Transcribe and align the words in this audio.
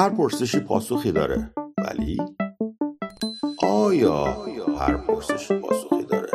هر 0.00 0.10
پرسشی 0.10 0.60
پاسخی 0.60 1.12
داره. 1.12 1.50
ولی؟ 1.78 2.16
آیا 3.62 4.24
هر 4.78 4.96
پرسشی 4.96 5.54
پاسخی 5.54 6.02
داره؟ 6.10 6.29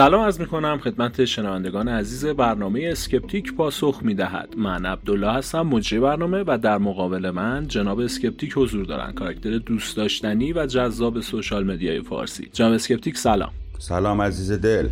سلام 0.00 0.20
عرض 0.22 0.40
می‌کنم 0.40 0.78
خدمت 0.78 1.24
شنوندگان 1.24 1.88
عزیز 1.88 2.26
برنامه 2.26 2.88
اسکپتیک 2.92 3.54
پاسخ 3.54 3.98
می‌دهد. 4.02 4.54
من 4.56 4.86
عبدالله 4.86 5.32
هستم 5.32 5.62
مجری 5.62 6.00
برنامه 6.00 6.44
و 6.46 6.58
در 6.62 6.78
مقابل 6.78 7.30
من 7.30 7.66
جناب 7.68 7.98
اسکپتیک 8.00 8.52
حضور 8.56 8.84
دارن. 8.84 9.12
کاراکتر 9.12 9.58
دوست 9.58 9.96
داشتنی 9.96 10.52
و 10.52 10.66
جذاب 10.66 11.20
social 11.20 11.64
media 11.64 11.96
ی 11.96 12.02
فارسی. 12.02 12.48
جناب 12.52 12.72
اسکپتیک 12.72 13.16
سلام. 13.16 13.50
سلام 13.78 14.22
عزیز 14.22 14.52
دل. 14.52 14.88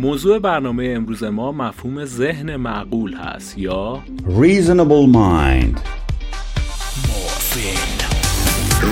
موضوع 0.00 0.38
برنامه 0.38 0.92
امروز 0.96 1.24
ما 1.24 1.52
مفهوم 1.52 2.04
ذهن 2.04 2.56
معقول 2.56 3.14
هست 3.14 3.58
یا 3.58 4.02
Reasonable 4.24 5.06
mind. 5.14 5.78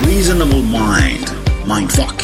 Reasonable 0.05 0.63
mind. 0.75 1.44
Mindfuck 1.67 2.21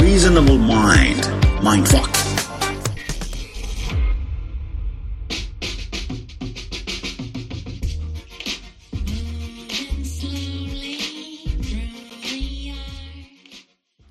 reasonable 0.00 0.58
mind. 0.58 1.24
Mindfuck 1.62 2.10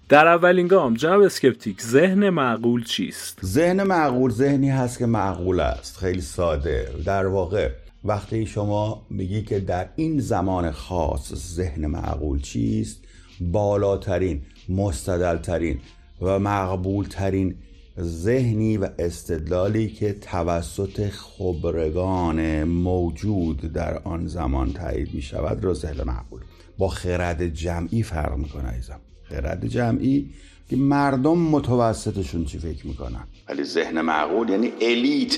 در 0.09 0.27
اولین 0.27 0.67
گام 0.67 0.93
جناب 0.93 1.21
اسکپتیک 1.21 1.81
ذهن 1.81 2.29
معقول 2.29 2.83
چیست؟ 2.83 3.39
ذهن 3.45 3.83
معقول 3.83 4.31
ذهنی 4.31 4.69
هست 4.69 4.99
که 4.99 5.05
معقول 5.05 5.59
است 5.59 5.97
خیلی 5.97 6.21
ساده. 6.21 6.93
در 7.05 7.27
واقع 7.27 7.71
وقتی 8.03 8.45
شما 8.45 9.05
میگی 9.09 9.41
که 9.41 9.59
در 9.59 9.89
این 9.95 10.19
زمان 10.19 10.71
خاص 10.71 11.33
ذهن 11.33 11.85
معقول 11.85 12.41
چیست 12.41 13.08
بالاترین 13.41 14.41
مستدلترین 14.69 15.79
و 16.21 16.39
مقبولترین 16.39 17.55
ذهنی 18.01 18.77
و 18.77 18.89
استدلالی 18.99 19.89
که 19.89 20.13
توسط 20.13 21.09
خبرگان 21.09 22.63
موجود 22.63 23.73
در 23.73 23.97
آن 23.97 24.27
زمان 24.27 24.73
تایید 24.73 25.13
می 25.13 25.21
شود 25.21 25.63
را 25.63 25.73
ذهن 25.73 26.03
معقول 26.03 26.41
با 26.77 26.87
خرد 26.87 27.47
جمعی 27.47 28.03
فرق 28.03 28.37
می‌کنه 28.37 28.73
ایزم 28.73 28.99
خرد 29.23 29.67
جمعی 29.67 30.29
که 30.69 30.75
مردم 30.75 31.37
متوسطشون 31.37 32.45
چی 32.45 32.59
فکر 32.59 32.87
می‌کنن؟ 32.87 33.27
ولی 33.49 33.63
ذهن 33.63 34.01
معقول 34.01 34.49
یعنی 34.49 34.71
الیت 34.81 35.37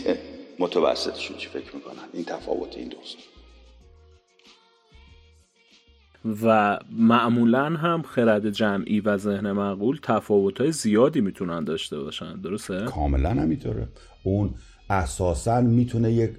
متوسطشون 0.60 1.38
چی 1.38 1.48
فکر 1.50 1.76
می‌کنن؟ 1.76 2.04
این 2.14 2.26
تفاوت 2.26 2.78
این 2.78 2.88
دوست. 2.88 3.18
و 6.44 6.80
معمولا 6.92 7.66
هم 7.66 8.02
خرد 8.02 8.50
جمعی 8.50 9.00
و 9.00 9.18
ذهن 9.18 9.52
معقول 9.52 10.00
تفاوت‌های 10.04 10.72
زیادی 10.72 11.22
می‌تونن 11.22 11.64
داشته 11.64 12.00
باشن. 12.00 12.42
درسته؟ 12.42 12.86
کاملا 12.86 13.30
همینطوره. 13.30 13.88
اون 14.24 14.54
اساسا 14.90 15.62
می‌تونه 15.62 16.12
یک 16.12 16.32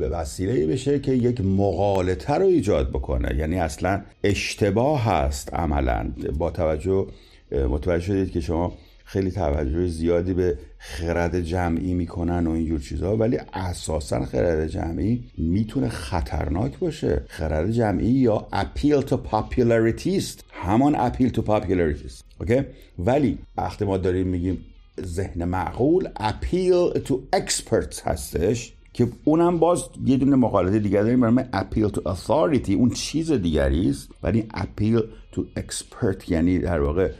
وسیله 0.00 0.66
بشه 0.66 0.98
که 0.98 1.12
یک 1.12 1.40
مقالطه 1.40 2.34
رو 2.34 2.46
ایجاد 2.46 2.88
بکنه. 2.88 3.36
یعنی 3.36 3.58
اصلا 3.58 4.02
اشتباه 4.24 5.04
هست 5.04 5.54
عملا. 5.54 6.12
با 6.38 6.50
توجه 6.50 7.06
متوجه 7.52 8.06
شدید 8.06 8.30
که 8.32 8.40
شما 8.40 8.72
خیلی 9.04 9.30
توجه 9.30 9.86
زیادی 9.86 10.34
به 10.34 10.58
خرد 10.78 11.40
جمعی 11.40 11.94
می‌کنن 11.94 12.46
و 12.46 12.50
اینجور 12.50 12.80
چیزها 12.80 13.16
ولی 13.16 13.38
اساسا 13.52 14.24
خرد 14.24 14.66
جمعی 14.66 15.24
می‌تونه 15.38 15.88
خطرناک 15.88 16.78
باشه. 16.78 17.22
خرد 17.28 17.70
جمعی 17.70 18.06
یا 18.06 18.46
appeal 18.52 19.02
to 19.02 19.14
popularity 19.14 20.16
است 20.16 20.44
همان 20.50 21.10
appeal 21.10 21.32
to 21.32 21.40
popularity 21.40 22.04
است 22.04 22.24
اوکی 22.40 22.62
ولی 22.98 23.38
وقتی 23.56 23.84
ما 23.84 23.96
داریم 23.96 24.26
میگیم 24.26 24.64
ذهن 25.00 25.44
معقول 25.44 26.08
appeal 26.18 26.98
to 26.98 27.14
experts 27.36 28.06
هستش 28.06 28.72
که 28.92 29.08
اونم 29.24 29.58
باز 29.58 29.84
یه 30.06 30.16
دونه 30.16 30.36
مقالطه 30.36 30.78
دیگه 30.78 31.02
داریم 31.02 31.20
برای 31.20 31.44
appeal 31.52 31.90
to 31.92 32.00
authority 32.00 32.70
اون 32.70 32.90
چیز 32.90 33.32
دیگری 33.32 33.90
است. 33.90 34.08
ولی 34.22 34.48
appeal 34.54 35.02
to 35.36 35.40
expert 35.60 36.28
یعنی 36.30 36.58
در 36.58 36.80
واقع 36.80 37.10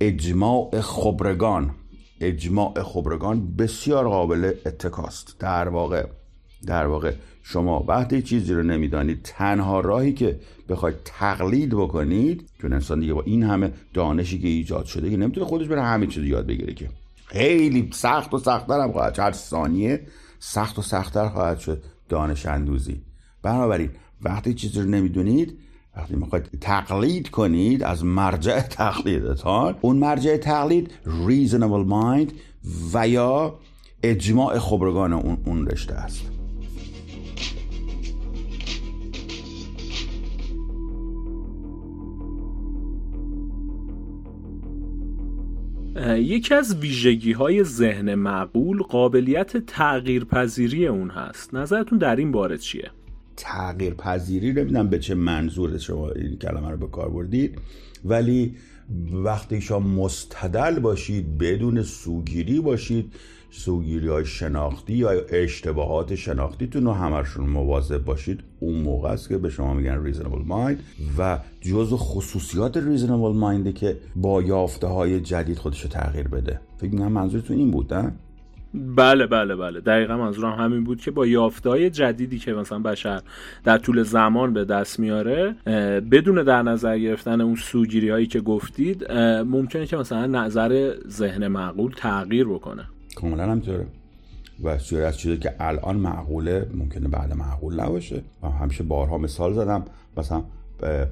اجماع 0.00 0.80
خبرگان. 0.80 1.70
اجماع 2.20 2.82
خبرگان 2.82 3.56
بسیار 3.56 4.08
قابل 4.08 4.52
اتکاست. 4.66 5.36
در 5.38 5.68
واقع 5.68 6.06
در 6.66 6.86
واقع 6.86 7.12
شما 7.42 7.84
وقتی 7.88 8.22
چیزی 8.22 8.54
رو 8.54 8.62
نمی‌دانید 8.62 9.20
تنها 9.22 9.80
راهی 9.80 10.12
که 10.12 10.40
بخواید 10.68 10.96
تقلید 11.04 11.70
بکنید 11.70 12.48
چون 12.60 12.72
انسان 12.72 13.00
دیگه 13.00 13.14
با 13.14 13.22
این 13.22 13.42
همه 13.42 13.72
دانشی 13.94 14.38
که 14.38 14.48
ایجاد 14.48 14.84
شده 14.84 15.10
که 15.10 15.16
نمی‌تونه 15.16 15.46
خودش 15.46 15.66
بره 15.66 15.82
همه 15.82 16.06
چیز 16.06 16.24
یاد 16.24 16.46
بگیره 16.46 16.74
که. 16.74 16.88
خیلی 17.26 17.90
سخت 17.92 18.34
و 18.34 18.38
سختتر 18.38 18.80
هم 18.80 18.92
خواهد 18.92 19.18
هر 19.18 19.32
ثانیه 19.32 20.06
سخت 20.38 20.78
و 20.78 20.82
سختتر 20.82 21.28
خواهد 21.28 21.58
شد 21.58 21.82
دانش 22.08 22.46
اندوزی. 22.46 23.00
بنابراین 23.42 23.90
وقتی 24.22 24.54
چیزی 24.54 24.80
رو 24.80 24.88
نمی‌دونید 24.88 25.58
وقتی 25.96 26.16
می‌خواید 26.16 26.48
تقلید 26.60 27.30
کنید 27.30 27.82
از 27.82 28.04
مرجع 28.04 28.60
تقلیدتان 28.60 29.76
اون 29.80 29.96
مرجع 29.96 30.36
تقلید 30.36 30.90
reasonable 31.04 31.90
mind 31.90 32.32
و 32.94 33.08
یا 33.08 33.58
اجماع 34.02 34.58
خبرگان 34.58 35.12
اون, 35.12 35.38
اون 35.44 35.66
رشته 35.66 35.94
است 35.94 36.30
یکی 46.16 46.54
از 46.54 46.76
ویژگی 46.76 47.32
های 47.32 47.64
ذهن 47.64 48.14
معقول 48.14 48.82
قابلیت 48.82 49.56
تغییر 49.56 50.24
پذیری 50.24 50.86
اون 50.86 51.10
هست 51.10 51.54
نظرتون 51.54 51.98
در 51.98 52.16
این 52.16 52.32
باره 52.32 52.58
چیه؟ 52.58 52.90
تغییر 53.36 53.94
پذیری 53.94 54.52
نمی‌دونم 54.52 54.88
به 54.88 54.98
چه 54.98 55.14
منظور 55.14 55.78
شما 55.78 56.10
این 56.10 56.38
کلمه 56.38 56.70
رو 56.70 56.76
به 56.76 56.86
کار 56.86 57.10
بردید 57.10 57.58
ولی 58.04 58.54
وقتی 59.12 59.60
شما 59.60 59.78
مستدل 59.78 60.78
باشید 60.78 61.38
بدون 61.38 61.82
سوگیری 61.82 62.60
باشید 62.60 63.12
سوگیری 63.50 64.08
های 64.08 64.24
شناختی 64.24 64.94
یا 64.94 65.10
اشتباهات 65.10 66.14
شناختیتون 66.14 66.84
رو 66.84 66.92
همشون 66.92 67.46
مواظب 67.46 68.04
باشید 68.04 68.40
اون 68.60 68.74
موقع 68.74 69.08
است 69.08 69.28
که 69.28 69.38
به 69.38 69.50
شما 69.50 69.74
میگن 69.74 70.04
ریزنبل 70.04 70.42
مایند 70.44 70.78
و 71.18 71.38
جز 71.60 71.92
خصوصیات 71.92 72.76
ریزنبل 72.76 73.32
ماینده 73.32 73.72
که 73.72 73.96
با 74.16 74.42
یافته 74.42 74.86
های 74.86 75.20
جدید 75.20 75.58
خودش 75.58 75.82
تغییر 75.82 76.28
بده 76.28 76.60
فکر 76.76 76.90
می‌کنم 76.90 77.12
منظورتون 77.12 77.56
این 77.56 77.70
بود 77.70 77.94
نه؟ 77.94 78.12
بله 78.74 79.26
بله 79.26 79.56
بله. 79.56 79.80
دقیقا 79.80 80.16
منظورم 80.16 80.52
همین 80.52 80.84
بود 80.84 81.00
که 81.00 81.10
با 81.10 81.26
یافتهای 81.26 81.90
جدیدی 81.90 82.38
که 82.38 82.52
مثلا 82.52 82.78
بشر 82.78 83.22
در 83.64 83.78
طول 83.78 84.02
زمان 84.02 84.52
به 84.52 84.64
دست 84.64 85.00
میاره 85.00 85.52
بدون 86.10 86.42
در 86.42 86.62
نظر 86.62 86.98
گرفتن 86.98 87.40
اون 87.40 87.56
سوگیری 87.56 88.08
هایی 88.10 88.26
که 88.26 88.40
گفتید 88.40 89.12
ممکنه 89.46 89.86
که 89.86 89.96
مثلا 89.96 90.26
نظر 90.26 90.94
ذهن 91.08 91.48
معقول 91.48 91.92
تغییر 91.96 92.46
بکنه. 92.46 92.84
کاملا 93.16 93.50
همینطوره. 93.50 93.86
و 94.64 94.78
سوری 94.78 95.02
از 95.02 95.18
چیزی 95.18 95.36
که 95.36 95.54
الان 95.60 95.96
معقوله 95.96 96.66
ممکنه 96.74 97.08
بعد 97.08 97.32
معقول 97.32 97.80
نباشه. 97.80 98.22
و 98.42 98.48
همیشه 98.48 98.84
بارها 98.84 99.18
مثال 99.18 99.52
زدم. 99.52 99.84
مثلا 100.16 100.44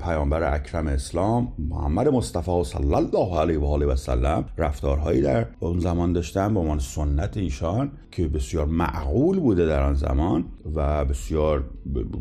پیامبر 0.00 0.54
اکرم 0.54 0.86
اسلام 0.86 1.52
محمد 1.58 2.08
مصطفی 2.08 2.64
صلی 2.64 2.94
الله 2.94 3.40
علیه 3.40 3.58
و 3.58 3.64
آله 3.64 3.86
و 3.86 3.96
سلم 3.96 4.44
رفتارهایی 4.58 5.22
در 5.22 5.46
اون 5.60 5.80
زمان 5.80 6.12
داشتن 6.12 6.54
به 6.54 6.60
عنوان 6.60 6.78
سنت 6.78 7.36
ایشان 7.36 7.90
که 8.10 8.28
بسیار 8.28 8.66
معقول 8.66 9.40
بوده 9.40 9.66
در 9.66 9.82
آن 9.82 9.94
زمان 9.94 10.44
و 10.74 11.04
بسیار 11.04 11.64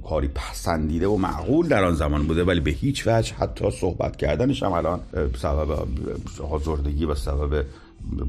کاری 0.09 0.27
پسندیده 0.27 1.07
و 1.07 1.17
معقول 1.17 1.67
در 1.67 1.83
آن 1.83 1.93
زمان 1.93 2.23
بوده 2.23 2.43
ولی 2.43 2.59
به 2.59 2.71
هیچ 2.71 3.07
وجه 3.07 3.35
حتی 3.35 3.71
صحبت 3.71 4.15
کردنش 4.15 4.63
هم 4.63 4.71
الان 4.71 4.99
سبب 5.37 5.87
آزردگی 6.51 7.05
و 7.05 7.15
سبب 7.15 7.65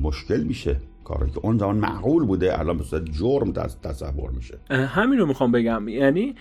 مشکل 0.02 0.42
میشه. 0.42 0.76
کاری 1.04 1.30
که 1.30 1.38
اون 1.42 1.58
زمان 1.58 1.76
معقول 1.76 2.24
بوده 2.24 2.60
الان 2.60 2.78
به 2.78 2.84
صورت 2.84 3.04
جرم 3.04 3.52
تصور 3.82 4.30
میشه. 4.30 4.58
همین 4.70 5.18
رو 5.18 5.26
می‌خوام 5.26 5.52
بگم. 5.52 5.88
یعنی 5.88 6.34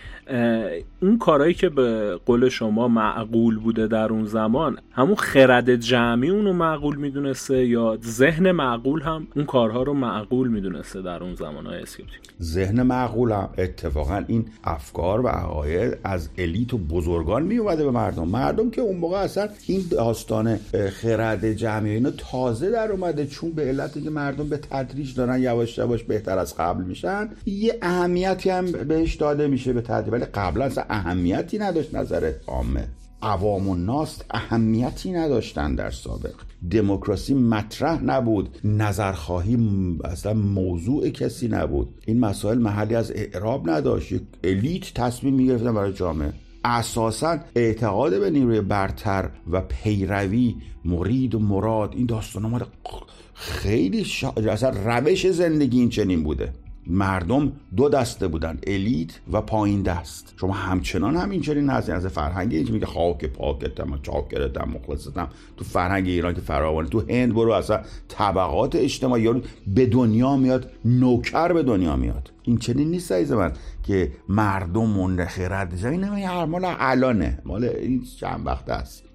اون 1.01 1.17
کارهایی 1.17 1.53
که 1.53 1.69
به 1.69 2.19
قول 2.25 2.49
شما 2.49 2.87
معقول 2.87 3.59
بوده 3.59 3.87
در 3.87 4.09
اون 4.09 4.25
زمان 4.25 4.77
همون 4.91 5.15
خرد 5.15 5.75
جمعی 5.75 6.29
اونو 6.29 6.53
معقول 6.53 6.95
می‌دونسته 6.95 7.65
یا 7.65 7.97
ذهن 8.03 8.51
معقول 8.51 9.01
هم 9.01 9.27
اون 9.35 9.45
کارها 9.45 9.83
رو 9.83 9.93
معقول 9.93 10.47
می‌دونسته 10.47 11.01
در 11.01 11.23
اون 11.23 11.35
زمان 11.35 11.65
های 11.65 11.81
اسکپتیک 11.81 12.21
ذهن 12.41 12.81
معقول 12.81 13.31
هم. 13.31 13.49
اتفاقا 13.57 14.23
این 14.27 14.45
افکار 14.63 15.21
و 15.21 15.27
عقاید 15.27 15.97
از 16.03 16.29
الیت 16.37 16.73
و 16.73 16.77
بزرگان 16.77 17.43
میومده 17.43 17.83
به 17.83 17.91
مردم. 17.91 18.27
مردم 18.27 18.69
که 18.69 18.81
اون 18.81 18.97
موقع 18.97 19.17
اصلا 19.17 19.49
این 19.67 19.81
داستان 19.91 20.57
خرد 20.91 21.53
جمعی 21.53 21.91
اینا 21.91 22.11
تازه 22.11 22.71
در 22.71 22.91
اومده 22.91 23.27
چون 23.27 23.51
به 23.51 23.61
علتی 23.61 24.01
که 24.01 24.09
مردم 24.09 24.49
به 24.51 24.57
تدریج 24.57 25.15
دارن 25.15 25.41
یواش 25.41 25.77
یواش 25.77 26.03
بهتر 26.03 26.37
از 26.37 26.55
قبل 26.57 26.83
میشن. 26.83 27.29
یه 27.45 27.77
اهمیتی 27.81 28.49
هم 28.49 28.71
بهش 28.71 29.15
داده 29.15 29.47
میشه 29.47 29.73
به 29.73 29.81
تدریج 29.81 30.13
ولی 30.13 30.25
قبلا 30.25 30.65
اصلا 30.65 30.83
اهمیتی 30.89 31.57
نداشت 31.57 31.95
نظر 31.95 32.31
عامه. 32.47 32.87
عوام 33.21 33.69
و 33.69 33.75
ناست 33.75 34.25
اهمیتی 34.31 35.11
نداشتن 35.11 35.75
در 35.75 35.89
سابق. 35.89 36.33
دموکراسی 36.71 37.33
مطرح 37.33 38.03
نبود. 38.03 38.49
نظرخواهی 38.63 39.57
اصلا 40.03 40.33
موضوع 40.33 41.09
کسی 41.09 41.47
نبود. 41.47 41.89
این 42.05 42.19
مسائل 42.19 42.57
محلی 42.57 42.95
از 42.95 43.11
اعراب 43.11 43.69
نداشت. 43.69 44.11
یک 44.11 44.21
الیت 44.43 44.93
تصمیم 44.93 45.33
می‌گرفتن 45.33 45.73
برای 45.73 45.93
جامعه. 45.93 46.33
اساسا 46.65 47.37
اعتقاد 47.55 48.19
به 48.19 48.29
نیروی 48.29 48.61
برتر 48.61 49.29
و 49.51 49.61
پیروی 49.61 50.55
مرید 50.85 51.35
و 51.35 51.39
مراد 51.39 51.93
این 51.95 52.05
داستان 52.05 52.45
مال 52.45 52.63
خیلی 53.41 54.03
شا... 54.03 54.29
اصلا 54.29 54.69
روش 54.85 55.27
زندگی 55.27 55.79
این 55.79 55.89
چنین 55.89 56.23
بوده. 56.23 56.53
مردم 56.87 57.51
دو 57.75 57.89
دسته 57.89 58.27
بودن 58.27 58.59
الیت 58.67 59.19
و 59.31 59.41
پایین 59.41 59.81
دست. 59.81 60.33
شما 60.41 60.53
همچنان 60.53 61.15
هم 61.15 61.29
این 61.29 61.41
چنین 61.41 61.69
هستین. 61.69 61.95
از 61.95 62.07
فرهنگ 62.07 62.53
اینجا 62.53 62.73
میگه 62.73 62.85
خاک 62.85 63.25
پاکتم 63.25 63.99
چاکرتم 64.03 64.69
مخلصتم. 64.69 65.27
تو 65.57 65.63
فرهنگ 65.63 66.07
ایران 66.07 66.33
که 66.33 66.41
فراوانه 66.41 66.89
تو 66.89 67.03
هند 67.09 67.33
برو 67.33 67.51
اصلا 67.51 67.81
طبقات 68.07 68.75
اجتماعی 68.75 69.23
یارو 69.23 69.41
به 69.67 69.85
دنیا 69.85 70.37
میاد 70.37 70.71
نوکر 70.85 71.53
به 71.53 71.63
دنیا 71.63 71.95
میاد. 71.95 72.31
این 72.43 72.57
چنین 72.57 72.91
نیست 72.91 73.11
عزیز 73.11 73.31
من 73.31 73.53
که 73.83 74.11
مردم 74.29 74.89
منده 74.89 75.25
خرد 75.25 75.85
این 75.85 76.05
مال 76.45 76.61
الانه. 76.65 77.39
مال 77.45 77.63
این 77.63 78.03
چند 78.19 78.47
وقت 78.47 78.69
است. 78.69 79.10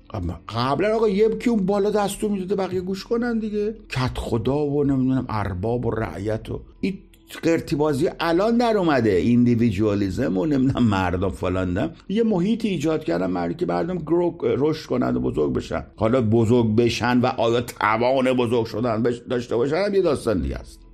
قبلا 0.49 0.97
آقا 0.97 1.09
یه 1.09 1.37
که 1.41 1.51
اون 1.51 1.67
بالا 1.67 1.91
دستور 1.91 2.31
می‌داده 2.31 2.55
بقیه 2.55 2.81
گوش 2.81 3.05
کنن 3.05 3.39
دیگه. 3.39 3.75
کت 3.91 4.19
خدا 4.19 4.67
و 4.67 4.85
نمی‌دونم 4.85 5.27
ارباب 5.29 5.87
و 5.87 5.91
رعیت 5.91 6.51
و 6.51 6.61
این 6.81 6.99
قرتی 7.43 7.77
بازی 7.77 8.09
الان 8.21 8.57
در 8.57 8.77
اومده. 8.77 9.11
ایندیویدوالیزم 9.11 10.39
و 10.39 10.47
نمی‌دونم 10.47 10.87
مردم 10.87 11.29
فلاندم 11.29 11.91
یه 12.09 12.23
محیطی 12.23 12.69
ایجاد 12.69 13.05
کردن 13.05 13.27
مردی 13.27 13.55
که 13.55 13.67
مردم 13.67 14.05
رشد 14.43 14.87
کنند 14.87 15.17
و 15.17 15.21
بزرگ 15.21 15.53
بشن. 15.53 15.87
حالا 15.97 16.21
بزرگ 16.21 16.77
بشن 16.77 17.21
و 17.21 17.27
آیا 17.27 17.61
توان 17.61 18.33
بزرگ 18.33 18.67
شدن 18.67 19.03
داشته 19.31 19.57
باشن 19.57 19.77
هم 19.77 19.95
یه 19.95 20.03
داستان 20.03 20.43
دیگه 20.43 20.57
است. 20.57 20.86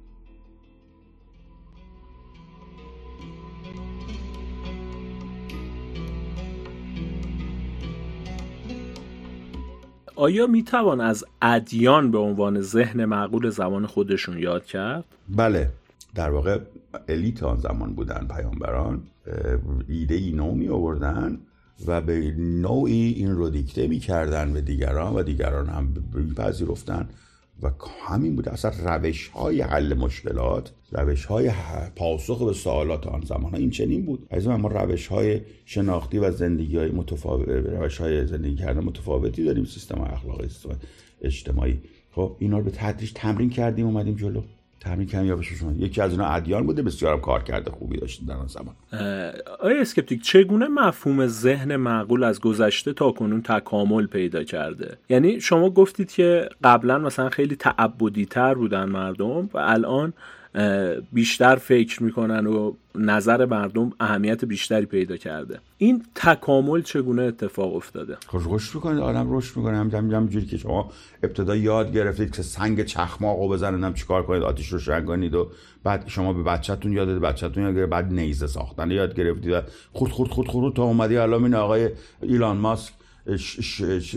آیا 10.22 10.46
می 10.46 10.62
توان 10.62 11.00
از 11.00 11.24
ادیان 11.42 12.10
به 12.10 12.18
عنوان 12.18 12.60
ذهن 12.60 13.04
معقول 13.04 13.50
زمان 13.50 13.86
خودشون 13.86 14.38
یاد 14.38 14.64
کرد؟ 14.64 15.04
بله 15.28 15.70
در 16.14 16.30
واقع 16.30 16.58
الیت 17.08 17.42
آن 17.42 17.56
زمان 17.56 17.94
بودن 17.94 18.28
پیامبران 18.36 19.02
ایده 19.88 20.14
ای 20.14 20.32
نو 20.32 20.52
می 20.52 20.68
آوردن 20.68 21.38
و 21.86 22.00
به 22.00 22.34
نوعی 22.38 23.12
این 23.12 23.34
رو 23.34 23.50
دیکته 23.50 23.86
می 23.86 23.98
کردن 23.98 24.52
به 24.52 24.60
دیگران 24.60 25.14
و 25.14 25.22
دیگران 25.22 25.66
هم 25.66 25.94
پذیرفتن 26.36 27.08
و 27.62 27.70
همین 28.08 28.36
بوده 28.36 28.52
اصلا 28.52 28.96
روش 28.96 29.28
های 29.28 29.60
حل 29.60 29.94
مشکلات 29.94 30.72
روش 30.92 31.24
های 31.24 31.50
پاسخ 31.96 32.46
به 32.46 32.52
سوالات 32.52 33.06
آن 33.06 33.20
زمان 33.20 33.52
ها 33.52 33.58
این 33.58 33.70
چنین 33.70 34.04
بود 34.04 34.26
از 34.30 34.48
ما 34.48 34.68
روش 34.68 35.06
های 35.06 35.40
شناختی 35.64 36.18
و 36.18 36.30
زندگی 36.30 36.76
های 36.76 36.90
متفاوت 36.90 37.48
روش 37.48 37.98
های 37.98 38.26
زندگی 38.26 38.56
کردن 38.56 38.84
متفاوتی 38.84 39.44
داریم 39.44 39.64
سیستم 39.64 40.00
اخلاقی 40.00 40.48
سیستم 40.48 40.78
اجتماعی. 41.22 41.80
خب 42.10 42.36
اینا 42.38 42.58
رو 42.58 42.64
به 42.64 42.70
تدریج 42.70 43.12
تمرین 43.14 43.50
کردیم 43.50 43.86
اومدیم 43.86 44.14
جلو. 44.14 44.42
تمرین 44.82 45.06
کردیم 45.06 45.28
یا 45.28 45.42
شما 45.42 45.72
یکی 45.72 46.00
از 46.00 46.10
اینا 46.10 46.26
ادیان 46.26 46.66
بوده 46.66 46.82
بسیارم 46.82 47.20
کار 47.20 47.42
کرده 47.42 47.70
خوبی 47.70 47.96
داشتن 47.96 48.26
در 48.26 48.36
آن 48.36 48.46
زمان. 48.46 48.74
آیا 49.60 49.80
اسکپتیک 49.80 50.22
چگونه 50.22 50.68
مفهوم 50.68 51.26
ذهن 51.26 51.76
معقول 51.76 52.24
از 52.24 52.40
گذشته 52.40 52.92
تا 52.92 53.10
کنون 53.12 53.42
تکامل 53.42 54.06
پیدا 54.06 54.44
کرده؟ 54.44 54.98
یعنی 55.08 55.40
شما 55.40 55.70
گفتید 55.70 56.12
که 56.12 56.48
قبلا 56.64 56.98
مثلا 56.98 57.30
خیلی 57.30 57.56
تعبدی 57.56 58.26
تر 58.26 58.54
بودن 58.54 58.84
مردم 58.84 59.50
و 59.54 59.58
الان 59.58 60.12
بیشتر 61.12 61.56
فکر 61.56 62.02
می‌کنن 62.02 62.46
و 62.46 62.72
نظر 62.94 63.44
مردم 63.44 63.92
اهمیت 64.00 64.44
بیشتری 64.44 64.86
پیدا 64.86 65.16
کرده. 65.16 65.60
این 65.78 66.02
تکامل 66.14 66.82
چگونه 66.82 67.22
اتفاق 67.22 67.76
افتاده؟ 67.76 68.16
خب 68.26 68.54
رشد 68.54 68.74
می‌کنه 68.74 69.00
آدم 69.00 69.36
رشد 69.36 69.56
می‌کنه. 69.56 69.76
هم 69.78 70.26
جوری 70.26 70.46
که 70.46 70.56
شما 70.56 70.92
ابتدا 71.22 71.56
یاد 71.56 71.92
گرفتید 71.92 72.36
که 72.36 72.42
سنگ 72.42 72.84
چخماقو 72.84 73.48
بزنید 73.48 73.94
چیکار 73.94 74.22
کنید. 74.22 74.42
آتیش 74.42 74.68
روشن 74.68 75.04
کنید 75.04 75.34
و 75.34 75.50
بعد 75.84 76.04
شما 76.06 76.32
به 76.32 76.42
بچهتون 76.42 76.92
یاد 76.92 77.08
بچهتون 77.08 77.62
یاد 77.62 77.74
گرفت 77.74 77.90
بعد 77.90 78.12
نیزه 78.12 78.46
ساختن 78.46 78.90
یاد 78.90 79.14
گرفتید. 79.14 79.62
خود 79.92 80.10
خود 80.10 80.28
خود 80.28 80.48
خود 80.48 80.74
تا 80.74 80.82
اومدی. 80.82 81.16
الان 81.16 81.44
این 81.44 81.54
آقای 81.54 81.88
ایلان 82.22 82.56
ماسک 82.56 82.92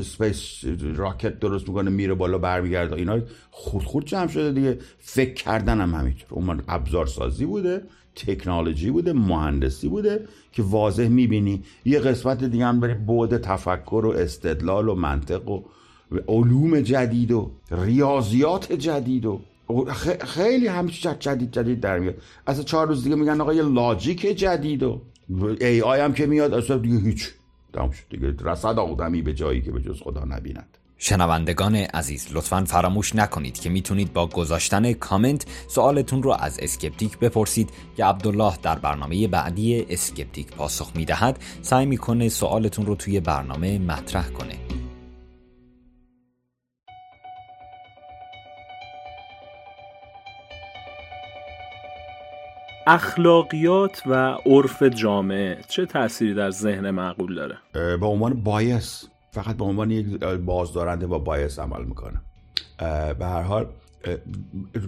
space 0.04 0.64
rocket 0.96 1.40
درست 1.40 1.68
می‌کنه 1.70 1.90
میره 1.90 2.14
بالا 2.14 2.38
برمیگرده. 2.38 2.96
اینا 2.96 3.20
خود 3.52 3.84
خود 3.84 4.06
جمع 4.06 4.28
شده 4.28 4.52
دیگه. 4.52 4.78
فکر 5.00 5.34
کردن 5.34 5.82
هم 5.82 5.96
همینطور. 5.96 6.28
اون 6.30 6.62
ابزار 6.68 7.06
سازی 7.06 7.46
بوده 7.46 7.82
تکنولوژی 8.16 8.92
بوده 8.92 9.14
مهندسی 9.14 9.88
بوده 9.88 10.28
که 10.52 10.64
واضح 10.64 11.08
می‌بینی. 11.08 11.64
یه 11.86 12.00
قسمت 12.00 12.44
دیگه 12.44 12.66
هم 12.66 12.80
نظری 12.80 12.94
بود 12.94 13.38
تفکر 13.38 14.06
و 14.06 14.10
استدلال 14.10 14.90
و 14.90 14.96
منطق 14.96 15.50
و 15.50 15.64
علوم 16.28 16.82
جدید 16.82 17.32
و 17.32 17.52
ریاضیات 17.72 18.74
جدید 18.74 19.26
و 19.26 19.42
خیلی 20.20 20.68
هم 20.68 20.88
جدید 21.20 21.52
جدید 21.52 21.80
در 21.80 22.00
میاد. 22.00 22.16
اصلا 22.48 22.64
چهار 22.64 22.88
روز 22.88 23.04
دیگه 23.04 23.16
میگن 23.16 23.42
آقا 23.42 23.54
یه 23.54 23.64
logic 23.64 24.22
جدید 24.22 24.84
و 24.84 25.02
AI 25.62 26.00
هم 26.00 26.14
که 26.14 26.26
میاد 26.26 26.54
اصلا 26.54 26.78
دیگه 26.78 27.00
هیچ 27.00 27.30
تمام 27.76 27.92
شد 27.92 28.06
دیگه. 28.10 28.36
رسد 28.42 28.80
آدمی 28.80 29.22
به 29.22 29.34
جایی 29.34 29.62
که 29.62 29.72
به 29.72 29.82
جز 29.82 30.02
خدا 30.02 30.24
نبیند. 30.26 30.78
شنوندگان 30.98 31.76
عزیز 31.76 32.28
لطفا 32.32 32.64
فراموش 32.64 33.16
نکنید 33.16 33.60
که 33.60 33.70
می‌تونید 33.70 34.14
با 34.14 34.28
گذاشتن 34.28 34.94
کامنت 34.94 35.46
سوالتون 35.68 36.24
رو 36.24 36.36
از 36.40 36.60
اسکپتیک 36.60 37.20
بپرسید 37.20 37.70
که 37.98 38.06
عبدالله 38.06 38.54
در 38.62 38.80
برنامه 38.80 39.28
بعدی 39.28 39.86
اسکپتیک 39.90 40.48
پاسخ 40.48 40.92
می‌دهد. 40.96 41.40
سعی 41.62 41.86
می‌کنه 41.86 42.30
سوالتون 42.30 42.86
رو 42.86 42.96
توی 42.96 43.20
برنامه 43.20 43.80
مطرح 43.80 44.30
کنه. 44.30 44.56
اخلاقیات 52.88 54.02
و 54.08 54.38
عرف 54.46 54.84
جامعه 54.84 55.58
چه 55.70 55.86
تأثیری 55.86 56.34
در 56.34 56.52
ذهن 56.52 56.92
معقول 56.92 57.36
داره؟ 57.36 57.58
به 57.98 58.06
عنوان 58.06 58.34
bias 58.34 59.06
فقط 59.32 59.58
به 59.58 59.64
عنوان 59.64 59.92
یک 59.92 60.20
بازدارنده 60.24 61.08
یا 61.08 61.20
bias 61.20 61.60
عمل 61.60 61.84
می‌کنه. 61.86 62.22
به 63.20 63.26
هر 63.26 63.42
حال 63.42 63.68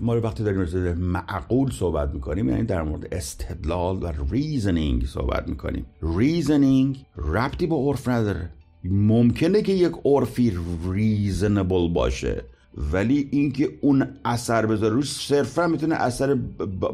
ما 0.01 0.21
وقتی 0.21 0.43
داریم 0.43 0.59
راجع 0.59 0.93
معقول 0.93 1.71
صحبت 1.71 2.13
می‌کنیم 2.13 2.49
یعنی 2.49 2.63
در 2.63 2.81
مورد 2.81 3.07
استدلال 3.11 4.03
و 4.03 4.11
reasoning 4.31 5.05
صحبت 5.05 5.47
می‌کنیم. 5.47 5.85
reasoning 6.17 7.05
ربطی 7.17 7.67
به 7.67 7.75
عرف 7.75 8.07
نداره. 8.07 8.49
ممکنه 8.83 9.61
که 9.61 9.71
یک 9.71 9.93
عرفی 10.05 10.57
reasonable 10.91 11.93
باشه. 11.93 12.43
ولی 12.93 13.27
اینکه 13.31 13.69
اون 13.81 14.07
اثر 14.25 14.65
بذاره 14.65 14.93
روش 14.93 15.11
صرفا 15.11 15.67
می‌تونه 15.67 15.95
اثر 15.95 16.35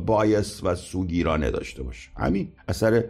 بایس 0.05 0.63
و 0.63 0.75
سوگیرانه 0.75 1.51
داشته 1.51 1.83
باشه. 1.83 2.09
همین 2.17 2.47
اثر 2.67 3.03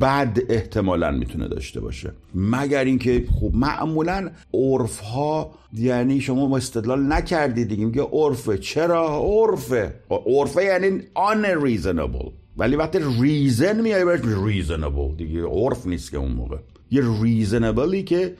بد 0.00 0.38
احتمالا 0.48 1.10
می‌تونه 1.10 1.48
داشته 1.48 1.80
باشه. 1.80 2.12
مگر 2.34 2.84
اینکه 2.84 3.24
خب 3.40 3.50
معمولا 3.54 4.30
عرف 4.54 5.00
ها 5.00 5.50
یعنی 5.74 6.20
شما 6.20 6.56
استدلال 6.56 7.12
نکردید 7.12 7.68
دیگه 7.68 7.84
میگه 7.84 8.02
عرفه. 8.02 8.58
چرا؟ 8.58 9.22
عرفه. 9.22 9.94
عرفه 10.10 10.64
یعنی 10.64 11.00
unreasonable. 11.00 12.30
ولی 12.56 12.76
وقتی 12.76 12.98
ریزن 13.20 13.80
میای 13.80 14.04
برش 14.04 14.20
ریزنبل 14.44 15.16
دیگه 15.16 15.44
عرف 15.44 15.86
نیست 15.86 16.10
که 16.10 16.16
اون 16.16 16.32
موقع. 16.32 16.56
یه 16.90 17.02
ریزنبلی 17.22 18.02
که 18.02 18.34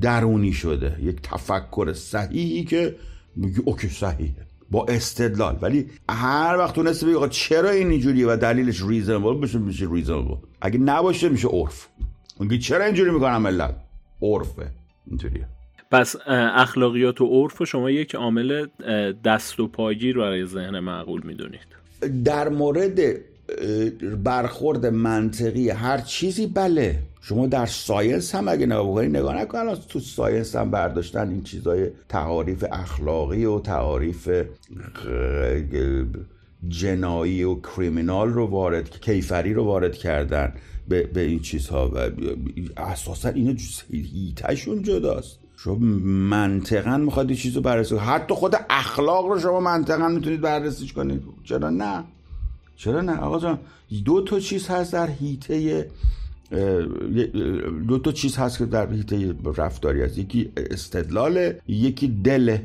درونی 0.00 0.52
شده. 0.52 0.96
یک 1.02 1.16
تفکر 1.22 1.92
صحیحی 1.92 2.64
که 2.64 2.96
میگه 3.36 3.60
okay 3.64 3.88
صحیحه. 3.88 4.46
با 4.70 4.86
استدلال. 4.88 5.58
ولی 5.62 5.86
هر 6.08 6.56
وقت 6.58 6.74
تونسته 6.74 7.06
بگه 7.06 7.28
چرا 7.28 7.70
این 7.70 7.90
اینجوریه 7.90 8.26
و 8.26 8.36
دلیلش 8.36 8.82
reasonable 8.82 9.34
بشه 9.34 9.58
میشه 9.58 9.88
reasonable 9.92 10.34
اگه 10.60 10.78
نباشه 10.78 11.28
میشه 11.28 11.48
عرف. 11.48 11.88
میگه 12.40 12.58
چرا 12.58 12.84
اینجوری 12.84 13.10
می‌کنم 13.10 13.42
ملت؟ 13.42 13.76
عرفه. 14.22 14.66
اینجوریه. 15.06 15.46
پس 15.90 16.16
اخلاقیات 16.26 17.20
و 17.20 17.26
عرف 17.26 17.64
شما 17.64 17.90
یک 17.90 18.14
عامل 18.14 18.66
دست 19.24 19.60
و 19.60 19.68
پاگیر 19.68 20.18
برای 20.18 20.46
ذهن 20.46 20.78
معقول 20.78 21.22
می‌دونید. 21.24 21.66
در 22.24 22.48
مورد 22.48 23.00
برخورد 24.24 24.86
منطقی 24.86 25.70
هر 25.70 25.98
چیزی 25.98 26.46
بله. 26.46 26.98
شما 27.20 27.46
در 27.46 27.66
science 27.66 28.34
هم 28.34 28.48
اگه 28.48 28.66
نگاه 28.66 28.90
بکنید 28.90 29.16
نگاه 29.16 29.36
نکن 29.36 29.74
تو 29.74 30.00
science 30.00 30.56
هم 30.56 30.70
برداشتن 30.70 31.28
این 31.28 31.42
چیزای 31.42 31.90
تعاریف 32.08 32.64
اخلاقی 32.72 33.44
و 33.44 33.60
تعاریف 33.60 34.28
جنایی 36.68 37.42
و 37.42 37.54
کریمینال 37.54 38.28
رو 38.28 38.46
وارد 38.46 39.00
کیفری 39.00 39.54
رو 39.54 39.64
وارد 39.64 39.96
کردن 39.96 40.52
به, 40.88 41.02
به 41.02 41.20
این 41.20 41.40
چیزها 41.40 41.90
و 41.94 42.10
اساسا 42.76 43.28
اینا 43.28 43.54
هیتشون 43.90 44.82
جداست. 44.82 45.38
شما 45.56 45.74
منطقا 45.74 46.96
می‌خواد 46.96 47.32
چیز 47.32 47.56
رو 47.56 47.62
بررسی 47.62 47.96
حتی 47.96 48.34
خود 48.34 48.56
اخلاق 48.70 49.26
رو 49.26 49.40
شما 49.40 49.60
منطقا 49.60 50.08
می‌تونید 50.08 50.40
بررسیش 50.40 50.92
کنید. 50.92 51.22
چرا 51.44 51.70
نه؟ 51.70 52.04
چرا 52.76 53.00
نه؟ 53.00 53.16
آقا 53.16 53.38
جان 53.38 53.58
دو 54.04 54.24
تا 54.24 54.40
چیز 54.40 54.68
هست 54.68 54.92
در 54.92 55.06
هیته 55.06 55.86
دو 57.88 57.98
تا 57.98 58.12
چیز 58.12 58.36
هست 58.36 58.58
که 58.58 58.66
در 58.66 58.92
هیته 58.92 59.34
رفتاری 59.56 60.02
هست. 60.02 60.18
یکی 60.18 60.52
استدلال 60.56 61.52
یکی 61.68 62.08
دل 62.08 62.58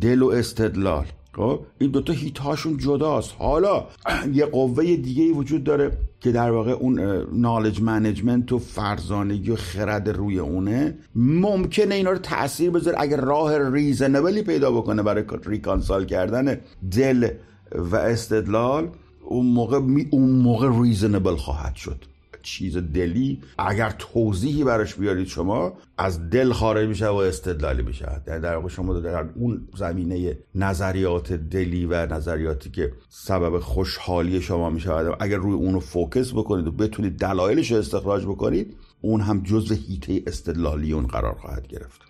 دل 0.00 0.22
و 0.22 0.28
استدلال. 0.28 1.06
خب 1.36 1.60
این 1.78 1.90
دوتا 1.90 2.12
head 2.12 2.38
هاشون 2.38 2.76
جداست. 2.76 3.34
حالا 3.38 3.86
یه 4.34 4.46
قوه 4.46 4.96
دیگه 4.96 5.32
وجود 5.32 5.64
داره 5.64 5.98
که 6.20 6.32
در 6.32 6.50
واقع 6.50 6.70
اون 6.70 7.00
knowledge 7.32 7.82
management 7.82 8.52
و 8.52 8.58
فرزانگی 8.58 9.50
و 9.50 9.56
خرد 9.56 10.08
روی 10.08 10.38
اونه. 10.38 10.94
ممکنه 11.14 11.94
اینا 11.94 12.10
رو 12.10 12.18
تاثیر 12.18 12.70
بذاره 12.70 12.96
اگر 13.00 13.20
راه 13.20 13.72
reasonable 13.72 14.36
ی 14.36 14.42
پیدا 14.42 14.70
بکنه 14.70 15.02
برای 15.02 15.24
reconcile 15.44 16.04
کردن 16.04 16.60
دل 16.90 17.28
و 17.74 17.96
استدلال 17.96 18.88
اون 19.24 19.46
موقع 19.46 19.80
اون 20.10 20.30
موقع 20.30 20.82
reasonable 20.82 21.36
خواهد 21.36 21.74
شد. 21.74 22.11
چیز 22.42 22.76
دلی 22.76 23.40
اگر 23.58 23.94
توضیحی 23.98 24.64
براش 24.64 24.94
بیارید 24.94 25.26
شما 25.26 25.72
از 25.98 26.30
دل 26.30 26.52
خارج 26.52 26.88
میشه 26.88 27.08
و 27.08 27.14
استدلالی 27.14 27.82
میشه. 27.82 28.22
یعنی 28.26 28.40
در 28.40 28.56
واقع 28.56 28.68
شما 28.68 29.00
در 29.00 29.24
اون 29.34 29.68
زمینه 29.76 30.38
نظریات 30.54 31.32
دلی 31.32 31.86
و 31.86 32.06
نظریاتی 32.06 32.70
که 32.70 32.92
سبب 33.08 33.58
خوشحالی 33.58 34.40
شما 34.40 34.70
میشه 34.70 34.92
اگر 35.20 35.36
روی 35.36 35.54
اونو 35.54 35.80
فوکس 35.80 36.32
بکنید 36.32 36.66
و 36.66 36.72
بتونید 36.72 37.18
دلایلش 37.18 37.72
رو 37.72 37.78
استخراج 37.78 38.24
بکنید 38.24 38.76
اون 39.00 39.20
هم 39.20 39.42
جزء 39.42 39.74
هیته 39.74 40.22
استدلالی 40.26 40.92
اون 40.92 41.06
قرار 41.06 41.34
خواهد 41.34 41.66
گرفت. 41.66 42.00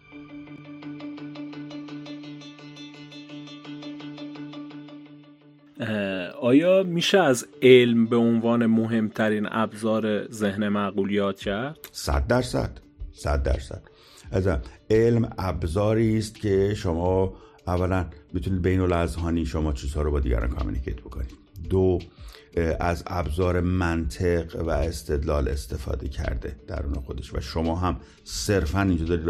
آیا 6.42 6.82
میشه 6.82 7.18
از 7.18 7.46
علم 7.62 8.06
به 8.06 8.16
عنوان 8.16 8.66
مهمترین 8.66 9.46
ابزار 9.50 10.32
ذهن 10.32 10.68
معقولیات 10.68 11.40
کرد؟ 11.40 11.78
صد 11.92 12.26
درصد 12.26 12.70
صد 13.12 13.42
درصد. 13.42 13.82
از 14.30 14.48
علم 14.90 15.30
ابزاری 15.38 16.18
است 16.18 16.34
که 16.34 16.74
شما 16.74 17.32
اولا 17.66 18.06
می‌تونید 18.32 18.62
بین 18.62 18.80
الاذهانی 18.80 19.46
شما 19.46 19.72
چیزها 19.72 20.02
رو 20.02 20.10
با 20.10 20.20
دیگران 20.20 20.50
کامیکیت 20.50 21.00
بکنید. 21.00 21.30
دو 21.70 21.98
از 22.80 23.04
ابزار 23.06 23.60
منطق 23.60 24.62
و 24.62 24.70
استدلال 24.70 25.48
استفاده 25.48 26.08
کرده 26.08 26.56
درون 26.66 26.94
خودش. 26.94 27.34
و 27.34 27.40
شما 27.40 27.76
هم 27.76 27.96
صرفا 28.24 28.82
اینجا 28.82 29.04
دارید 29.04 29.26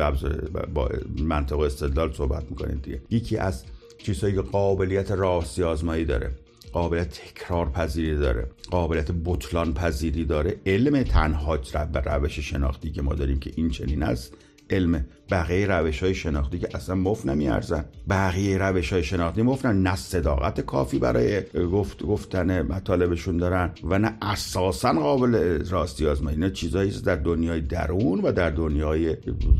با, 0.52 0.62
با 0.74 0.90
منطق 1.18 1.56
و 1.56 1.60
استدلال 1.60 2.12
صحبت 2.12 2.50
می‌کنید 2.50 2.82
دیگه. 2.82 3.02
یکی 3.10 3.36
از 3.36 3.64
چیزهایی 3.98 4.34
که 4.34 4.42
قابلیت 4.42 5.10
راستی 5.10 5.62
آزمایی 5.62 6.04
داره 6.04 6.30
قابلیت 6.72 7.08
تکرار 7.08 7.70
پذیری 7.70 8.16
داره 8.16 8.50
قابلیت 8.70 9.10
بطلان 9.24 9.74
پذیری 9.74 10.24
داره. 10.24 10.56
علم 10.66 11.02
تنها 11.02 11.56
به 11.92 12.00
روش 12.00 12.38
شناختی 12.38 12.90
که 12.90 13.02
ما 13.02 13.14
داریم 13.14 13.38
که 13.38 13.52
این 13.56 13.70
چنین 13.70 14.02
است 14.02 14.34
علم 14.70 15.04
بقیه 15.30 15.66
روش 15.66 16.02
های 16.02 16.14
شناختی 16.14 16.58
که 16.58 16.68
اصلا 16.74 16.94
مفت 16.94 17.26
نمیارزن. 17.26 17.84
بقیه 18.08 18.58
روش 18.58 18.92
های 18.92 19.04
شناختی 19.04 19.42
مفتن 19.42 19.82
نه 19.82 19.96
صداقت 19.96 20.60
کافی 20.60 20.98
برای 20.98 21.42
گفت 21.52 22.02
گفتن 22.02 22.62
مطالبشون 22.62 23.36
دارن 23.36 23.70
و 23.84 23.98
نه 23.98 24.16
اساسا 24.22 24.92
قابل 24.92 25.64
راستی 25.70 26.06
آزمایی. 26.06 26.36
اینا 26.36 26.48
چیزایی 26.48 26.90
در 26.90 27.16
دنیای 27.16 27.60
درون 27.60 28.20
و 28.20 28.32
در 28.32 28.50
دنیای 28.50 29.16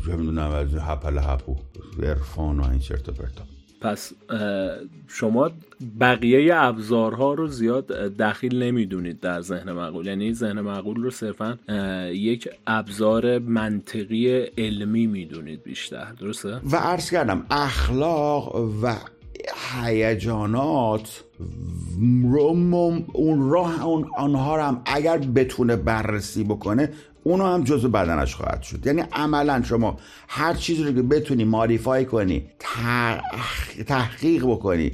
چه 0.07 0.17
می‌دونم 0.17 0.69
هپل 0.81 1.19
هپو 1.19 1.57
عرفان 2.03 2.61
و 2.61 2.71
این 2.71 2.79
چرت 2.79 3.09
و 3.09 3.13
پرتا. 3.13 3.45
پس 3.83 4.13
شما 5.09 5.51
بقیه 6.01 6.55
ابزارها 6.57 7.35
رو 7.35 7.47
زیاد 7.47 7.87
دخیل 8.17 8.63
نمی‌دونید 8.63 9.21
در 9.21 9.41
ذهن 9.41 9.73
معقول 9.73 10.07
یعنی 10.07 10.35
ذهن 10.35 10.61
معقول 10.61 11.03
رو 11.03 11.11
صرفا 11.11 11.59
یک 12.13 12.49
ابزار 12.67 13.39
منطقی 13.39 14.45
علمی 14.59 15.07
می‌دونید 15.07 15.63
بیشتر 15.63 16.13
درسته؟ 16.21 16.61
و 16.73 16.77
عرض 16.77 17.11
کردم 17.11 17.47
اخلاق 17.51 18.55
و 18.83 18.95
هیجانات 19.85 21.25
اون 23.13 23.51
راه 23.51 23.85
اون 23.85 24.11
آنها 24.17 24.57
رو 24.57 24.63
هم 24.63 24.83
اگر 24.85 25.19
بتونه 25.19 25.77
بررسی 25.77 26.45
بکنه 26.45 26.89
اونو 27.25 27.45
هم 27.45 27.65
جزو 27.65 27.89
بدنش 27.89 28.35
خواهد 28.35 28.63
شد. 28.63 28.87
یعنی 28.87 29.03
عملا 29.13 29.63
شما 29.63 29.97
هر 30.29 30.55
چیزی 30.55 30.85
رو 30.85 30.93
که 30.93 31.03
بتونی 31.03 31.45
ماریفای 31.45 32.05
کنی 32.05 32.45
تحقیق 33.87 34.47
بکنی 34.47 34.93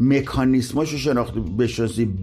مکانیسماشو 0.00 0.96
شناخت 0.96 1.34
بشناسی 1.34 2.14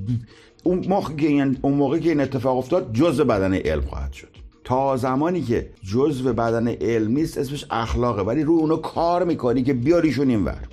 اون 0.63 0.85
موقع 0.87 1.13
که 1.13 1.51
اون 1.61 1.73
موقع 1.73 1.99
که 1.99 2.09
این 2.09 2.19
اتفاق 2.19 2.57
افتاد 2.57 2.93
جزء 2.93 3.23
بدنه 3.23 3.53
علم 3.53 3.81
خواهد 3.81 4.13
شد. 4.13 4.27
تا 4.63 4.97
زمانی 4.97 5.41
که 5.41 5.69
جزء 5.83 6.31
بدنه 6.31 6.67
علم 6.67 7.11
نیست 7.11 7.37
اسمش 7.37 7.65
اخلاقه. 7.71 8.21
ولی 8.21 8.43
روی 8.43 8.59
اونو 8.59 8.77
کار 8.77 9.23
می‌کنی 9.23 9.63
که 9.63 9.73
بیاریشون 9.73 10.29
اینور 10.29 10.67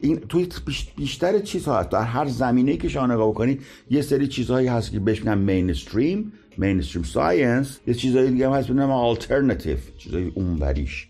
این 0.00 0.16
توی 0.16 0.48
بیشتر 0.96 1.38
چیزها 1.38 1.78
هست 1.78 1.90
در 1.90 2.02
هر 2.02 2.26
زمینه 2.28 2.76
که 2.76 2.88
شما 2.88 3.06
نگاه 3.06 3.30
بکنید 3.30 3.62
یه 3.90 4.02
سری 4.02 4.28
چیزهایی 4.28 4.68
هست 4.68 4.92
که 4.92 5.00
بهش 5.00 5.18
میگن 5.18 5.38
mainstream 5.38 6.32
mainstream 6.58 7.04
science 7.04 7.80
یه 7.86 7.94
چیزایی 7.94 8.30
دیگه 8.30 8.46
هم 8.46 8.52
هست 8.52 8.68
بنام 8.68 8.90
آلترناتیو 8.90 9.76
چیزای 9.98 10.32
اونوریش. 10.34 11.08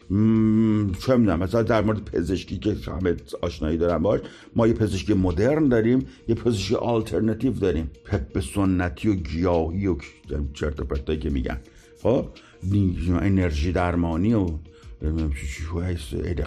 چه 1.06 1.16
می‌دونم 1.16 1.38
مثلا 1.38 1.62
در 1.62 1.82
مورد 1.82 2.04
پزشکی 2.04 2.58
که 2.58 2.76
همه 2.86 3.16
آشنایی 3.42 3.78
دارم 3.78 4.02
باش 4.02 4.20
ما 4.56 4.66
یه 4.66 4.72
پزشکی 4.72 5.14
مدرن 5.14 5.68
داریم 5.68 6.06
یه 6.28 6.34
پزشکی 6.34 6.74
آلترناتیو 6.74 7.52
داریم. 7.52 7.90
پپ 8.04 8.40
سنتی 8.40 9.08
و 9.08 9.14
گیاهی 9.14 9.86
و 9.86 9.96
چرت 10.54 10.80
و 10.80 11.16
که 11.16 11.30
میگن. 11.30 11.60
خب؟ 12.02 12.26
انرژی 13.20 13.72
درمانی 13.72 14.34
و 14.34 14.46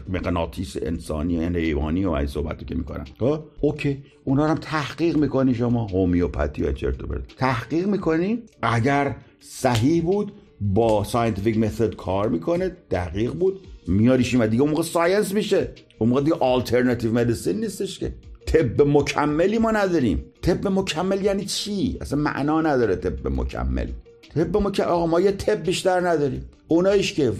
مقناطیس 0.10 0.78
انسانی 0.82 1.38
و 1.38 1.50
حیوانی 1.50 2.06
و 2.06 2.10
این 2.10 2.28
صحبتی 2.28 2.66
که 2.66 2.76
می‌کنن. 2.76 3.06
خب؟ 3.20 3.44
اوکی. 3.62 4.04
اونا 4.24 4.48
هم 4.48 4.56
تحقیق 4.56 5.18
می‌کنی 5.18 5.56
شما. 5.56 5.86
هومیوپاتی 5.86 6.64
و 6.64 6.72
چرت 6.72 6.96
تحقیق 7.38 7.88
می‌کنی؟ 7.88 8.44
اگر 8.62 9.16
صحیح 9.40 10.04
بود 10.04 10.34
با 10.62 11.04
scientific 11.04 11.58
method 11.58 11.96
کار 11.96 12.30
می‌کنه 12.30 12.72
دقیق 12.92 13.34
بود 13.34 13.60
میاریمش 13.88 14.42
و 14.42 14.48
دیگه 14.48 14.62
اون 14.62 14.72
موقع 14.72 14.84
science 14.84 15.34
میشه. 15.34 15.72
اون 16.00 16.10
موقع 16.10 16.22
دیگه 16.22 16.36
alternative 16.40 17.14
medicine 17.14 17.60
نیستش 17.60 18.00
که. 18.00 18.14
طب 18.46 18.82
مکملی 18.82 19.58
ما 19.58 19.72
نداریم. 19.72 20.26
طب 20.42 20.68
مکمل 20.68 21.24
یعنی 21.24 21.46
چی؟ 21.46 21.98
اصلا 22.02 22.20
معنا 22.20 22.62
نداره 22.62 22.96
طب 22.96 23.28
مکمل. 23.28 23.88
طب 24.36 24.58
مکمل 24.58 24.86
آقا 24.86 25.06
ما 25.06 25.20
یه 25.20 25.32
طب 25.32 25.64
بیشتر 25.64 26.10
نداریم. 26.10 26.46
اونایش 26.70 27.14
که 27.14 27.32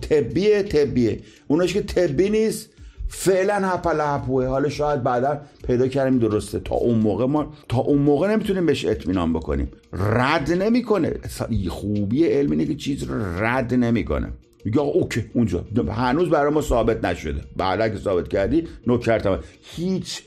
طبیه 0.00 0.62
طبیه. 0.62 1.20
اونایش 1.48 1.72
که 1.72 1.82
طبی 1.82 2.30
نیست 2.30 2.70
فعلا 3.08 3.54
هپل 3.54 4.00
هپوه. 4.00 4.46
حالا 4.46 4.68
شاید 4.68 5.02
بعدا 5.02 5.40
پیدا 5.66 5.88
کردیم 5.88 6.18
درسته. 6.18 6.60
تا 6.60 6.74
اون 6.74 6.98
موقع 6.98 7.26
ما 7.26 7.52
تا 7.68 7.78
اون 7.78 7.98
موقع 7.98 8.32
نمی‌تونیم 8.32 8.66
بهش 8.66 8.84
اطمینان 8.84 9.32
بکنیم. 9.32 9.68
رد 9.92 10.52
نمی‌کنه. 10.52 11.12
خوبی 11.68 12.26
علم 12.26 12.50
اینه 12.50 12.64
که 12.64 12.74
چیز 12.74 13.02
رو 13.02 13.44
رد 13.44 13.74
نمی‌کنه. 13.74 14.32
آقا 14.78 14.90
okay 14.90 15.24
اونجا. 15.34 15.64
هنوز 15.88 16.30
برای 16.30 16.52
ما 16.52 16.60
ثابت 16.60 17.04
نشده. 17.04 17.40
بعد 17.56 17.92
که 17.92 17.98
ثابت 17.98 18.28
کردی 18.28 18.68
نکرت 18.86 19.40
هیچ 19.76 20.22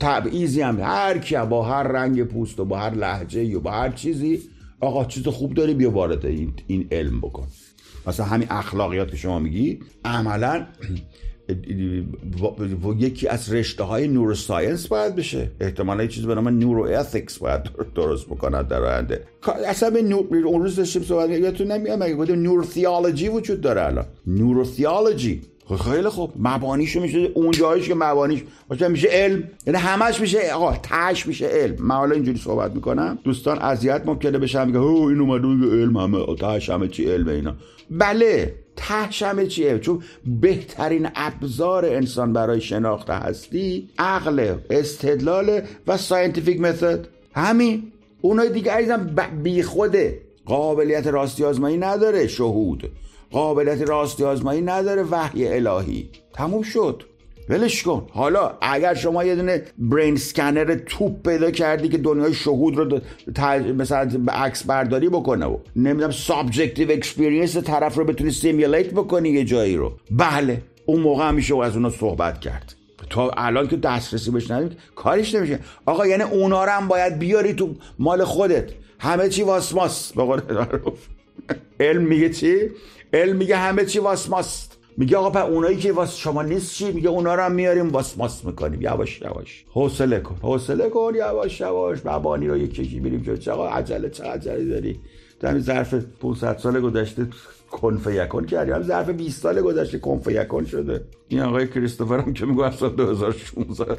تبعیضی 0.00 0.60
هم 0.60 0.80
هر 0.80 1.18
کی 1.18 1.36
با 1.50 1.62
هر 1.62 1.82
رنگ 1.82 2.24
پوست 2.24 2.60
و 2.60 2.64
با 2.64 2.78
هر 2.78 2.94
لهجه 2.94 3.44
یا 3.44 3.58
با 3.58 3.70
هر 3.70 3.90
چیزی 3.90 4.40
آقا 4.80 5.04
چیز 5.04 5.28
خوب 5.28 5.54
داری 5.54 5.74
بیا 5.74 5.90
وارد 5.90 6.26
این, 6.26 6.52
این 6.66 6.88
علم 6.92 7.20
بکن. 7.20 7.46
مثلا 8.06 8.26
همین 8.26 8.46
اخلاقیات 8.50 9.10
که 9.10 9.16
شما 9.16 9.38
میگی 9.38 9.80
عملا 10.04 10.66
یکی 12.98 13.28
از 13.28 13.52
رشته 13.52 13.84
های 13.84 14.08
neuroscience 14.08 14.86
باید 14.86 15.16
بشه. 15.16 15.50
احتمالا 15.60 16.06
چیزی 16.06 16.26
به 16.26 16.34
نام 16.34 16.48
neuroethics 16.48 17.38
باید 17.38 17.60
درست 17.94 18.26
بکنند 18.26 18.68
در 18.68 18.82
آینده. 18.82 19.22
اصلا 19.66 19.90
به 19.90 20.02
نور... 20.02 20.26
اون 20.46 20.62
روز 20.62 20.76
داشتیم 20.76 21.02
صحبت 21.02 21.30
یادتون 21.30 21.72
نمیاد؟ 21.72 22.02
مگه 22.02 22.14
گفتیم 22.14 22.42
نورو 22.42 22.64
وجود 23.32 23.60
داره 23.60 23.84
الان؟ 23.84 24.06
نورو 24.26 24.64
خب 25.64 25.76
خیلی 25.76 26.08
خوب. 26.08 26.32
مبانیشو 26.38 27.00
میشه 27.00 27.18
اون 27.34 27.50
جایش 27.50 27.88
که 27.88 27.94
مبانیش. 27.94 28.42
باشه 28.68 28.88
میشه 28.88 29.08
علم. 29.08 29.42
یعنی 29.66 29.78
همش 29.78 30.20
میشه 30.20 30.52
آقا 30.52 30.76
تاش 30.76 31.26
میشه 31.26 31.46
علم. 31.46 31.76
من 31.78 31.94
حالا 31.94 32.14
اینجوری 32.14 32.38
صحبت 32.38 32.72
می‌کنم. 32.72 33.18
دوستان 33.24 33.58
اذیت 33.58 34.02
ممکنه 34.06 34.38
بشن 34.38 34.66
میگه 34.66 34.78
او 34.78 35.08
این 35.08 35.20
اومده 35.20 35.76
علم 35.76 35.96
همه 35.96 36.36
تاش 36.36 36.70
همه 36.70 36.88
چی 36.88 37.04
علم 37.04 37.28
اینا. 37.28 37.54
بله 37.98 38.54
تهش 38.76 39.22
همه 39.22 39.46
چیه؟ 39.46 39.78
چون 39.78 40.02
بهترین 40.40 41.08
ابزار 41.14 41.84
انسان 41.84 42.32
برای 42.32 42.60
شناخت 42.60 43.10
هستی 43.10 43.88
عقل 43.98 44.54
استدلال 44.70 45.60
و 45.86 45.96
scientific 45.96 46.60
method 46.60 47.06
همین. 47.34 47.92
اونای 48.20 48.50
دیگه 48.50 48.72
عزیزم 48.72 49.16
بی 49.42 49.62
خوده 49.62 50.20
قابلیت 50.46 51.06
راستی 51.06 51.44
آزمایی 51.44 51.76
نداره 51.76 52.26
شهود. 52.26 52.92
قابلیت 53.30 53.82
راستی 53.82 54.24
آزمایی 54.24 54.60
نداره 54.60 55.02
وحی 55.02 55.48
الهی. 55.48 56.10
تموم 56.34 56.62
شد. 56.62 57.02
ولش 57.48 57.82
کن. 57.82 58.06
حالا 58.10 58.52
اگر 58.60 58.94
شما 58.94 59.24
یه 59.24 59.36
دونه 59.36 59.62
brain 59.78 60.16
scanner 60.16 60.74
توپ 60.74 61.28
پیدا 61.28 61.50
کردی 61.50 61.88
که 61.88 61.98
دنیای 61.98 62.34
شهود 62.34 62.76
رو 62.76 63.00
مثلا 63.76 64.10
عکس 64.28 64.62
برداری 64.62 65.08
بکنه 65.08 65.46
و 65.46 65.56
نمی‌دونم 65.76 66.10
subjective 66.10 66.90
experience 66.90 67.56
طرف 67.56 67.94
رو 67.94 68.04
بتونی 68.04 68.30
simulate 68.30 68.90
بکنی 68.90 69.28
یه 69.28 69.44
جایی 69.44 69.76
رو. 69.76 69.92
بله 70.10 70.62
اون 70.86 71.00
موقع 71.00 71.30
میشه 71.30 71.58
از 71.58 71.76
اونا 71.76 71.90
صحبت 71.90 72.40
کرد. 72.40 72.74
تا 73.10 73.30
الان 73.36 73.68
که 73.68 73.76
دسترسی 73.76 74.30
بهش 74.30 74.50
نداریم 74.50 74.76
کاریش 74.94 75.34
نمیشه. 75.34 75.58
آقا 75.86 76.06
یعنی 76.06 76.22
اونا 76.22 76.64
رو 76.64 76.70
هم 76.70 76.88
باید 76.88 77.18
بیاری 77.18 77.54
تو 77.54 77.74
مال 77.98 78.24
خودت. 78.24 78.70
همه 78.98 79.28
چی 79.28 79.42
واسماس. 79.42 80.12
به 80.12 80.42
علم 81.86 82.02
میگه 82.02 82.30
چی؟ 82.30 82.56
علم 83.12 83.36
میگه 83.36 83.56
همه 83.56 83.84
چی 83.84 83.98
واسماست. 83.98 84.71
میگه 84.96 85.16
آقا 85.16 85.30
پر 85.30 85.50
اونایی 85.50 85.76
که 85.76 85.92
واس 85.92 86.16
شما 86.16 86.42
نیست 86.42 86.74
چی؟ 86.74 86.92
میگه 86.92 87.08
اونا 87.08 87.34
رو 87.34 87.42
هم 87.42 87.52
میاریم 87.52 87.88
واسماس 87.88 88.44
می‌کنیم. 88.44 88.82
یواش 88.82 89.20
یواش. 89.20 89.64
حوصله 89.70 90.20
کن 90.20 90.36
حوصله 90.42 90.88
کن 90.88 91.12
یواش 91.14 91.60
یواش. 91.60 92.06
مبانی 92.06 92.48
رو 92.48 92.56
یکی 92.56 92.82
یکی 92.82 93.00
میریم 93.00 93.20
جو 93.20 93.36
چقدر 93.36 93.68
عجله 93.68 94.10
چه 94.10 94.24
عجله 94.24 94.64
داری؟ 94.64 95.00
همین 95.44 95.60
ظرف 95.60 95.94
500 95.94 96.58
سال 96.58 96.80
گذشته 96.80 97.26
کنف 97.70 98.06
یکن 98.06 98.46
کردی. 98.46 98.70
هم 98.70 98.82
ظرف 98.82 99.08
20 99.08 99.42
سال 99.42 99.60
گذشته 99.60 99.98
کنف 99.98 100.28
یکن 100.30 100.64
شده. 100.64 101.04
این 101.28 101.40
آقای 101.40 101.68
کریستوفر 101.68 102.18
هم 102.18 102.32
که 102.32 102.46
میگه 102.46 102.76
سال 102.76 102.90
2016 102.90 103.98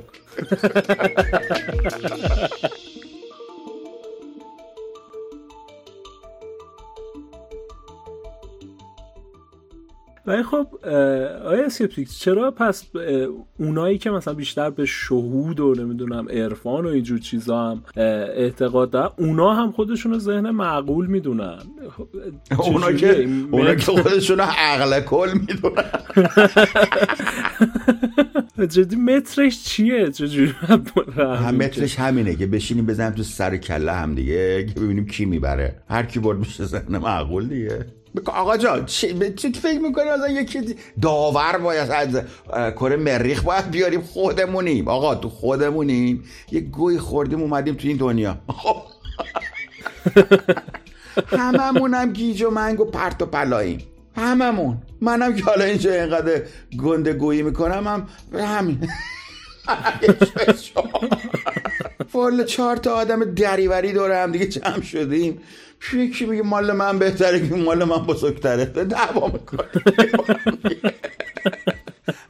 ولی 10.28 10.44
خب 10.44 10.68
آیا 11.46 11.66
اسکپتیک 11.66 12.20
چرا 12.20 12.52
پس 12.52 12.84
اونایی 13.60 13.98
که 13.98 14.10
مثلا 14.10 14.34
بیشتر 14.34 14.70
به 14.70 14.86
شهود 14.86 15.60
و 15.60 15.74
نمی‌دونم 15.78 16.30
عرفان 16.30 16.86
و 16.86 16.88
اینجور 16.88 17.20
چیزا 17.20 17.72
هم 17.72 17.84
اعتقاد 17.96 18.90
دارن 18.90 19.10
اونا 19.18 19.54
هم 19.54 19.72
خودشون 19.72 20.12
رو 20.12 20.20
ذهن 20.20 20.50
معقول 20.50 21.08
می‌دونن؟ 21.08 21.60
اونا 22.60 22.92
که 22.92 23.28
اونا 23.52 23.76
که 23.76 23.92
خودشون 23.92 24.38
رو 24.38 24.44
عقل 24.58 25.02
کل 25.02 25.30
می‌دونن. 25.34 25.84
جدی 28.70 28.96
مترش 28.96 29.64
چیه؟ 29.64 30.12
چجوری 30.12 30.54
هم 31.18 31.56
مترش 31.56 32.00
همینه 32.00 32.36
که 32.36 32.48
بشینیم 32.48 32.86
بزنیم 32.86 33.12
تو 33.12 33.24
سر 33.24 33.47
و 33.47 33.58
کله 33.58 33.92
هم 33.92 34.16
دیگه 34.16 34.66
که 34.66 34.80
ببینیم 34.80 35.06
کی 35.06 35.26
می‌بره. 35.26 35.76
هر 35.90 36.04
کی 36.04 36.20
برد 36.20 36.38
میشه 36.38 36.66
ذهن 36.66 36.98
معقول 36.98 37.48
دیگه. 37.48 37.86
آقا 38.26 38.58
جان 38.58 38.86
چی, 38.86 39.34
چی 39.34 39.52
فکر 39.52 39.80
می‌کنی 39.80 40.10
از 40.10 40.22
یکی 40.30 40.76
داور 41.02 41.58
باید 41.58 41.92
از 41.92 42.22
کره 42.72 42.96
مریخ 42.96 43.44
باید 43.44 43.72
بیاریم؟ 43.72 44.02
خودمونیم. 44.02 44.88
آقا 44.88 45.16
تو 45.16 45.30
خودمونیم. 45.30 46.24
یه 46.52 46.60
گوی 46.60 47.00
خوردیم 47.00 47.42
اومدیم 47.42 47.76
تو 47.76 47.88
این 47.88 47.98
دنیا. 47.98 48.38
هممونم 51.28 52.14
گیج 52.14 52.44
و 52.44 52.50
منگ 52.50 52.80
و 52.80 52.86
پرت 52.86 53.22
و 53.22 53.26
پلاییم. 53.26 53.80
هممون. 54.16 54.78
منم 55.02 55.36
که 55.36 55.44
حالا 55.44 55.66
اینجا 55.66 55.94
اینقدر 55.94 56.42
گنده 56.84 57.14
گویی 57.14 57.42
می‌کنم 57.44 57.88
هم 57.88 58.08
همین. 58.40 58.90
والا 62.14 62.44
چهار 62.44 62.78
تا 62.78 62.92
آدم 62.92 63.24
دریوری 63.24 63.94
دوره 63.94 64.18
هم 64.18 64.32
دیگه 64.32 64.46
جمع 64.46 64.82
شدیم. 64.82 65.42
یکی 65.94 66.26
میگه 66.26 66.44
مال 66.44 66.72
من 66.72 67.00
بهتره؟ 67.00 67.48
که 67.50 67.56
مال 67.56 67.84
من 67.84 67.98
بزرگتره؟ 67.98 68.66
دعوا 68.66 69.28
می‌کنه. 69.28 69.68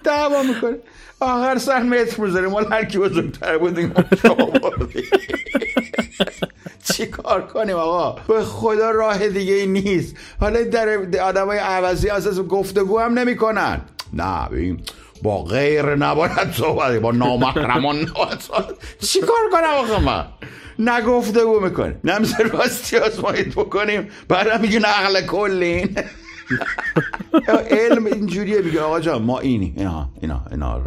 دعوا 0.04 0.44
می‌کنه. 0.44 0.78
آخر 1.20 1.58
سر 1.58 1.84
متر 1.84 2.22
می‌ذاره. 2.22 2.48
مال 2.48 2.66
هر 2.72 2.86
کی 2.86 2.98
بزرگتره 2.98 3.58
بود 3.58 3.94
چی 6.84 7.06
کار 7.06 7.48
کنیم 7.48 7.76
آقا؟ 7.76 8.22
به 8.28 8.44
خدا 8.44 8.92
راه 8.92 9.28
دیگه 9.30 9.54
ای 9.54 9.68
نیست. 9.68 10.16
حالا 10.40 10.64
در 10.64 10.90
آدم 11.22 11.46
های 11.46 11.58
عوضی 11.58 12.10
اساس 12.10 12.40
گفتگو 12.40 13.00
هم 13.00 13.20
نمی‌کنن. 13.20 13.82
نه 14.14 14.50
ببین 14.50 14.80
با 15.24 15.44
غیر 15.44 15.96
نباید 15.96 16.52
صحبت 16.54 17.00
با 17.00 17.12
نامحرمان 17.12 18.00
نباید 18.00 18.40
صحبت 18.40 18.66
چی 19.00 19.20
کار 19.20 19.50
کنم 19.52 19.64
آقا 19.64 20.00
من؟ 20.00 20.26
نگفته 20.80 21.46
بو 21.46 21.60
می‌کنه 21.60 21.96
نمیشه 22.04 22.38
راستی 22.38 22.98
آزمایید 22.98 23.52
بکنیم. 23.52 24.10
بعد 24.28 24.62
میگه 24.62 24.80
نقل 24.80 25.22
کلین. 25.22 25.98
علم 27.72 28.06
اینجوریه 28.06 28.62
میگه 28.62 28.82
آقا 28.82 29.00
جان 29.00 29.22
ما 29.22 29.40
اینی. 29.40 29.74
اینا 29.78 30.10
اینا 30.22 30.42
اینا 30.52 30.82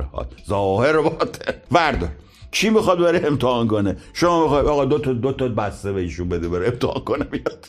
ظاهر 0.48 1.00
باطن 1.00 1.54
ورد 1.72 2.12
کی 2.50 2.70
می‌خواد 2.70 2.98
بره 2.98 3.26
امتحان 3.26 3.66
کنه؟ 3.66 3.96
شما 4.12 4.42
می‌خواد 4.42 4.66
آقا 4.66 4.84
دو 4.84 4.98
تا 4.98 5.12
دو 5.12 5.32
تا 5.32 5.48
بسته 5.48 5.92
به 5.92 6.00
ایشون 6.00 6.28
بده 6.28 6.48
بره 6.48 6.66
امتحان 6.66 7.04
کنه 7.04 7.26
میاد. 7.32 7.66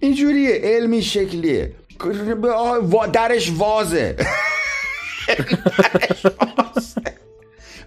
اینجوریه. 0.00 0.60
علمی 0.62 1.02
شکلیه. 1.02 1.74
درش 3.12 3.52
وازه. 3.58 4.16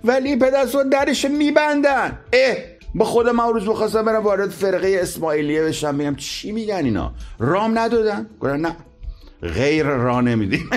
ولی 0.03 0.35
پدرسون 0.35 0.89
درش 0.89 1.25
میبندن. 1.25 2.19
اه 2.33 2.55
با 2.95 3.05
خودم 3.05 3.35
من 3.35 3.47
روز 3.53 3.65
بخواستم 3.65 4.05
برم 4.05 4.23
وارد 4.23 4.49
فرقه 4.49 4.97
اسماعیلیه 5.01 5.63
بشم 5.63 5.97
بگم 5.97 6.15
چی 6.15 6.51
میگن 6.51 6.75
اینا. 6.85 7.13
رام 7.39 7.77
ندادن. 7.79 8.29
گفتن 8.39 8.59
نه 8.61 8.75
غیر 9.41 9.85
را 9.85 10.21
نمیدیم. 10.21 10.69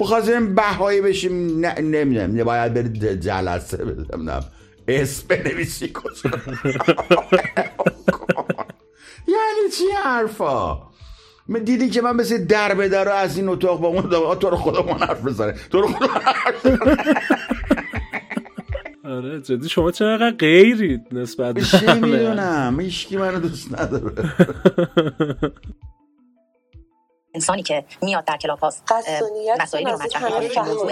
بخواستیم 0.00 0.54
بهایی 0.54 1.00
بشیم. 1.00 1.66
نمی‌دونم. 1.66 2.44
باید 2.44 2.74
برید 2.74 3.20
جلسه 3.20 3.76
بدم. 3.76 4.44
اسم 4.88 5.26
بنویسی 5.28 5.86
یعنی 9.28 9.70
چی 9.78 9.84
حرفا؟ 10.04 10.78
دیدی 11.64 11.90
که 11.90 12.02
من 12.02 12.16
مثل 12.16 12.44
در 12.44 12.74
به 12.74 12.88
در 12.88 13.08
از 13.08 13.36
این 13.36 13.48
اتاق 13.48 13.80
با 13.80 13.88
اون 13.88 14.34
تو 14.34 14.50
رو 14.50 14.56
خدا 14.56 14.82
من 14.82 14.98
حرف 14.98 15.24
بزنه 15.24 15.54
تو 15.70 15.80
رو 15.80 15.88
خدا 15.88 16.06
حرف 16.06 16.66
آره 19.04 19.40
جدی 19.40 19.68
شما 19.68 19.90
چقدر 19.90 20.30
غیرید 20.30 21.00
نسبت 21.12 21.54
به 21.54 21.60
چه 21.60 21.94
می‌دونم 21.94 22.80
هیچکی 22.80 23.16
منو 23.16 23.40
دوست 23.40 23.80
نداره 23.80 24.12
انسانی 27.34 27.62
که 27.62 27.84
میاد 28.02 28.24
در 28.24 28.36
کلاب 28.36 28.58
هاست 28.58 28.84
مسائلی 29.60 29.90
رو 29.90 29.98
مطرح 30.02 30.24
می‌کنه 30.24 30.48
که 30.48 30.60
موضوع 30.60 30.90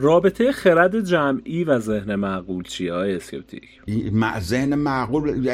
رابطه 0.00 0.52
خرد 0.52 1.00
جمعی 1.00 1.64
و 1.64 1.78
ذهن 1.78 2.14
معقول 2.14 2.64
چیه 2.64 2.92
های 2.92 3.14
اسکپتیک؟ 3.14 3.62
ذهن 4.40 4.74
معقول 4.74 5.48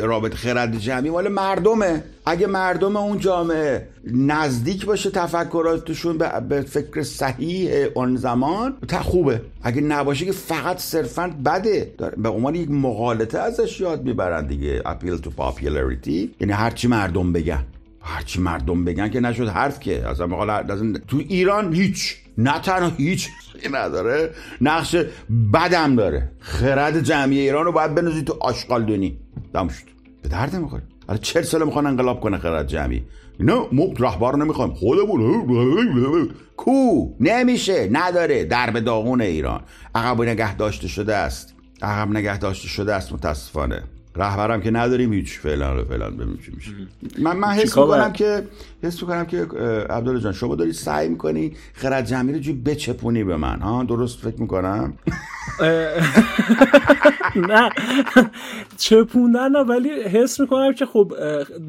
رابطه 0.00 0.36
خرد 0.36 0.78
جمعی 0.78 1.10
مال 1.10 1.28
مردمه. 1.28 2.02
اگه 2.26 2.46
مردم 2.46 2.96
اون 2.96 3.18
جامعه 3.18 3.88
نزدیک 4.04 4.84
باشه 4.84 5.10
تفکراتشون 5.10 6.18
به 6.48 6.60
فکر 6.60 7.02
صحیح 7.02 7.70
اون 7.94 8.16
زمان 8.16 8.74
تا 8.88 8.98
خوبه. 8.98 9.40
اگه 9.62 9.80
نباشه 9.80 10.24
که 10.24 10.32
فقط 10.32 10.78
صرفا 10.78 11.34
بده. 11.44 11.94
به 12.16 12.28
عنوان 12.28 12.54
یک 12.54 12.70
مقالطه 12.70 13.38
ازش 13.38 13.80
یاد 13.80 14.04
می‌برن 14.04 14.46
دیگه. 14.46 14.82
اپیل 14.86 15.16
تو 15.16 15.30
پاپولاریتی 15.30 16.30
یعنی 16.40 16.52
هرچی 16.52 16.88
مردم 16.88 17.32
بگن. 17.32 17.64
هرچی 18.00 18.40
مردم 18.40 18.84
بگن 18.84 19.08
که 19.08 19.20
نشد 19.20 19.48
حرف 19.48 19.80
که. 19.80 20.06
از 20.06 20.18
تو 21.08 21.18
ایران 21.28 21.74
هیچ. 21.74 22.16
نه 22.38 22.60
تنها 22.60 22.92
هیچ. 22.96 23.28
نداره. 23.72 24.30
نقش 24.60 24.96
بدم 25.54 25.96
داره. 25.96 26.30
خرد 26.40 27.00
جمعی 27.02 27.38
ایران 27.38 27.64
رو 27.64 27.72
باید 27.72 27.94
بنوزی 27.94 28.22
تو 28.22 28.36
آشغال 28.40 28.84
دونی 28.84 29.18
دم 29.54 29.68
شد. 29.68 29.84
به 30.22 30.28
درد 30.28 30.56
می‌خوره 30.56 30.82
حالا 31.06 31.18
چهل 31.18 31.42
سال 31.42 31.64
می‌خوان 31.64 31.86
انقلاب 31.86 32.20
کنه 32.20 32.38
خرد 32.38 32.66
جمعی. 32.66 33.04
نه 33.40 33.66
ما 33.72 33.84
رهبر 33.98 34.36
نمی‌خوایم. 34.36 34.74
خودمون. 34.74 36.30
کو؟ 36.56 37.08
نمیشه. 37.20 37.88
نداره. 37.92 38.44
در 38.44 38.70
به 38.70 38.80
داغون 38.80 39.20
ایران. 39.20 39.60
عقب 39.94 40.22
نگه 40.22 40.56
داشته 40.56 40.88
شده 40.88 41.14
است. 41.14 41.54
عقب 41.82 42.10
نگه 42.10 42.38
داشته 42.38 42.68
شده 42.68 42.94
است 42.94 43.12
متاسفانه. 43.12 43.82
رهبرم 44.16 44.60
که 44.60 44.70
نداریم 44.70 45.12
هیچ 45.12 45.38
فعلا 45.38 45.84
فعلا 45.84 46.10
ببینیم 46.10 46.38
چی 46.46 46.52
میشه. 46.56 46.70
من 47.18 47.36
من 47.36 47.48
حس 47.48 47.78
می‌کنم 47.78 48.12
که 48.12 48.42
حس 48.82 49.02
می‌کنم 49.02 49.24
که 49.24 49.42
عبدالله 49.90 50.20
جان 50.20 50.32
شما 50.32 50.54
داری 50.54 50.72
سعی 50.72 51.08
می‌کنی 51.08 51.52
خرد 51.72 52.06
جمعی 52.06 52.32
رو 52.32 52.38
جو 52.38 52.54
بچپونی 52.54 53.24
به 53.24 53.36
من 53.36 53.60
ها؟ 53.60 53.84
درست 53.84 54.18
فکر 54.18 54.40
می‌کنم؟ 54.40 54.94
نه. 57.36 57.70
چپوندن 58.76 59.48
نه 59.48 59.58
ولی 59.58 59.90
حس 59.90 60.40
می‌کنم 60.40 60.72
که 60.72 60.86
خب 60.86 61.12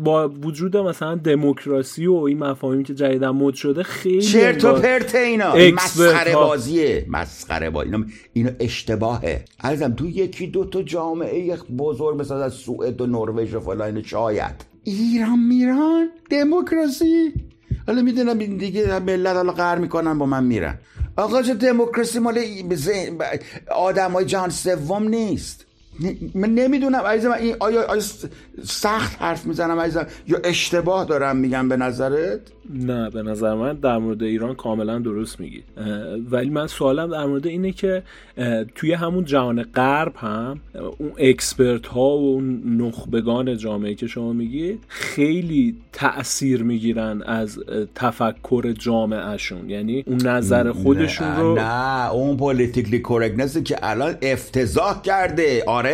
با 0.03 0.29
وجود 0.29 0.77
مثلا 0.77 1.15
دموکراسی 1.15 2.07
و 2.07 2.13
این 2.13 2.37
مفاهیمی 2.39 2.83
که 2.83 2.93
جدیدا 2.95 3.33
مد 3.33 3.53
شده 3.53 3.83
خیلی 3.83 4.21
چرت 4.21 4.65
و 4.65 4.73
پرت 4.73 5.15
اینا. 5.15 5.55
مسخره 5.73 6.33
بازیه. 6.33 7.05
مسخره 7.09 7.69
بازی 7.69 7.89
اینا, 7.89 8.05
اینا 8.33 8.49
اشتباهه. 8.59 9.45
عزیزم 9.63 9.93
تو 9.93 10.05
یکی 10.05 10.47
دو 10.47 10.65
تا 10.65 10.83
جامعه 10.83 11.57
بزرگ 11.77 12.19
مثلا 12.19 12.43
از 12.43 12.53
سوئد 12.53 13.01
و 13.01 13.07
نروژ 13.07 13.53
و 13.53 13.59
فلان 13.59 14.01
شاید. 14.01 14.68
ایران 14.89 15.39
میران 15.39 16.09
دموکراسی. 16.29 17.33
حالا 17.87 18.01
می‌دونم 18.01 18.37
دیگه 18.37 18.99
ملت 18.99 19.35
حالا 19.35 19.51
قهر 19.51 19.77
می‌کنن 19.77 20.17
با 20.17 20.25
من 20.25 20.43
میرن. 20.43 20.77
آقا 21.17 21.41
چه 21.41 21.53
دموکراسی 21.53 22.19
مال 22.19 22.39
آدم 23.75 24.11
های 24.11 24.25
جهان 24.25 24.49
سوم 24.49 25.07
نیست. 25.07 25.65
من 26.35 26.49
نمی‌دونم 26.49 27.01
عزیزم 27.01 27.31
این 27.31 27.55
آیا, 27.59 27.85
آیا 27.87 28.01
سخت 28.63 29.21
حرف 29.21 29.45
می‌زنم 29.45 29.79
عزیزم؟ 29.79 30.07
یا 30.27 30.37
اشتباه 30.43 31.05
دارم 31.05 31.37
میگم 31.37 31.69
به 31.69 31.77
نظرت؟ 31.77 32.39
نه 32.73 33.09
به 33.09 33.23
نظر 33.23 33.53
من 33.53 33.73
در 33.73 33.97
مورد 33.97 34.23
ایران 34.23 34.55
کاملا 34.55 34.99
درست 34.99 35.39
میگی. 35.39 35.63
ولی 36.31 36.49
من 36.49 36.67
سوالم 36.67 37.11
در 37.11 37.25
مورد 37.25 37.47
اینه 37.47 37.71
که 37.71 38.03
توی 38.75 38.93
همون 38.93 39.25
جهان 39.25 39.63
غرب 39.63 40.13
هم 40.15 40.59
اون 40.97 41.11
اکسپرت 41.17 41.87
ها 41.87 42.17
و 42.17 42.33
اون 42.33 42.77
نخبگان 42.81 43.57
جامعه 43.57 43.95
که 43.95 44.07
شما 44.07 44.33
میگی 44.33 44.79
خیلی 44.87 45.75
تاثیر 45.93 46.63
می‌گیرن 46.63 47.21
از 47.21 47.59
تفکر 47.95 48.73
جامعهشون. 48.79 49.69
یعنی 49.69 50.03
اون 50.07 50.27
نظر 50.27 50.71
خودشون 50.71 51.35
رو 51.35 51.55
نه 51.55 52.11
اون 52.11 52.37
politically 52.37 52.99
correctness 52.99 53.57
که 53.57 53.77
الان 53.81 54.15
افتضاح 54.21 55.01
کرده. 55.01 55.63
آره 55.67 55.88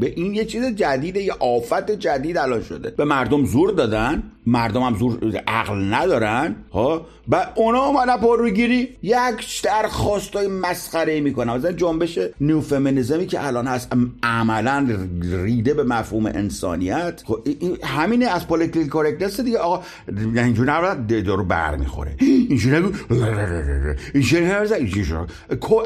به 0.00 0.12
این 0.16 0.34
یه 0.34 0.44
چیز 0.44 0.64
جدیده 0.64 1.22
یه 1.22 1.32
آفت 1.40 1.90
جدید 1.90 2.36
الان 2.36 2.62
شده. 2.62 2.90
به 2.90 3.04
مردم 3.04 3.44
زور 3.44 3.70
دادن 3.70 4.22
مردم 4.46 4.82
هم 4.82 4.94
زور 4.94 5.42
عقل 5.46 5.94
ندارن 5.94 6.56
ها؟ 6.72 7.06
و 7.28 7.46
اونا 7.54 7.84
اومدن 7.84 8.16
پروگیری 8.16 8.88
یک 9.02 9.62
درخواست 9.62 10.36
های 10.36 10.46
مسخره 10.46 11.20
می‌کنن. 11.20 11.52
مثلا 11.52 11.72
جنبش 11.72 12.18
new 12.40 12.60
feminism 12.60 13.19
ی 13.19 13.26
که 13.26 13.46
الان 13.46 13.66
هست 13.66 13.92
عملا 14.22 14.86
ریده 15.22 15.74
به 15.74 15.84
مفهوم 15.84 16.26
انسانیت. 16.26 17.22
خب 17.26 17.38
همینه 17.84 18.26
از 18.26 18.48
political 18.48 18.88
correctness 18.88 19.40
دیگه. 19.40 19.58
آقا 19.58 19.82
اینجوری 20.36 20.70
نباید 20.70 21.28
رو 21.28 21.44
بر 21.44 21.76
می‌خوره. 21.76 22.14
اینجوری 22.20 22.76
نگو. 22.76 22.92
اینجوری 24.14 24.50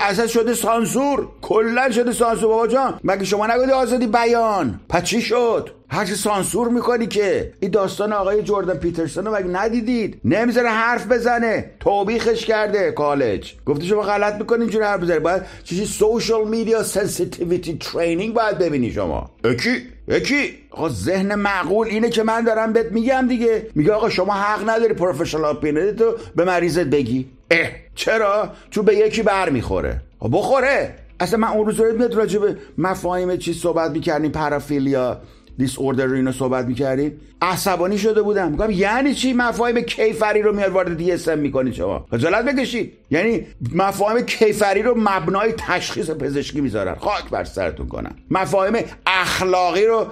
اصلا 0.00 0.26
شده 0.26 0.54
سانسور. 0.54 1.28
کلا 1.42 1.90
شده 1.90 2.12
سانسور. 2.12 2.48
بابا 2.48 2.66
جان 2.66 3.00
مگه 3.04 3.24
شما 3.24 3.46
نگفتی 3.46 3.72
آزادی 3.72 4.06
بیان؟ 4.06 4.80
پس 4.88 5.02
چی 5.02 5.22
شد؟ 5.22 5.70
هرچی 5.94 6.14
سانسور 6.14 6.68
می‌کنی 6.68 7.06
که. 7.06 7.52
این 7.60 7.70
داستان 7.70 8.12
آقای 8.12 8.42
جردن 8.42 8.74
پیترسون 8.74 9.24
رو 9.24 9.56
ندیدید؟ 9.56 10.20
نمی‌ذاره 10.24 10.68
حرف 10.68 11.12
بزنه. 11.12 11.70
توبیخش 11.80 12.46
کرده 12.46 12.92
کالج. 12.92 13.52
گفته 13.66 13.84
شما 13.84 14.02
غلط 14.02 14.34
می‌کنی 14.34 14.60
اینجوری 14.60 14.84
حرف 14.84 15.00
بزنی. 15.00 15.18
باید 15.18 15.42
چیزی 15.64 15.84
social 15.86 16.48
media 16.48 16.82
sensitivity 16.82 17.78
training 17.78 18.34
باید 18.34 18.58
ببینی 18.58 18.92
شما. 18.92 19.30
OK 19.44 19.82
یکی؟ 20.08 20.58
آقا 20.70 20.88
ذهن 20.88 21.34
معقول 21.34 21.88
اینه 21.88 22.10
که 22.10 22.22
من 22.22 22.44
دارم 22.44 22.72
بهت 22.72 22.92
میگم 22.92 23.26
دیگه. 23.28 23.66
میگه 23.74 23.92
آقا 23.92 24.10
شما 24.10 24.32
حق 24.32 24.70
نداری 24.70 24.94
professional 24.94 25.44
opinion 25.44 25.90
ت 25.90 25.96
تو 25.96 26.14
به 26.36 26.44
مریضت 26.44 26.86
بگی. 26.86 27.26
اه 27.50 27.68
چرا؟ 27.94 28.48
چون 28.70 28.84
به 28.84 28.96
یکی 28.96 29.22
بر 29.22 29.50
می‌خوره. 29.50 30.00
بخوره. 30.32 30.94
اصلا 31.20 31.38
من 31.38 31.48
اون 31.48 31.66
روز 31.66 31.80
میاد 31.80 32.14
راجع 32.14 32.38
به 32.38 32.56
مفاهیم 32.78 33.36
چی 33.36 33.52
صحبت 33.52 33.90
می‌کردیم 33.90 34.30
paraphilia 34.30 35.20
disorder 35.58 36.04
رو 36.04 36.14
اینو 36.14 36.32
صحبت 36.32 36.66
می‌کردیم 36.66 37.20
عصبانی 37.42 37.98
شده 37.98 38.22
بودم. 38.22 38.50
میگم 38.50 38.70
یعنی 38.70 39.14
چی 39.14 39.32
مفاهیم 39.32 39.80
کیفری 39.80 40.42
رو 40.42 40.56
میاد 40.56 40.72
وارد 40.72 40.96
DSM 40.96 41.38
می‌کنی 41.38 41.72
شما؟ 41.72 42.06
خجالت 42.10 42.44
بکشید. 42.44 42.92
یعنی 43.10 43.46
مفاهیم 43.74 44.26
کیفری 44.26 44.82
رو 44.82 44.94
مبنای 44.96 45.54
تشخیص 45.58 46.10
پزشکی 46.10 46.60
می‌ذارن. 46.60 46.94
خاک 46.94 47.30
بر 47.30 47.44
سرتون 47.44 47.86
کنن. 47.88 48.12
مفاهیم 48.30 48.84
اخلاقی 49.06 49.86
رو 49.86 50.06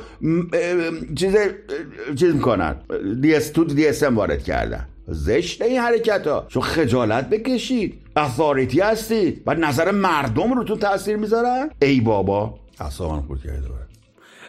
چیز 1.17 1.37
چیز 2.17 2.35
می‌کنن. 2.35 2.77
DS 3.21 3.51
تو 3.51 3.65
DSM 3.65 4.17
وارد 4.17 4.43
کردن. 4.45 4.89
زشت 5.09 5.63
این 5.63 5.81
حرکت 5.81 6.27
ها 6.27 6.47
چون 6.49 6.63
خجالت 6.63 7.31
بکشید. 7.31 7.95
authority 8.17 8.81
هستید. 8.81 9.43
و 9.47 9.55
نظر 9.55 9.91
مردم 9.91 10.53
رو 10.53 10.65
تو 10.65 10.77
تاثیر 10.77 11.17
می‌ذارن. 11.17 11.71
ای 11.83 12.01
بابا. 12.01 12.59
اصلا 12.81 13.09
خود 13.09 13.43
کرده 13.43 13.69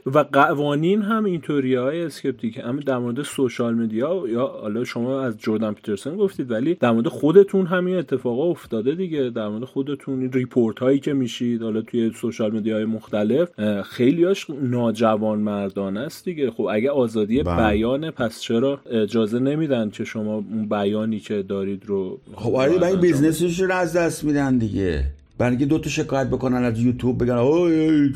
و 0.06 0.20
قوانین 0.20 1.02
هم 1.02 1.26
اینطوری 1.26 1.76
آقای 1.76 2.02
اسکپتیک 2.02 2.58
هم 2.58 2.80
در 2.80 2.98
مورد 2.98 3.22
social 3.22 3.74
media 3.74 4.24
یا 4.28 4.48
حالا 4.48 4.84
شما 4.84 5.22
از 5.22 5.38
جردن 5.40 5.74
پیترسن 5.74 6.16
گفتید 6.18 6.52
ولی 6.52 6.76
در 6.76 6.92
مورد 6.92 7.08
خودتون 7.08 7.66
همین 7.66 7.96
اتفاقا 7.96 8.44
افتاده 8.44 8.96
دیگه. 8.96 9.30
در 9.30 9.48
مورد 9.48 9.64
خودتون 9.64 10.20
این 10.20 10.32
report 10.32 10.80
هایی 10.80 11.00
که 11.00 11.14
میشید 11.14 11.62
حالا 11.62 11.82
توی 11.82 12.12
social 12.16 12.52
media 12.56 12.76
های 12.76 12.86
مختلف 12.86 13.50
خیلیاش 13.82 14.50
ناجوانمردانه 14.50 15.98
است 15.98 16.26
دیگه. 16.26 16.52
خب 16.52 16.68
اگه 16.72 16.92
آزادی 16.92 17.44
بله. 17.44 17.56
بیانه 17.56 18.12
پس 18.12 18.42
چرا 18.42 18.80
اجازه 18.92 19.40
نمیدن 19.40 19.90
که 19.90 20.04
شما 20.04 20.34
اون 20.36 20.70
بیانی 20.70 21.20
که 21.20 21.44
دارید 21.44 21.86
رو 21.86 22.20
خب 22.36 22.56
آره 22.56 22.96
business 22.96 23.47
ش 23.47 23.60
رو 23.60 23.74
از 23.74 23.96
دست 23.96 24.24
میدن 24.24 24.58
دیگه. 24.58 25.06
برای 25.44 25.52
اینکه 25.52 25.66
دو 25.66 25.80
تا 25.80 25.90
شکایت 25.90 26.28
بکنن 26.28 26.64
از 26.64 26.80
یوتیوب 26.80 27.24
بگن 27.24 27.34
اوه 27.34 28.10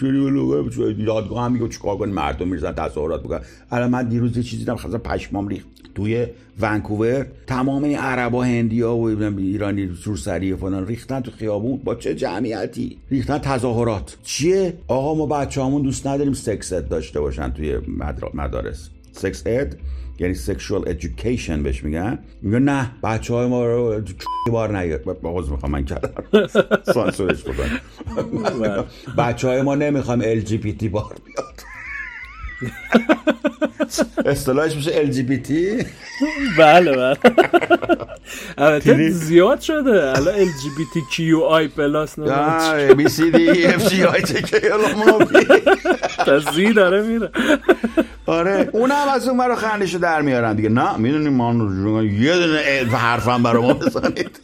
چری 0.72 1.06
دادگاه 1.06 1.44
هم 1.46 1.52
میگه 1.52 1.68
چیکار 1.70 1.98
کن 1.98 2.10
مردم 2.10 2.48
میریزن 2.48 2.72
تظاهرات 2.72 3.24
بکنن 3.24 3.42
الان 3.72 3.90
من 3.90 4.10
دیروز 4.10 4.38
یه 4.38 4.44
چیزی 4.44 4.58
دیدم 4.58 4.76
خاصا 4.76 4.98
پشمام 4.98 5.48
ریخت 5.48 5.68
توی 5.96 6.28
ونکوور. 6.60 7.28
تمام 7.48 7.84
این 7.84 7.98
عربا 7.98 8.44
هندیا 8.44 8.96
و 8.96 9.06
ایرانی 9.38 9.90
سری 10.18 10.56
فلان 10.56 10.88
ریختن 10.88 11.22
تو 11.22 11.32
خیابون. 11.32 11.78
با 11.84 11.96
چه 11.96 12.16
جمعیتی؟ 12.16 12.98
ریختن 13.12 13.38
تظاهرات. 13.38 14.18
چیه؟ 14.24 14.74
آقا 14.88 15.16
ما 15.16 15.26
بچه‌هامون 15.26 15.82
دوست 15.82 16.08
نداریم 16.08 16.34
سکس 16.34 16.74
داشته 16.74 17.20
باشن 17.20 17.50
توی 17.50 17.78
مدارس. 18.34 18.90
sex 19.18 19.44
ed 19.46 19.78
یعنی 20.20 20.34
sexual 20.34 20.82
education 20.90 21.64
بهش 21.64 21.84
میگن. 21.84 22.20
میگن 22.42 22.62
نه 22.62 22.92
بچه 23.04 23.34
های 23.34 23.48
ما 23.48 23.66
رو 23.66 24.02
بار 24.52 24.78
نیاد. 24.78 25.04
باز 25.22 25.52
می‌خوام 25.52 25.72
من 25.72 25.86
کردم 25.86 26.24
سانسورش 26.94 27.44
بکنم 27.44 27.80
بچه 29.18 29.48
های 29.48 29.62
ما 29.62 29.76
نمی‌خوام 29.76 30.22
LGBT 30.22 30.90
بار 30.90 31.16
بیاد. 31.26 31.64
اصطلاحش 34.26 34.76
میشه 34.76 34.92
LGBT 34.94 35.78
بله 36.58 36.92
بله. 36.96 37.18
البته 38.58 39.10
زیاد 39.10 39.60
شده. 39.62 40.18
الان 40.18 40.36
ال 40.36 40.46
جی 40.46 40.70
بی 40.78 40.84
تی 40.94 41.02
کیو 41.12 41.40
آی 41.40 41.68
پلاس 41.68 42.20
نه 42.20 42.94
بی 42.94 43.08
سی 43.10 43.32
دی 43.32 43.66
اف 43.66 43.90
جی 43.90 44.04
آی 44.04 44.22
تی 44.22 44.42
کی 44.42 44.58
تا 46.26 46.40
زی 46.40 46.74
داره 46.74 47.02
میره. 47.02 47.30
آره. 48.28 48.70
اونم 48.74 49.08
از 49.14 49.28
اون 49.28 49.42
رو 49.42 49.56
خندشو 49.56 49.98
در 49.98 50.22
میارن 50.22 50.56
دیگه. 50.56 50.70
نه 50.70 50.98
می‌دونی 50.98 51.30
ما 51.30 52.04
یه 52.04 52.36
دونه 52.36 52.98
حرفم 52.98 53.44
برای 53.44 53.62
ما 53.64 53.74
بزنید. 53.74 54.40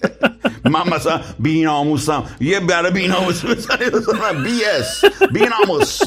من 0.66 0.96
مثلا 0.96 1.22
بیناموسم. 1.40 2.24
یه 2.40 2.60
برای 2.60 2.92
بیناموس 2.92 3.46
بزنید. 3.46 3.94
بی 4.44 4.66
اس. 4.66 5.02
بیناموس. 5.32 6.00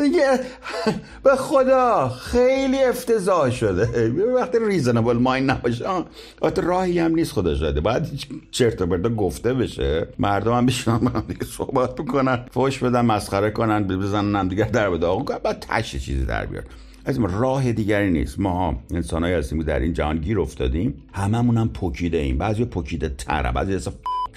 دیگه 0.00 0.40
به 1.24 1.36
خدا 1.36 2.08
خیلی 2.08 2.84
افتضاح 2.84 3.50
شده. 3.50 4.10
وقتی 4.34 4.58
ریزنبل 4.66 5.16
ماین 5.16 5.50
نباشه 5.50 5.84
وقتی 6.42 6.60
راهی 6.60 6.98
هم 6.98 7.14
نیست 7.14 7.32
خدا 7.32 7.54
شده 7.54 7.80
باید 7.80 8.08
چرت 8.50 8.82
و 8.82 8.86
گفته 9.08 9.54
بشه 9.54 10.08
مردم 10.18 10.52
هم 10.52 10.66
بشنن 10.66 11.06
هم 11.06 11.24
دیگه 11.28 11.44
صحبت 11.44 11.94
بکنن 11.94 12.44
فوش 12.50 12.78
بدن 12.78 13.00
مسخره 13.00 13.50
کنن 13.50 13.86
بزنن 13.96 14.48
دیگه 14.48 14.70
در 14.70 14.88
داغون 14.88 15.24
کنن 15.24 15.38
بعد 15.38 15.82
چیزی 15.82 16.24
در 16.24 16.46
بیار. 16.46 16.64
از 17.04 17.18
راه 17.18 17.72
دیگری 17.72 18.10
نیست. 18.10 18.38
ما 18.38 18.78
انسان 18.94 19.24
های 19.24 19.34
هستیم 19.34 19.62
در 19.62 19.78
این 19.78 19.92
جهان 19.92 20.18
گیر 20.18 20.40
افتادیم. 20.40 21.02
هممون 21.12 21.56
هم 21.56 21.68
پکیده 21.68 22.18
ایم. 22.18 22.38
بعضی 22.38 22.64
پکیده 22.64 23.08
تره 23.08 23.52
بعضی 23.52 23.74
اصلا 23.74 23.92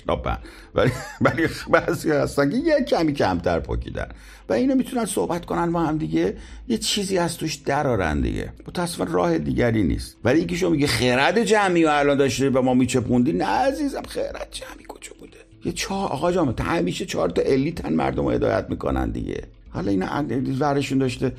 ولی 0.75 0.91
ولی 1.21 1.47
بعضی 1.69 2.11
هستن 2.11 2.49
که 2.49 2.57
یه 2.57 2.85
کمی 2.87 3.13
کمتر 3.13 3.59
پکیدن 3.59 4.07
و 4.49 4.53
اینو 4.53 4.75
می‌تونن 4.75 5.05
صحبت 5.05 5.45
کنن 5.45 5.71
با 5.71 5.79
هم 5.79 5.97
دیگه. 5.97 6.37
یه 6.67 6.77
چیزی 6.77 7.17
از 7.17 7.37
توش 7.37 7.55
درارن 7.55 8.21
دیگه. 8.21 8.53
متاسفانه 8.67 9.11
راه 9.11 9.37
دیگری 9.37 9.83
نیست. 9.83 10.17
ولی 10.23 10.39
اینکه 10.39 10.55
شما 10.55 10.69
میگه 10.69 10.87
خرد 10.87 11.43
جمعی 11.43 11.85
و 11.85 11.87
الان 11.87 12.17
داشته 12.17 12.49
و 12.49 12.61
ما 12.61 12.73
میچپوندی 12.73 13.31
نه 13.31 13.45
عزیزم 13.45 14.01
خرد 14.07 14.47
جمعی 14.51 14.85
کجا 14.87 15.11
بوده؟ 15.19 15.37
یه 15.65 15.71
چهار 15.71 16.09
آقا 16.09 16.31
جان 16.31 16.55
همیشه 16.59 17.05
چهار 17.05 17.29
تا 17.29 17.41
الیتن 17.41 17.93
مردم 17.93 18.23
رو 18.23 18.31
هدایت 18.31 18.65
می‌کنن 18.69 19.09
دیگه. 19.09 19.43
حالا 19.69 19.91
اینا 19.91 20.25
ورشون 20.59 20.97
داشته 20.97 21.31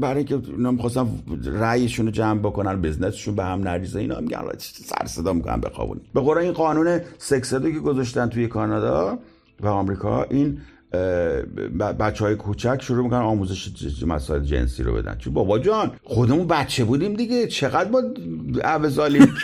برای 0.00 0.24
که 0.24 0.38
اینا 0.56 0.70
می‌خواستن 0.70 1.08
رأیشون 1.44 2.06
رو 2.06 2.12
جمع 2.12 2.40
بکنن 2.40 2.82
بزنسشون 2.82 3.34
به 3.34 3.44
هم 3.44 3.60
نریزه 3.60 4.00
اینا 4.00 4.20
میگن 4.20 4.42
سر 4.58 5.06
صدا 5.06 5.32
می‌کنن 5.32 5.60
بخوابونی. 5.60 6.00
به 6.14 6.20
قرآن 6.20 6.44
این 6.44 6.52
قانون 6.52 7.00
سکسدو 7.18 7.70
که 7.70 7.78
گذاشتن 7.78 8.28
توی 8.28 8.46
کانادا 8.46 9.18
و 9.60 9.68
آمریکا 9.68 10.22
این 10.22 10.58
بچه 11.98 12.24
های 12.24 12.34
کوچک 12.34 12.78
شروع 12.82 13.04
می‌کنن 13.04 13.18
آموزش 13.18 13.70
مسائل 14.06 14.42
جنسی 14.42 14.82
رو 14.82 14.94
بدن. 14.94 15.16
چون 15.18 15.34
بابا 15.34 15.58
جان 15.58 15.90
خودمون 16.04 16.46
بچه 16.46 16.84
بودیم 16.84 17.14
دیگه. 17.14 17.46
چقدر 17.46 17.90
ما 17.90 18.02
عوضالیم 18.64 19.34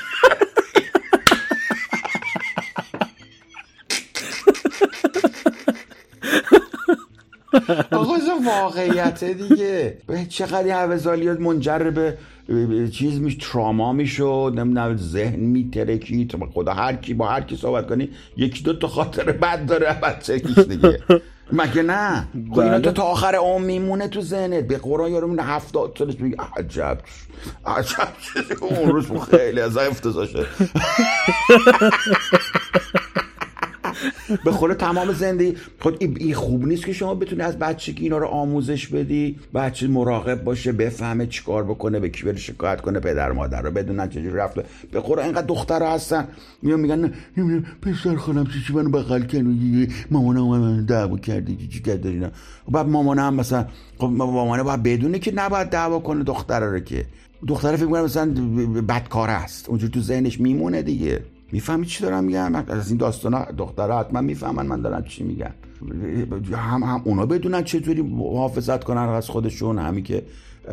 آقا 7.91 8.15
واقعیت 8.45 9.25
دیگه. 9.25 9.99
چقدر 10.29 10.71
عوضالیات 10.71 11.41
منجر 11.41 11.91
به 11.91 12.89
چیز 12.93 13.21
میش 13.21 13.37
تراما 13.41 13.93
می‌شد 13.93 14.53
نمی‌دونم 14.57 14.97
ذهن 14.97 15.41
میترکید 15.41 16.35
خدا 16.55 16.73
هر 16.73 16.97
کی 16.97 17.15
با 17.15 17.29
هر 17.29 17.41
کی 17.41 17.57
صحبت 17.57 17.87
کنی 17.87 18.09
یکی 18.37 18.63
دو 18.63 18.73
تا 18.73 18.89
خاطر 18.89 19.33
بد 19.33 19.67
داره 19.67 20.01
بچه 20.03 20.39
دیگه. 20.39 21.01
مگه 21.53 21.83
نه؟ 21.83 22.29
خب 22.51 22.59
اینا 22.59 22.79
تو 22.79 22.83
بله. 22.83 22.93
تا 22.93 23.03
آخر 23.03 23.35
عمر 23.35 23.65
میمونه 23.65 24.09
تو 24.09 24.21
ذهنت. 24.21 24.65
به 24.65 24.79
قرآن 24.79 25.13
یارو 25.13 25.27
میونه 25.27 25.43
هفتاد 25.43 25.97
سالش 25.99 26.21
میگه 26.21 26.37
عجب. 26.57 26.99
عجب. 27.67 28.09
اون 28.61 28.91
روز 28.91 29.07
خیلی 29.31 29.61
از 29.61 29.77
افتضاح 29.77 30.27
شد 30.27 30.47
به 34.45 34.51
خود 34.53 34.73
تمام 34.73 35.13
زندگی. 35.13 35.57
خود 35.81 35.97
این 36.01 36.35
خوب 36.35 36.67
نیست 36.67 36.87
که 36.87 36.93
شما 36.93 37.15
بتونی 37.15 37.43
از 37.43 37.59
بچگی 37.59 38.03
اینا 38.03 38.19
رو 38.19 38.27
آموزش 38.27 38.87
بدی 38.87 39.37
بچه 39.55 39.89
مراقب 39.89 40.45
باشه 40.45 40.73
بفهمه 40.73 41.27
چیکار 41.27 41.65
بکنه 41.65 42.01
به 42.01 42.09
کی 42.09 42.37
شکایت 42.37 42.81
کنه 42.81 43.01
پدر 43.01 43.33
مادر 43.33 43.63
رو 43.63 43.71
بدونن 43.71 44.09
چجوری 44.09 44.31
رفته 44.31 44.65
به 44.93 45.01
قرآن 45.01 45.25
اینقدر 45.25 45.47
دختر 45.47 45.83
هستن. 45.83 46.29
میان 46.63 46.81
میگن 46.81 47.13
نمی‌دونم 47.37 47.65
پسر 47.83 48.17
خودم 48.17 48.45
چی 48.67 48.73
منو 48.73 48.91
بغل 48.91 49.23
کنه 49.23 49.89
مامانم 50.11 50.59
من 50.59 50.85
دعوا 50.85 51.17
کردی 51.17 51.69
چی 51.69 51.83
کرد 51.83 52.07
اینا 52.07 52.31
بعد 52.69 52.87
مامانم 52.87 53.35
مثلا 53.35 53.67
خب 53.99 54.07
مامانه 54.07 54.63
باید 54.63 54.83
بدونه 54.83 55.19
که 55.19 55.33
نباید 55.35 55.71
دعوا 55.71 55.99
کنه 55.99 56.25
دختر 56.25 56.61
رو 56.61 56.79
که. 56.79 57.07
دختره 57.49 57.77
فکر 57.77 57.87
کنه 57.87 58.03
مثلا 58.03 58.27
بدکار 58.89 59.31
است. 59.31 59.69
اونجور 59.69 59.91
تو 59.91 60.01
ذهنش 60.01 60.41
میمونه 60.41 60.83
دیگه. 60.83 61.23
می‌فهمی 61.55 61.87
چی 61.87 62.03
دارم 62.03 62.25
میگم؟ 62.25 62.55
از 62.55 62.89
این 62.89 62.99
داستان 62.99 63.45
دخترها 63.59 64.01
حتما 64.01 64.21
می‌فهمن 64.21 64.67
من 64.67 64.81
دارم 64.81 65.05
چی 65.05 65.25
میگم. 65.25 65.51
هم 66.53 66.83
هم 66.83 67.03
اونا 67.05 67.27
بدونن 67.27 67.65
چطوری 67.65 68.03
محافظت 68.03 68.85
کنن 68.85 69.01
از 69.01 69.29
خودشون 69.29 69.79
همی 69.79 70.03
که 70.03 70.23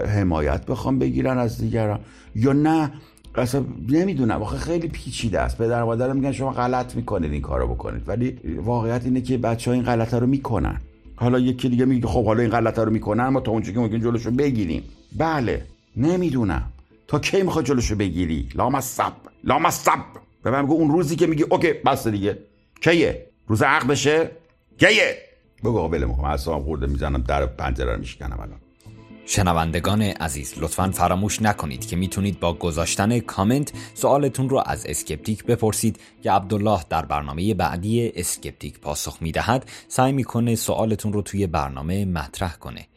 حمایت 0.07 0.65
بخوام 0.65 0.99
بگیرن 0.99 1.37
از 1.37 1.57
دیگران. 1.57 1.99
یا 2.35 2.53
نه 2.53 2.91
اصلا 3.35 3.63
نمی‌دونم. 3.89 4.35
واقعا 4.35 4.59
خیلی 4.59 4.87
پیچیده 4.87 5.39
است. 5.39 5.57
پدر 5.57 5.83
مادر 5.83 6.13
میگن 6.13 6.31
شما 6.31 6.51
غلط 6.51 6.95
می‌کنید 6.95 7.31
این 7.31 7.41
کارو 7.41 7.67
بکنید. 7.67 8.03
ولی 8.07 8.37
واقعیت 8.57 9.05
اینه 9.05 9.21
که 9.21 9.37
بچه 9.37 9.71
ها 9.71 9.75
این 9.75 9.83
غلطه 9.83 10.19
رو 10.19 10.27
می‌کنن. 10.27 10.81
حالا 11.15 11.39
یکی 11.39 11.69
دیگه 11.69 11.85
میگه 11.85 12.07
خب 12.07 12.25
حالا 12.25 12.41
این 12.41 12.51
غلطه 12.51 12.83
رو 12.83 12.91
می‌کنن 12.91 13.27
ما 13.27 13.39
تا 13.39 13.51
اونجا 13.51 13.71
که 13.71 13.79
ممکن 13.79 13.99
جلوشو 13.99 14.31
بگیریم. 14.31 14.83
بله 15.17 15.65
نمی‌دونم. 15.97 16.63
تا 17.07 17.19
کی 17.19 17.41
می‌خواد 17.43 17.65
جلوشو 17.65 17.95
بگیری؟ 17.95 18.49
لامصب. 18.55 19.13
لامصب. 19.43 19.99
به 20.43 20.51
من 20.51 20.65
بگو 20.65 20.73
اون 20.73 20.91
روزی 20.91 21.15
که 21.15 21.27
میگی 21.27 21.43
OK 21.43 21.73
بس 21.73 22.07
دیگه. 22.07 22.37
کیه؟ 22.81 23.25
روز 23.47 23.61
عقد 23.61 23.87
بشه؟ 23.87 24.31
کیه؟ 24.79 25.17
بگو 25.63 25.79
قابل 25.79 26.03
می‌خوام 26.03 26.27
اصلا 26.27 26.59
خورده 26.59 26.87
می‌زنم 26.87 27.21
در 27.21 27.45
پنجره 27.45 27.93
رو 27.93 27.99
میشکنم 27.99 28.39
الان. 28.39 28.59
شنوندگان 29.25 30.01
عزیز 30.01 30.53
لطفا 30.57 30.91
فراموش 30.91 31.41
نکنید 31.41 31.87
که 31.87 31.95
می‌تونید 31.95 32.39
با 32.39 32.53
گذاشتن 32.53 33.19
کامنت 33.19 33.71
سوالتون 33.93 34.49
رو 34.49 34.63
از 34.65 34.85
اسکپتیک 34.85 35.45
بپرسید 35.45 35.99
که 36.23 36.31
عبدالله 36.31 36.79
در 36.89 37.05
برنامه 37.05 37.53
بعدی 37.53 38.11
اسکپتیک 38.15 38.79
پاسخ 38.79 39.17
می‌دهد 39.21 39.69
سعی 39.87 40.11
می‌کنه 40.11 40.55
سوالتون 40.55 41.13
رو 41.13 41.21
توی 41.21 41.47
برنامه 41.47 42.05
مطرح 42.05 42.55
کنه. 42.55 42.87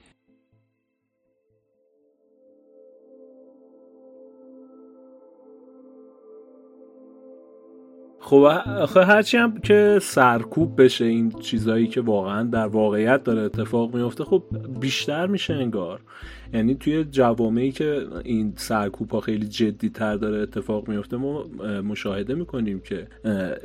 خب 8.25 8.97
هرچی 8.97 9.37
هم 9.37 9.61
که 9.61 9.99
سرکوب 10.03 10.83
بشه 10.83 11.05
این 11.05 11.31
چیزایی 11.31 11.87
که 11.87 12.01
واقعا 12.01 12.43
در 12.43 12.67
واقعیت 12.67 13.25
داره 13.25 13.43
اتفاق 13.43 13.97
میفته 13.97 14.25
خب 14.25 14.43
بیشتر 14.81 15.27
میشه 15.27 15.55
انگار. 15.55 16.01
یعنی 16.55 16.75
توی 16.75 17.05
جوامعی 17.05 17.73
که 17.73 18.07
این 18.25 18.53
سرکوب 18.57 19.11
ها 19.11 19.21
خیلی 19.21 19.47
جدی 19.47 19.89
تر 19.89 20.17
داره 20.17 20.39
اتفاق 20.39 20.89
میفته 20.89 21.17
ما 21.17 21.45
مشاهده 21.85 22.35
می‌کنیم 22.35 22.81
که 22.81 23.07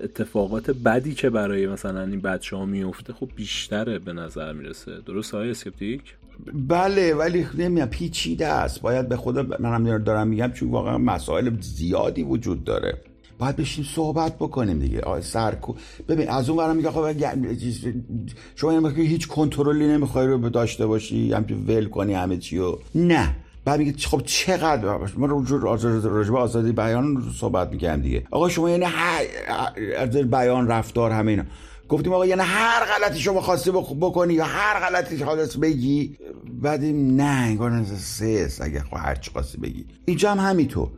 اتفاقات 0.04 0.72
بدی 0.72 1.14
که 1.14 1.30
برای 1.30 1.68
مثلا 1.68 2.04
این 2.04 2.22
بچه 2.22 2.56
ها 2.56 2.66
میفته 2.66 3.14
خب 3.14 3.30
بیشتره 3.36 4.00
به 4.00 4.14
نظر 4.14 4.54
می‌رسه. 4.54 4.92
درست 5.06 5.34
های 5.34 5.50
اسکپتیک؟ 5.50 6.02
بله 6.54 7.14
ولی 7.16 7.46
نمی‌دونم 7.58 7.90
پیچیده 7.90 8.48
است. 8.48 8.82
باید 8.82 9.10
به 9.10 9.18
خدا 9.18 9.46
منم 9.60 9.98
دارم 9.98 10.28
میگم 10.28 10.52
چون 10.52 10.72
واقعا 10.72 10.98
مسائل 10.98 11.52
زیادی 11.62 12.24
وجود 12.24 12.64
داره. 12.64 13.02
باید 13.40 13.56
بشیم 13.56 13.86
صحبت 13.96 14.36
بکنیم 14.36 14.80
دیگه. 14.80 15.22
سرکو 15.22 15.74
ببین 16.08 16.30
از 16.30 16.50
اون 16.50 16.58
برم 16.58 16.76
میگه 16.76 16.92
خب 16.92 17.12
شما 18.56 18.74
یعنی 18.74 19.06
هیچ 19.06 19.28
کنترلی 19.28 19.88
نمی‌خوای 19.88 20.28
رو 20.28 20.50
داشته 20.50 20.86
باشی 20.86 21.34
همچون 21.34 21.66
ول 21.68 21.86
کنی 21.86 22.14
همه 22.14 22.38
چی 22.38 22.62
نه. 22.96 23.36
بعد 23.66 23.80
میگه 23.80 24.08
خب 24.08 24.22
چقدر 24.26 24.98
ما 25.18 25.28
راجب 25.28 26.36
آزادی 26.36 26.72
بیان 26.72 27.24
صحبت 27.40 27.72
می‌کنم 27.72 28.02
دیگه. 28.02 28.24
آقا 28.32 28.50
شما 28.50 28.70
یعنی 28.70 28.86
هر 28.86 29.26
بیان 30.06 30.68
رفتار 30.68 31.12
همه 31.12 31.32
اینا. 31.32 31.44
گفتیم 31.90 32.14
آقا 32.14 32.26
یعنی 32.26 32.42
هر 32.42 32.86
غلطی 32.86 33.20
شما 33.20 33.42
خواستی 33.42 33.72
بکنی 33.72 34.34
یا 34.34 34.46
هر 34.46 34.90
غلطی 34.90 35.24
خواستی 35.26 35.60
بگی. 35.60 36.18
بعد 36.62 36.84
نه 36.84 37.24
انگار 37.24 37.84
سه 37.84 38.50
اگه 38.60 38.80
خب 38.80 38.98
هر 38.98 39.16
چی 39.16 39.32
خواستی 39.32 39.58
بگی. 39.58 39.86
اینجا 40.06 40.32
هم 40.32 40.40
همینطور. 40.50 40.90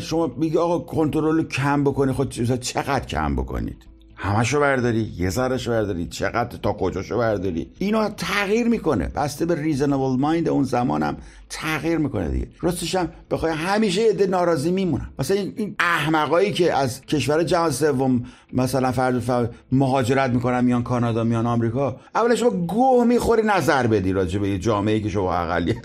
شما 0.00 0.32
میگه 0.36 0.58
آقا 0.58 0.78
کنترل 0.78 1.42
کم 1.42 1.84
بکنی 1.84 2.12
خود 2.12 2.30
چقدر 2.60 3.04
کم 3.04 3.36
بکنید؟ 3.36 3.90
همشو 4.22 4.60
برداری 4.60 5.12
یه 5.18 5.30
ذرهشو 5.30 5.70
برداری 5.70 6.06
چقدر 6.06 6.58
تا 6.58 6.72
کجاشو 6.72 7.18
برداری؟ 7.18 7.70
اینا 7.78 8.08
تغییر 8.08 8.68
می‌کنه. 8.68 9.08
بسته 9.08 9.46
به 9.46 9.54
ریزنبل 9.54 10.20
مایند 10.20 10.48
اون 10.48 10.64
زمانم 10.64 11.16
تغییر 11.50 11.98
می‌کنه 11.98 12.28
دیگه. 12.28 12.48
راستش 12.60 12.94
هم 12.94 13.08
بخوای 13.30 13.52
همیشه 13.52 14.02
عده 14.02 14.26
ناراضی 14.26 14.70
میمونن. 14.70 15.08
مثلا 15.18 15.36
این 15.36 15.74
احمقایی 15.78 16.52
که 16.52 16.74
از 16.74 17.00
کشور 17.00 17.42
جهان 17.42 17.70
سوم 17.70 18.24
مثلا 18.52 18.92
فرد 18.92 19.54
مهاجرت 19.72 20.30
می‌کنن 20.30 20.64
میان 20.64 20.82
کانادا 20.82 21.24
میان 21.24 21.46
آمریکا 21.46 21.96
اولا 22.14 22.34
شما 22.34 22.50
گوه 22.50 23.04
می‌خوری 23.04 23.42
نظر 23.42 23.86
بدی 23.86 24.12
راجع 24.12 24.38
به 24.38 24.58
جامعه 24.58 25.00
که 25.00 25.08
شما 25.08 25.34
اقلیت 25.34 25.76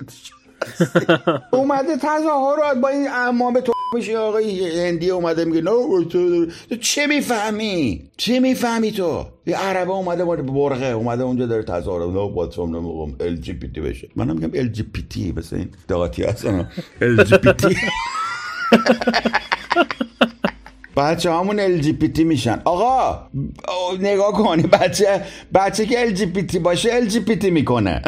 اومده 1.54 1.98
تظاهرات 1.98 2.78
با 2.82 2.88
این 2.88 3.08
اعمام 3.08 3.60
تو 3.60 3.75
میشه 3.94 4.18
آقای 4.18 4.80
هندی 4.80 5.10
اومده 5.10 5.46
میگه 5.46 5.62
نه 5.62 6.06
تو 6.10 6.46
چه 6.82 7.08
می‌فهمی؟ 7.08 8.02
چه 8.18 8.40
می‌فهمی 8.40 8.92
تو؟ 8.92 9.26
یه 9.48 9.58
عربه 9.58 9.92
اومده 9.92 10.26
با 10.26 10.36
برقه 10.36 10.86
اومده 10.86 11.24
اونجا 11.24 11.46
داره 11.46 11.64
تظاهرات 11.64 12.10
نه 12.10 12.30
با 12.36 12.48
تو 12.48 12.68
نمیگم 12.68 13.16
ال 13.20 13.36
جی 13.36 13.54
پی 13.54 13.68
تی 13.68 13.82
بشه. 13.82 14.10
منم 14.16 14.36
میگم 14.36 14.60
ال 14.60 14.68
جی 14.68 14.84
پی 14.84 15.02
تی 15.10 15.34
مثل 15.38 15.56
این 15.56 15.70
دقاتی 15.90 16.24
هستن. 16.24 16.70
ال 17.02 17.24
جی 17.24 17.38
پی 17.38 17.54
تی 17.54 17.76
بچه 20.98 21.32
همون 21.32 21.60
تی 22.08 22.24
میشن. 22.24 22.62
آقا 22.66 23.28
نگاه 24.00 24.32
کنی 24.32 24.64
بچه 24.64 25.22
بچه 25.54 25.86
که 25.86 25.98
تی 26.42 26.60
باشه 26.60 26.92
تی 27.36 27.52
می‌کنه. 27.52 28.02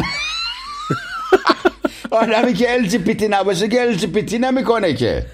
آدمی 2.11 2.53
که 2.53 2.73
ال 2.73 2.87
جی 2.87 2.97
پی 2.97 3.13
تی 3.13 3.27
نباشه 3.27 3.67
که 3.67 3.81
ال 3.81 3.93
جی 3.95 4.07
پی 4.07 4.21
تی 4.21 4.39
نمی‌کنه 4.39 4.93
که. 4.93 5.25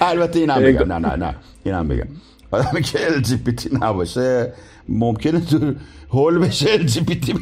البته 0.00 0.38
اینم 0.38 0.62
بگم. 0.62 0.92
نه 0.92 0.98
نه 0.98 1.16
نه. 1.16 1.34
اینم 1.64 1.88
بگم. 1.88 2.06
آدمی 2.50 2.82
که 2.82 3.06
ال 3.06 3.20
جی 3.20 3.36
پی 3.36 3.52
تی 3.52 3.70
نباشه 3.72 4.52
ممکنه 4.88 5.40
تو 5.40 5.74
هول 6.10 6.38
بشه 6.38 6.70
ال 6.70 6.82
جی 6.86 7.00
پی 7.00 7.14
تی 7.14 7.34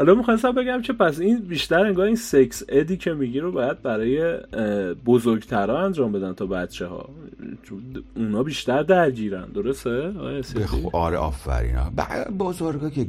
حالا 0.00 0.14
می‌خواستم 0.14 0.52
بگم 0.52 0.82
که 0.82 0.92
پس 0.92 1.20
این 1.20 1.38
بیشتر 1.38 1.86
انگار 1.86 2.06
این 2.06 2.16
سکس 2.16 2.62
ادی 2.68 2.96
که 2.96 3.12
میگی 3.12 3.40
رو 3.40 3.52
باید 3.52 3.82
برای 3.82 4.38
بزرگترها 5.06 5.84
انجام 5.84 6.12
بدن 6.12 6.32
تا 6.32 6.46
بچه 6.46 6.86
ها 6.86 7.08
اونا 8.16 8.42
بیشتر 8.42 8.82
درگیرن 8.82 9.44
درسته؟ 9.44 10.12
آره 10.92 11.16
آفرین. 11.16 11.76
بزرگا 12.38 12.90
که 12.90 13.06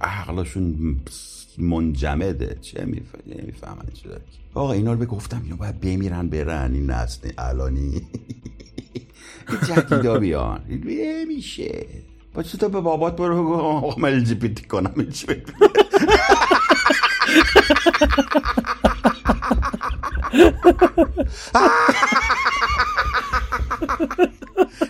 عقلشون 0.00 0.96
منجمده. 1.58 2.56
چه 2.60 2.84
می‌فهمن 2.84 3.86
چه 3.94 4.08
داری 4.08 4.22
آقا 4.54 4.72
اینا 4.72 4.92
رو 4.92 4.98
بگفتم 4.98 5.40
اینا 5.44 5.56
باید 5.56 5.80
بمیرن 5.80 6.28
برن. 6.28 6.70
این 6.74 6.90
نسل 6.90 7.30
الانی 7.38 8.02
جدیدا 9.68 10.18
بیان. 10.18 10.60
میشه 11.28 11.86
با 12.36 12.42
تو 12.42 12.68
به 12.68 12.80
بابات 12.80 13.16
برو 13.16 13.42
بگو 13.42 13.54
آقا 13.54 13.96
من 14.00 14.08
الژیبیتی 14.08 14.64
کنم 14.64 15.10
چی 15.10 15.26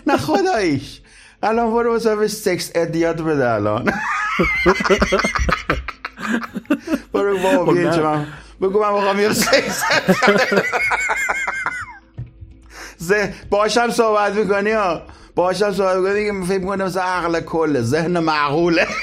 نه 0.07 0.17
خداییش. 0.17 1.01
الان 1.43 1.71
برو 1.71 1.91
واسه 1.91 2.27
سکس 2.27 2.71
ادیات 2.75 3.21
بده 3.21 3.49
الان. 3.49 3.93
برو 7.13 7.37
بابا 7.37 7.73
بیا 7.73 7.91
چه 7.91 8.27
بگو 8.61 8.81
من 8.81 8.93
بخوام 8.93 9.19
یه 9.19 9.33
سکس 9.33 9.83
باشم 13.49 13.89
صحبت 13.89 14.33
می‌کنی 14.33 14.71
ها. 14.71 15.01
باشم 15.37 15.69
می‌کنی 15.69 16.25
که 16.25 16.33
فکر 16.47 16.59
می‌کنه 16.59 16.85
مثل 16.85 16.99
عقل 16.99 17.39
کله 17.39 17.81
ذهن 17.81 18.19
معقوله. 18.19 18.87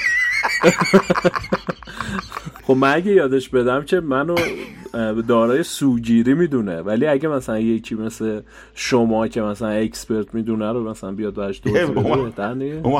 خب 2.67 2.73
من 2.73 2.93
اگه 2.93 3.11
یادش 3.11 3.49
بدم 3.49 3.83
که 3.83 3.99
منو 3.99 4.35
دارای 5.27 5.63
سوگیری 5.63 6.33
می‌دونه. 6.33 6.81
ولی 6.81 7.07
اگه 7.07 7.27
مثلا 7.27 7.59
یکی 7.59 7.95
مثل 7.95 8.41
شما 8.75 9.27
که 9.27 9.41
مثلا 9.41 9.69
اکسپرت 9.69 10.33
می‌دونه 10.33 10.71
رو 10.71 10.89
مثلا 10.89 11.11
بیاد 11.11 11.35
برش 11.35 11.61
دوز 11.63 11.73
بده 11.73 11.85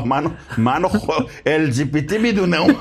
منو 0.06 0.30
منو 0.58 0.90
ال 1.46 1.70
جی 1.70 1.86
پی 1.86 2.02
تی 2.02 2.18
می‌دونه. 2.18 2.76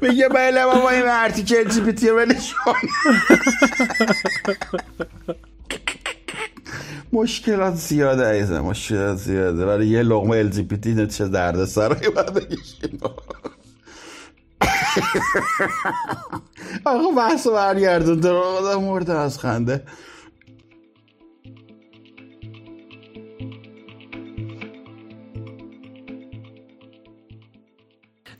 میگه 0.00 0.28
بله 0.28 0.64
بابا 0.64 0.90
این 0.90 1.02
ال 1.02 1.68
جی 1.68 1.80
پی 1.80 1.92
تی 1.92 2.08
رو 2.08 2.18
مشکلات 7.12 7.74
زیاده 7.74 8.28
ایزه 8.28 8.60
مشکلات 8.60 9.18
زیاده. 9.18 9.66
ولی 9.66 9.86
یه 9.86 10.02
لغمه 10.02 10.36
ال 10.36 10.48
جی 10.48 10.62
پی 10.62 10.76
تی 10.76 11.06
چه 11.06 11.28
درد 11.28 11.64
سرایی 11.64 12.08
باید 12.08 12.34
بکشیم 12.34 13.00
آقا 16.84 17.10
بحث 17.16 17.46
برگردون 17.46 18.20
در 18.20 18.32
آدم 18.32 18.84
مرده 18.84 19.14
از 19.14 19.38
خنده. 19.38 19.82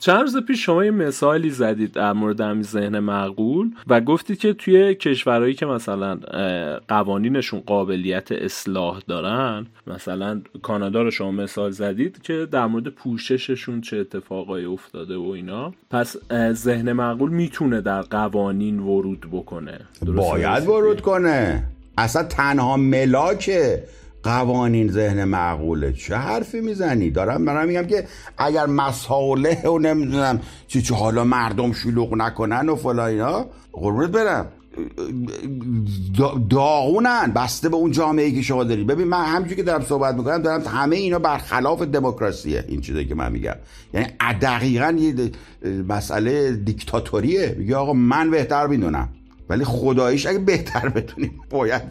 چند 0.00 0.20
روز 0.20 0.36
پیش 0.36 0.64
شما 0.64 0.84
یه 0.84 0.90
مثالی 0.90 1.50
زدید 1.50 1.92
در 1.92 2.12
مورد 2.12 2.40
همین 2.40 2.62
ذهن 2.62 2.98
معقول 2.98 3.70
و 3.88 4.00
گفتید 4.00 4.38
که 4.38 4.52
توی 4.52 4.94
کشورهایی 4.94 5.54
که 5.54 5.66
مثلا 5.66 6.18
قوانینشون 6.88 7.60
قابلیت 7.60 8.32
اصلاح 8.32 9.00
دارن 9.08 9.66
مثلا 9.86 10.40
کانادا 10.62 11.02
رو 11.02 11.10
شما 11.10 11.30
مثال 11.30 11.70
زدید 11.70 12.22
که 12.22 12.48
در 12.50 12.66
مورد 12.66 12.88
پوشششون 12.88 13.80
چه 13.80 13.96
اتفاقایی 13.96 14.64
افتاده 14.64 15.16
و 15.16 15.28
اینا. 15.28 15.72
پس 15.90 16.16
ذهن 16.52 16.92
معقول 16.92 17.30
می‌تونه 17.30 17.80
در 17.80 18.02
قوانین 18.02 18.78
ورود 18.78 19.26
بکنه. 19.32 19.80
باید 20.06 20.68
ورود 20.68 21.00
کنه. 21.00 21.62
اصلا 21.98 22.22
تنها 22.22 22.76
ملاکه. 22.76 23.84
قوانین 24.22 24.90
ذهن 24.90 25.24
معقوله. 25.24 25.92
چه 25.92 26.16
حرفی 26.16 26.61
می‌زنی؟ 26.61 27.11
دارم 27.11 27.42
من 27.42 27.66
میگم 27.66 27.87
که 27.87 28.04
اگر 28.38 28.66
مساله 28.66 29.62
و 29.68 29.78
نمی‌دونم 29.78 30.40
چی 30.68 30.83
چه 30.83 30.94
حالا 30.94 31.24
مردم 31.24 31.72
شلوغ 31.72 32.14
نکنن 32.14 32.68
و 32.68 32.76
فلا 32.76 33.06
اینا 33.06 33.46
قربونت 33.72 34.11
برم. 34.11 34.46
داغونن. 36.50 37.33
بسته 37.37 37.68
به 37.68 37.76
اون 37.76 37.90
جامعه 37.90 38.24
ای 38.24 38.33
که 38.33 38.42
شما 38.42 38.64
دارید 38.64 38.87
ببین 38.87 39.09
من 39.09 39.24
همچون 39.24 39.56
که 39.56 39.62
دارم 39.62 39.85
صحبت 39.85 40.14
می‌کنم 40.14 40.42
دارم 40.42 40.62
همه 40.66 40.96
اینا 40.96 41.18
برخلاف 41.18 41.83
دموکراسیه. 41.83 42.64
این 42.68 42.80
چیزی 42.80 43.04
که 43.04 43.14
من 43.14 43.33
میگم. 43.33 43.56
یعنی 43.94 44.06
دقیقا 44.40 44.96
یه 44.98 45.30
مسئله 45.88 46.52
دیکتاتوریه. 46.52 47.54
میگه 47.59 47.76
آقا 47.76 47.92
من 47.92 48.30
بهتر 48.30 48.66
می‌دونم. 48.66 49.09
ولی 49.50 49.64
خداییش 49.64 50.26
اگه 50.26 50.38
بهتر 50.38 50.88
بتونیم 50.88 51.30
باید 51.50 51.82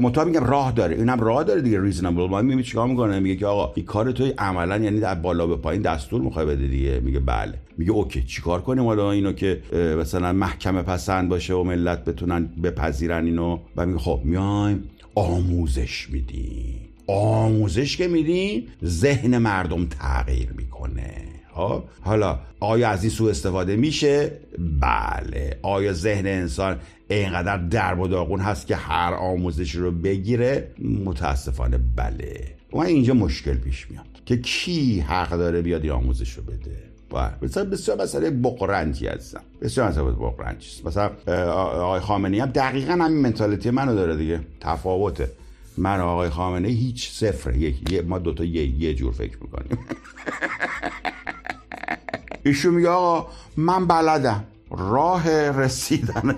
مطابق 0.00 0.26
میگم 0.26 0.44
راه 0.44 0.72
داره. 0.72 0.96
اینم 0.96 1.20
راه 1.20 1.44
داره 1.44 1.60
دیگه 1.60 1.82
ریزنبل 1.82 2.26
ما 2.26 2.42
میگه 2.42 2.62
چیکار 2.62 2.88
می‌کنه؟ 2.88 3.20
میگه 3.20 3.36
که 3.36 3.46
آقا 3.46 3.72
این 3.74 3.86
کار 3.86 4.12
توی 4.12 4.34
عملا 4.38 4.76
یعنی 4.76 5.00
در 5.00 5.14
بالا 5.14 5.46
به 5.46 5.56
پایین 5.56 5.82
دستور 5.82 6.20
می‌خوای 6.20 6.46
بده 6.46 6.66
دیگه. 6.66 7.00
میگه 7.00 7.20
بله. 7.20 7.54
میگه 7.78 7.90
اوکی 7.90 8.22
چیکار 8.22 8.60
کنیم 8.62 8.84
حالا 8.84 9.10
اینو 9.10 9.32
که 9.32 9.60
مثلا 9.98 10.32
محکمه 10.32 10.82
پسند 10.82 11.28
باشه 11.28 11.54
و 11.54 11.62
ملت 11.62 12.04
بتونن 12.04 12.46
بپذیرن 12.62 13.24
اینو؟ 13.24 13.58
و 13.76 13.86
میگه 13.86 13.98
خب 13.98 14.20
میایم 14.24 14.84
آموزش 15.14 16.10
میدیم. 16.10 16.80
آموزش 17.06 17.96
که 17.96 18.08
میدیم 18.08 18.66
ذهن 18.84 19.38
مردم 19.38 19.86
تغییر 19.86 20.52
می‌کنه. 20.56 21.14
خب؟ 21.52 21.82
حالا 22.00 22.38
آیا 22.60 22.88
از 22.88 23.02
این 23.02 23.10
سوء 23.10 23.30
استفاده 23.30 23.76
میشه؟ 23.76 24.32
بله. 24.80 25.58
آیا 25.62 25.92
ذهن 25.92 26.26
انسان 26.26 26.76
اینقدر 27.08 27.56
درب 27.56 28.00
و 28.00 28.08
داغون 28.08 28.40
هست 28.40 28.66
که 28.66 28.76
هر 28.76 29.14
آموزش 29.14 29.74
رو 29.74 29.90
بگیره 29.90 30.70
متاسفانه 31.04 31.78
بله. 31.96 32.54
و 32.72 32.78
اینجا 32.78 33.14
مشکل 33.14 33.54
پیش 33.54 33.90
میاد 33.90 34.06
که 34.26 34.36
کی 34.36 35.00
حق 35.00 35.30
داره 35.30 35.62
بیاد 35.62 35.82
این 35.82 35.92
آموزش 35.92 36.32
رو 36.32 36.42
بده؟ 36.42 36.88
بسیار 37.42 37.66
بسیار 37.66 38.02
مسئله 38.02 38.30
بقرنجی 38.30 39.06
هستم. 39.06 39.40
بسیار 39.62 39.88
مسئله 39.88 40.04
بقرنجی 40.04 40.68
است. 40.68 40.86
مثلا 40.86 41.10
آقای 41.50 42.00
خامنه‌ای 42.00 42.40
هم 42.40 42.50
دقیقا 42.50 42.92
همین 42.92 43.22
منتالیتی 43.22 43.70
منو 43.70 43.94
داره 43.94 44.16
دیگه. 44.16 44.40
تفاوته. 44.60 45.30
من 45.76 46.00
آقای 46.00 46.30
خامنه 46.30 46.68
هیچ 46.68 47.10
صفر 47.10 47.56
یک 47.56 48.04
ما 48.06 48.18
دوتا 48.18 48.44
یه, 48.44 48.82
یه 48.82 48.94
جور 48.94 49.12
فکر 49.12 49.38
می‌کنیم. 49.40 49.78
ایشون 52.44 52.74
میگه 52.74 52.88
آقا 52.88 53.30
من 53.56 53.86
بلدم. 53.86 54.44
راه 54.70 55.30
رسیدن 55.50 56.36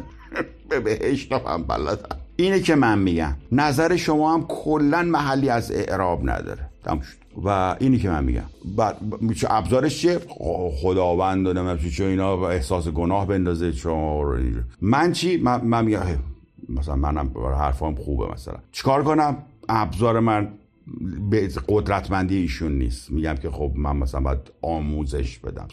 به 0.71 0.81
بهشت 0.81 1.33
هم 1.33 1.62
بلدم 1.62 2.16
اینه 2.37 2.61
که 2.61 2.75
من 2.75 2.99
میگم. 2.99 3.37
نظر 3.53 3.97
شما 3.97 4.35
هم 4.35 4.47
کلا 4.49 5.03
محلی 5.03 5.49
از 5.49 5.73
اعراب 5.73 6.31
نداره. 6.31 6.71
و 7.45 7.77
اینی 7.81 7.99
که 7.99 8.11
من 8.11 8.25
میگم. 8.25 8.43
میشه 9.21 9.47
ابزارش 9.51 9.99
چیه؟ 9.99 10.21
خداوند 10.83 11.45
دادم 11.45 11.77
چه 11.77 12.05
اینا 12.05 12.49
احساس 12.49 12.89
گناه 12.89 13.27
بندازه 13.27 13.73
شما 13.73 14.37
من 14.81 15.12
چی؟ 15.12 15.37
من, 15.37 15.64
من 15.64 15.85
میگم 15.85 16.01
مثلا 16.68 16.97
منم 16.97 17.31
حرفام 17.59 17.95
خوبه 17.95 18.33
مثلا. 18.33 18.55
چیکار 18.73 19.05
کنم؟ 19.05 19.37
ابزار 19.68 20.21
من 20.21 20.49
به 21.30 21.49
قدرتمندی 21.68 22.36
ایشون 22.36 22.78
نیست. 22.78 23.11
میگم 23.11 23.34
که 23.34 23.51
خب 23.51 23.72
من 23.76 23.97
مثلا 23.97 24.20
باید 24.20 24.53
آموزش 24.62 25.38
بدم. 25.38 25.68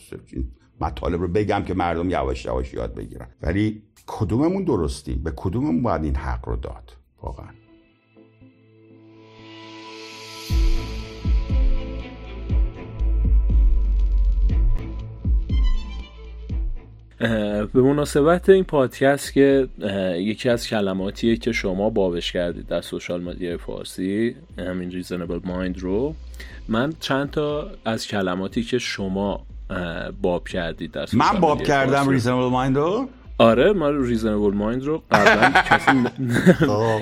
مطالب 0.82 1.22
رو 1.22 1.28
بگم 1.28 1.64
که 1.64 1.74
مردم 1.74 2.10
یواش 2.10 2.46
یواش 2.46 2.74
یاد 2.74 2.96
بگیرن. 2.96 3.28
ولی 3.42 3.82
کدوممون 4.08 4.64
درستیم 4.64 5.24
به 5.24 5.34
کدوممون 5.36 5.82
باید 5.84 6.04
این 6.04 6.16
حق 6.16 6.50
رو 6.50 6.56
داد؟ 6.56 6.98
واقعا. 7.22 7.48
به 17.20 17.82
مناسبت 17.82 18.50
این 18.50 18.64
پادکست 18.64 19.34
که 19.34 19.68
یکی 20.18 20.50
از 20.50 20.68
کلماتیه 20.68 21.38
که 21.38 21.52
شما 21.52 21.90
بابش 21.90 22.32
کردید 22.32 22.68
در 22.68 22.82
social 22.82 23.24
media 23.24 23.58
فارسی 23.58 24.36
همین 24.58 24.92
reasonable 24.92 25.40
mind 25.44 25.80
رو. 25.80 26.16
من 26.68 26.94
چند 27.00 27.32
تا 27.32 27.72
از 27.86 28.08
کلماتی 28.08 28.64
که 28.64 28.80
شما 28.80 29.46
باب 30.22 30.48
کردید 30.48 30.92
در 30.92 31.06
من 31.14 31.40
باب 31.40 31.64
کردم 31.64 32.10
reasonable 32.10 32.50
mind 32.50 32.78
رو؟ 32.78 33.08
آره 33.40 33.74
ما 33.74 33.90
reasonable 33.90 34.54
mind 34.54 34.84
رو 34.84 35.04
قبلا 35.12 35.62
کسی 35.70 35.92
خب. 36.54 37.00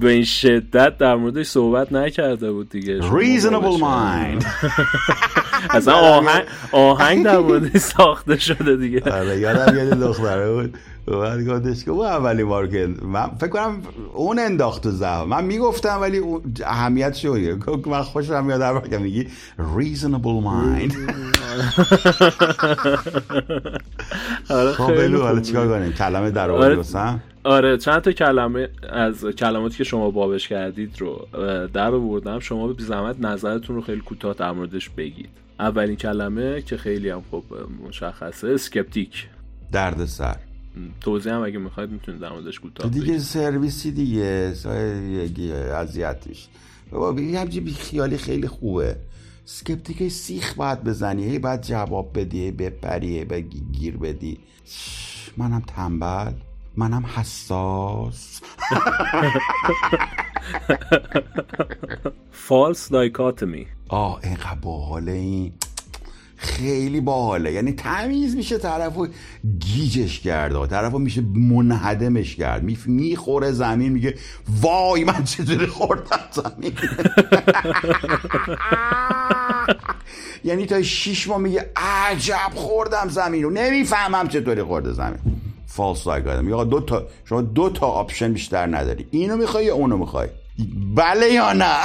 به 0.00 0.08
این 0.10 0.24
شدت 0.24 0.98
در 0.98 1.14
موردش 1.14 1.46
صحبت 1.46 1.92
نکرده 1.92 2.52
بود 2.52 2.68
دیگه. 2.68 3.00
reasonable 3.16 3.78
mind 3.80 4.44
اصلا 5.70 5.94
آهنگ 5.94 6.44
آهنگ 6.72 7.24
در 7.24 7.38
موردش 7.38 7.80
ساخته 7.80 8.38
شده 8.38 8.76
دیگه. 8.76 9.02
آره 9.12 9.38
یادم 9.38 9.76
یاد 9.76 9.88
دختره 9.88 10.52
بود. 10.52 10.78
بعد 11.06 11.46
گفتش 11.46 11.84
که 11.84 11.90
اون 11.90 12.06
اولی 12.06 12.44
بار 12.44 12.66
که 12.66 12.88
من 13.02 13.30
فکر 13.40 13.48
کنم 13.48 13.82
اون 14.14 14.38
انداخت 14.38 14.82
تو 14.82 14.90
زهر 14.90 15.24
من 15.24 15.44
می‌گفتم 15.44 16.00
ولی 16.00 16.20
اهمیت 16.64 17.14
شویه 17.14 17.56
من 17.86 18.02
خوشم 18.02 18.44
میاد 18.44 18.60
در 18.60 18.80
که 18.80 18.98
میگی 18.98 19.28
reasonable 19.58 20.44
mind. 20.44 20.94
آره 24.50 24.72
خب 24.72 24.92
حالا 25.22 25.40
چیکار 25.40 25.68
کنیم؟ 25.68 25.92
کلمه 25.92 26.30
در 26.30 26.50
آره, 26.50 26.78
آره 27.44 27.78
چند 27.78 28.00
تا 28.00 28.12
کلمه 28.12 28.68
از 28.92 29.24
کلماتی 29.24 29.76
که 29.76 29.84
شما 29.84 30.10
بابش 30.10 30.48
کردید 30.48 31.00
رو 31.00 31.26
در 31.74 31.94
آوردم. 31.94 32.38
شما 32.38 32.66
به 32.66 32.82
زحمت 32.82 33.20
نظرتون 33.20 33.76
رو 33.76 33.82
خیلی 33.82 34.00
کوتاه 34.00 34.34
در 34.34 34.52
موردش 34.52 34.88
بگید. 34.88 35.43
اولین 35.60 35.96
کلمه 35.96 36.62
که 36.62 36.76
خیلی 36.76 37.08
هم 37.08 37.22
خب 37.30 37.44
مشخصه 37.88 38.48
اسکپتیک 38.48 39.28
درد 39.72 40.04
سر. 40.04 40.36
توضیح 41.00 41.32
هم 41.32 41.42
اگه 41.42 41.58
می‌خواید 41.58 41.90
می‌تونید 41.90 42.20
در 42.20 42.32
موردش 42.32 42.60
کوتاه 42.60 42.90
دیگه 42.90 43.18
سرویسی 43.18 43.92
دیگه 43.92 44.54
اذیتش. 45.74 46.48
بابا 46.90 47.20
همچی 47.20 47.60
بی 47.60 47.72
خیالی 47.72 48.16
خیلی 48.16 48.48
خوبه. 48.48 48.96
سکپتیک 49.44 50.08
سیخ 50.08 50.54
باید 50.54 50.84
بزنی 50.84 51.24
هی 51.24 51.38
باید 51.38 51.62
جواب 51.62 52.18
بدی 52.18 52.50
بپری 52.50 53.24
بگی 53.24 53.62
گیر 53.72 53.96
بدی. 53.96 54.38
منم 55.36 55.62
تنبل. 55.66 56.32
منم 56.76 57.06
حساس. 57.06 58.40
فالس 62.32 62.88
دایکاتمی 62.88 63.66
آه 63.88 64.20
اینقدر 64.24 64.54
باحاله 64.62 65.12
این 65.12 65.52
خیلی 66.36 67.00
باحاله. 67.00 67.52
یعنی 67.52 67.72
تمیز 67.72 68.36
میشه 68.36 68.58
طرفو 68.58 69.06
گیجش 69.60 70.20
کرده 70.20 70.66
طرفو 70.66 70.98
میشه 70.98 71.20
منهدمش 71.34 72.36
کرد. 72.36 72.62
می‌خوره 72.86 73.52
زمین 73.52 73.92
میگه 73.92 74.14
وای 74.60 75.04
من 75.04 75.24
چطوری 75.24 75.66
خوردم 75.66 76.20
زمین؟ 76.30 76.72
یعنی 80.44 80.66
تا 80.66 80.82
شیش 80.82 81.28
ماه 81.28 81.38
میگه 81.38 81.70
عجب 81.76 82.50
خوردم 82.54 83.08
زمین 83.08 83.42
رو. 83.42 83.50
نمی‌فهمم 83.50 84.28
چطوری 84.28 84.62
خورده 84.62 84.92
زمین. 84.92 85.18
false 85.66 86.04
dichotomy 86.04 86.64
دو 86.64 86.80
تا 86.80 87.06
شما 87.24 87.40
دو 87.42 87.70
تا 87.70 87.86
option 87.86 88.32
بیشتر 88.32 88.76
نداری. 88.76 89.06
اینو 89.10 89.36
می‌خوای 89.36 89.64
یا 89.64 89.74
اونو 89.74 89.96
می‌خوای؟ 89.96 90.28
بله 90.94 91.32
یا 91.32 91.52
نه؟ 91.52 91.76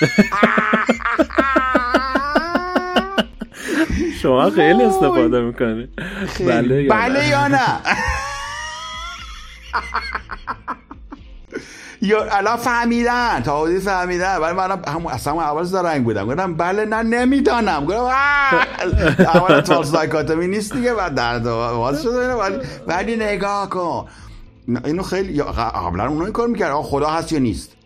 شما 4.22 4.50
خیلی 4.50 4.82
استفاده 4.82 5.40
می‌کنی. 5.40 5.88
بله 6.40 6.82
یا 6.82 6.94
بله 6.94 7.28
یا 7.28 7.48
نه؟ 7.48 7.80
یا 12.02 12.24
الان 12.30 12.56
فهمیدن 12.56 13.42
تا 13.42 13.60
حدودی 13.60 13.80
فهمیدن. 13.80 14.36
ولی 14.36 14.54
من 14.54 14.70
هم 14.70 15.06
اصلا 15.06 15.42
اول 15.42 15.62
زرنگ 15.62 16.04
بودم 16.04 16.26
گفتم 16.26 16.54
بله 16.54 16.84
نه 16.84 17.02
نمی‌دانم. 17.02 17.84
گفتم 17.84 18.12
اول 19.34 19.60
تال 19.60 19.84
سایکاتمی 19.84 20.46
نیست 20.46 20.72
دیگه 20.72 20.94
بعد 20.94 21.14
درد 21.14 21.46
واز 21.46 22.02
شده 22.02 22.34
ولی 22.34 22.56
ولی 22.86 23.16
نگاه 23.16 23.70
کن. 23.70 24.08
اینو 24.84 25.02
خیلی 25.02 25.42
قبلا 25.42 26.08
اونو 26.08 26.24
این 26.24 26.32
کار 26.32 26.48
می‌کرد. 26.48 26.74
خدا 26.74 27.10
هست 27.10 27.32
یا 27.32 27.38
نیست؟ 27.38 27.76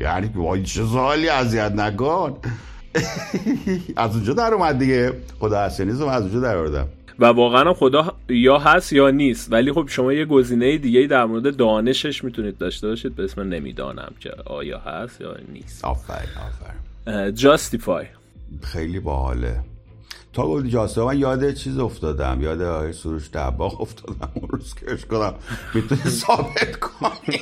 یعنی 0.00 0.30
وای 0.34 0.62
چه 0.62 0.84
سوالی 0.84 1.28
اذیت 1.28 1.72
نکن. 1.72 2.36
از 3.96 4.14
اونجا 4.14 4.32
در 4.32 4.54
اومد 4.54 4.78
دیگه. 4.78 5.12
خدا 5.40 5.60
هست 5.60 5.80
یا 5.80 5.86
نیست 5.86 6.02
از 6.02 6.22
اونجا 6.22 6.40
در 6.40 6.56
آوردم. 6.56 6.88
و 7.18 7.24
واقعا 7.24 7.74
خدا 7.74 8.16
یا 8.28 8.58
هست 8.58 8.92
یا 8.92 9.10
نیست. 9.10 9.52
ولی 9.52 9.72
خب 9.72 9.84
شما 9.88 10.12
یه 10.12 10.24
گزینه 10.24 10.78
دیگه 10.78 11.06
در 11.06 11.24
مورد 11.24 11.56
دانشش 11.56 12.24
می‌تونید 12.24 12.58
داشته 12.58 12.88
باشید. 12.88 13.16
به 13.16 13.24
اسم 13.24 13.40
نمی‌دانم 13.40 14.12
که 14.20 14.30
آیا 14.46 14.78
هست 14.78 15.20
یا 15.20 15.36
نیست. 15.52 15.84
آفرین 15.84 16.30
آفرین. 16.36 17.34
جاستیفای 17.34 18.06
خیلی 18.62 19.00
باحاله. 19.00 19.60
تا 20.32 20.46
گفتی 20.46 20.70
جاسته 20.70 21.02
من 21.02 21.18
یاد 21.18 21.54
چیز 21.54 21.78
افتادم 21.78 22.38
یاد 22.40 22.62
آقای 22.62 22.92
سروش 22.92 23.30
دباغ 23.30 23.80
افتادم 23.80 24.30
اون 24.34 24.48
روز 24.48 24.74
که 24.74 24.96
کنم. 24.96 25.34
می‌تونی 25.74 26.00
ثابت 26.00 26.76
کنی. 26.80 27.40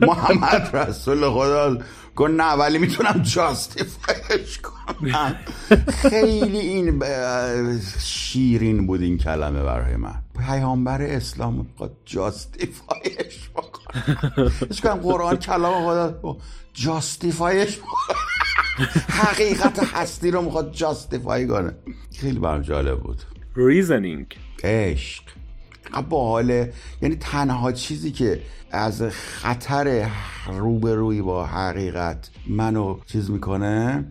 محمد 0.00 0.76
رسول 0.76 1.30
خدا. 1.30 1.78
گفت 2.16 2.30
نه 2.30 2.52
ولی 2.52 2.78
می‌تونم 2.78 3.22
جاستیفایش 3.22 4.58
کنم. 4.58 5.36
خیلی 6.10 6.58
این 6.58 7.02
شیرین 8.00 8.86
بود 8.86 9.02
این 9.02 9.18
کلمه 9.18 9.62
برای 9.62 9.96
من. 9.96 10.14
پیامبر 10.38 11.02
اسلام 11.02 11.54
می‌خواد 11.54 11.96
جاستیفایش 12.04 13.50
بکنم 13.56 15.00
قرآن 15.02 15.36
کلام 15.36 15.86
خدا. 15.86 16.36
justify 16.74 17.55
ش 17.55 17.78
حقیقت 19.08 19.84
هستی 19.94 20.30
رو 20.30 20.42
می‌خواد 20.42 20.72
justify 20.72 21.46
کنه. 21.46 21.72
خیلی 22.20 22.38
برام 22.38 22.62
جالب 22.62 23.00
بود. 23.00 23.22
reasoning 23.56 24.26
عشق. 24.64 25.22
باحاله 26.08 26.72
یعنی 27.02 27.16
تنها 27.16 27.72
چیزی 27.72 28.10
که 28.10 28.40
از 28.70 29.02
خطر 29.02 30.10
روبرویی 30.52 31.22
با 31.22 31.46
حقیقت 31.46 32.30
منو 32.46 32.98
چیز 33.06 33.30
می‌کنه 33.30 34.04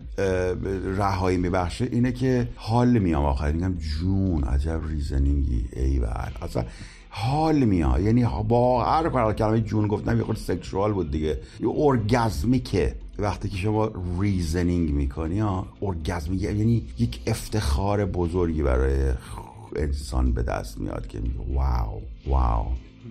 رهایی 0.96 1.36
میبخشه 1.36 1.88
اینه 1.92 2.12
که 2.12 2.48
حال 2.56 2.98
میام 2.98 3.24
آخر 3.24 3.52
میگم 3.52 3.74
جون 3.74 4.44
عجب 4.44 4.80
reasoning 4.88 5.56
ی 5.56 5.64
ای 5.72 5.98
بر. 5.98 6.32
اصلا 6.42 6.64
حال 7.08 7.56
میاد 7.56 8.00
یعنی 8.00 8.26
با 8.48 8.84
هر 8.84 9.32
کلمه 9.32 9.60
جون 9.60 9.88
گفتم 9.88 10.18
یه 10.18 10.24
خود 10.24 10.36
سکشوال 10.36 10.92
بود 10.92 11.10
دیگه. 11.10 11.38
یه 11.60 11.68
orgasmic 11.76 12.81
ه 12.81 12.94
وقتی 13.18 13.48
که 13.48 13.56
شما 13.56 13.92
reasoning 14.20 14.90
می‌کنی 14.90 15.38
ها 15.38 15.66
ارگزم 15.82 16.34
یعنی 16.34 16.86
یک 16.98 17.20
افتخار 17.26 18.04
بزرگی 18.04 18.62
برای 18.62 19.12
انسان 19.76 20.32
به 20.32 20.42
دست 20.42 20.80
میاد 20.80 21.06
که 21.06 21.20
میگه 21.20 21.34
wow 21.54 22.02
wow. 22.26 22.66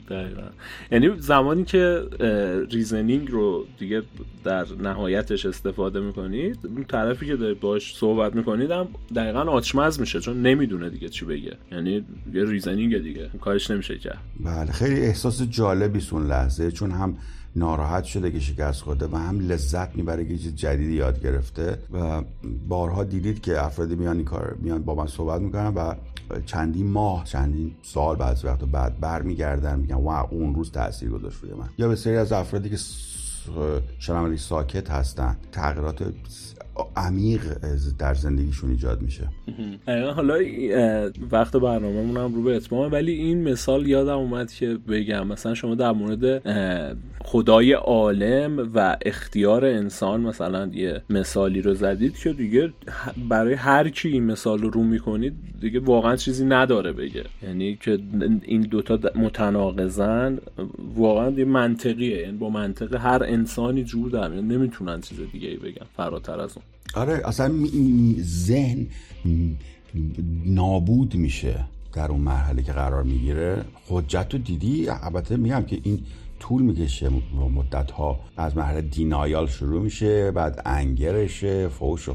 دقیقا. 0.10 0.42
یعنی 0.92 1.10
زمانی 1.20 1.64
که 1.64 2.04
reasoning 2.72 3.32
رو 3.32 3.66
دیگه 3.80 4.02
در 4.44 4.66
نهایتش 4.82 5.46
استفاده 5.46 6.00
می‌کنید 6.00 6.60
اون 6.64 6.84
طرفی 6.84 7.26
که 7.26 7.36
دارید 7.36 7.60
باش 7.60 7.96
صحبت 7.96 8.36
می‌کنید 8.36 8.72
هم 8.72 8.88
دقیقا 9.16 9.40
آچمز 9.40 10.00
میشه 10.00 10.20
چون 10.20 10.42
نمی‌دونه 10.42 10.90
دیگه 10.90 11.10
چی 11.10 11.26
بگه. 11.26 11.58
یعنی 11.72 12.06
یه 12.34 12.46
reasoning 12.46 12.98
دیگه 12.98 13.30
کارش 13.42 13.72
نمیشه 13.72 13.98
کرد. 13.98 14.20
بله 14.40 14.72
خیلی 14.72 15.02
احساس 15.02 15.42
جالبی 15.42 16.02
اون 16.12 16.28
لحظه 16.28 16.72
چون 16.72 16.92
هم 16.92 17.18
ناراحت 17.56 18.04
شده 18.04 18.32
که 18.32 18.40
شکست 18.40 18.82
خورده 18.82 19.08
و 19.08 19.16
هم 19.16 19.40
لذت 19.40 19.96
می‌بره 19.96 20.26
که 20.26 20.38
چیز 20.38 20.56
جدیدی 20.56 20.94
یاد 20.94 21.24
گرفته 21.24 21.78
و 21.94 22.24
بارها 22.68 23.04
دیدید 23.04 23.42
که 23.42 23.66
افرادی 23.66 23.96
میان 23.96 24.16
این 24.16 24.26
کار 24.26 24.56
میان 24.60 24.84
با 24.84 24.96
من 24.96 25.08
صحبت 25.08 25.42
می‌کنن 25.42 25.74
و 25.74 25.96
چندین 26.46 26.88
ماه 26.88 27.24
چندین 27.24 27.76
سال 27.84 28.16
بعد 28.16 28.46
وقت 28.46 28.60
بعد 28.60 29.00
برمیگردن 29.00 29.80
میگن 29.80 29.96
وا 29.96 30.22
اون 30.22 30.56
روز 30.56 30.72
تاثیر 30.72 31.10
گذاشت 31.10 31.38
روی 31.42 31.54
من. 31.54 31.70
یا 31.78 31.90
بسیاری 31.90 32.18
از 32.18 32.32
افرادی 32.32 32.70
که 32.70 32.78
شنوندگی 34.00 34.38
ساکت 34.38 34.92
هستن 34.92 35.38
تغییرات 35.52 36.14
عمیق 36.96 37.42
در 38.00 38.14
زندگیشون 38.14 38.70
ایجاد 38.70 39.02
میشه. 39.02 39.28
حالا 40.16 40.38
وقت 41.32 41.58
برنامه 41.58 42.20
هم 42.20 42.36
رو 42.36 42.44
به 42.44 42.56
اتمامه 42.56 42.90
ولی 42.90 43.12
این 43.12 43.50
مثال 43.50 43.88
یادم 43.88 44.18
اومد 44.18 44.52
که 44.52 44.78
بگم. 44.88 45.28
مثلا 45.28 45.54
شما 45.54 45.76
در 45.76 45.92
مورد 45.92 46.42
خدای 47.24 47.74
عالم 47.74 48.70
و 48.76 48.98
اختیار 49.06 49.66
انسان 49.66 50.22
مثلا 50.22 50.68
یه 50.74 51.02
مثالی 51.10 51.62
رو 51.62 51.74
زدید 51.74 52.18
که 52.18 52.34
دیگه 52.34 52.74
برای 53.30 53.54
هر 53.54 53.90
کی 53.90 54.10
این 54.10 54.24
مثال 54.24 54.60
رو 54.60 54.70
رو 54.70 54.84
می‌کنید 54.84 55.34
دیگه 55.62 55.80
واقعا 55.80 56.16
چیزی 56.16 56.46
نداره 56.46 56.92
بگه. 56.92 57.24
یعنی 57.44 57.76
که 57.76 58.00
این 58.42 58.62
دوتا 58.62 59.00
متناقضن 59.16 60.38
واقعا 60.96 61.30
یه 61.30 61.46
منطقیه. 61.46 62.18
یعنی 62.18 62.38
با 62.38 62.50
منطق 62.50 62.96
هر 62.96 63.24
انسانی 63.24 63.84
جور 63.84 64.10
در 64.10 64.28
نمی‌تونن 64.28 65.02
چیز 65.02 65.20
دیگه 65.32 65.48
ای 65.48 65.58
بگن. 65.58 65.86
فراتر 65.98 66.40
از 66.40 66.58
آره 66.94 67.22
اصلا 67.26 67.54
ذهن 68.22 68.88
نابود 70.46 71.16
میشه 71.16 71.66
در 71.94 72.12
اون 72.12 72.22
مرحله 72.22 72.64
که 72.64 72.72
قرار 72.72 73.04
می‌گیره. 73.04 73.66
حجت 73.88 74.28
رو 74.34 74.40
دیدی؟ 74.40 74.90
البته 74.90 75.38
میگم 75.38 75.64
که 75.64 75.80
این 75.84 76.00
طول 76.40 76.62
می‌کشه. 76.62 77.10
مدت 77.56 77.92
ها 77.92 78.20
از 78.38 78.58
مرحله 78.58 78.82
دینایال 78.82 79.48
شروع 79.48 79.82
میشه 79.82 80.32
بعد 80.32 80.62
انگرشه 80.66 81.68
فوش 81.68 82.10
و 82.10 82.14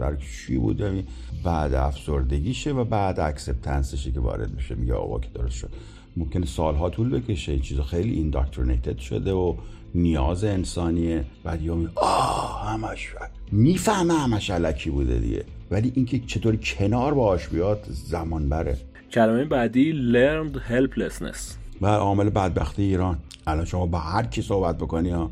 در 0.00 0.16
چی 0.16 0.58
بوده؟ 0.58 1.04
بعد 1.44 1.74
افسردگیشه 1.74 2.72
و 2.72 2.84
بعد 2.84 3.20
اکسپتنسشه 3.20 4.12
که 4.12 4.20
وارد 4.20 4.54
میشه. 4.54 4.74
میگه 4.74 4.94
آقا 4.94 5.18
که 5.18 5.28
درست 5.34 5.56
شد. 5.56 5.70
ممکنه 6.16 6.46
سالها 6.46 6.90
طول 6.90 7.20
بکشه. 7.20 7.52
این 7.52 7.60
چیزا 7.60 7.82
خیلی 7.82 8.14
اینداکترینیتد 8.14 8.98
شده 8.98 9.32
و 9.32 9.54
نیاز 9.94 10.44
انسانیه 10.44 11.24
بعد 11.44 11.60
می 11.60 11.88
آه 11.94 12.66
همش 12.68 13.08
می‌فهمه 13.52 14.14
همش 14.14 14.50
علکی 14.50 14.90
بوده 14.90 15.18
دیگه. 15.18 15.44
ولی 15.70 15.92
اینکه 15.94 16.18
چطوری 16.26 16.58
کنار 16.62 17.14
باش 17.14 17.48
بیاد 17.48 17.86
زمان 17.90 18.48
بره. 18.48 18.78
کلمه 19.12 19.44
بعدی 19.44 20.12
learned 20.12 20.56
helplessness. 20.56 21.38
و 21.80 21.86
عامل 21.86 22.30
بدبختی 22.30 22.82
ایران. 22.82 23.18
الان 23.46 23.64
شما 23.64 23.86
با 23.86 23.98
هر 23.98 24.22
کی 24.22 24.42
صحبت 24.42 24.76
بکنی 24.78 25.10
ها 25.10 25.30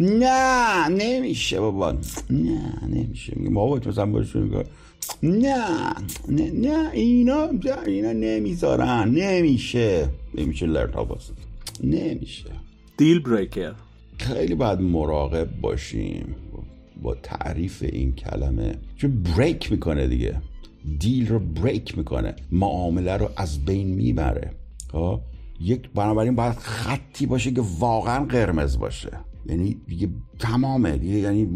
نه 0.00 0.88
نمیشه 0.88 1.60
بابا. 1.60 1.92
نه 2.30 2.86
نمیشه. 2.88 3.32
میگه 3.36 3.50
بابا 3.50 3.76
مثلا 3.86 4.06
باشون 4.06 4.64
نه 5.22 5.66
نه 6.28 6.50
نه 6.50 6.90
اینا 6.92 7.48
اینا 7.86 8.12
نمی‌ذارن. 8.12 9.08
نمیشه. 9.08 10.08
نمیشه 10.34 10.66
لرن 10.66 10.92
نمیشه. 11.84 12.44
دیل 12.98 13.18
بریکر. 13.20 13.72
خیلی 14.18 14.54
باید 14.54 14.80
مراقب 14.80 15.60
باشیم 15.60 16.36
با 17.02 17.14
تعریف 17.14 17.84
این 17.92 18.14
کلمه. 18.14 18.74
چون 18.96 19.22
بریک 19.22 19.72
می‌کنه 19.72 20.06
دیگه. 20.06 20.42
دیل 20.98 21.28
رو 21.28 21.38
بریک 21.38 21.98
می‌کنه. 21.98 22.34
معامله 22.52 23.16
رو 23.16 23.30
از 23.36 23.64
بین 23.64 23.88
می‌بره. 23.88 24.50
خب؟ 24.92 25.20
یک 25.60 25.90
بنابراین 25.94 26.34
باید 26.34 26.54
خطی 26.54 27.26
باشه 27.26 27.50
که 27.50 27.62
واقعا 27.78 28.24
قرمز 28.24 28.78
باشه. 28.78 29.10
یعنی 29.46 29.76
دیگه 29.86 30.08
تمامه. 30.38 30.96
دیگه 30.96 31.18
یعنی 31.18 31.48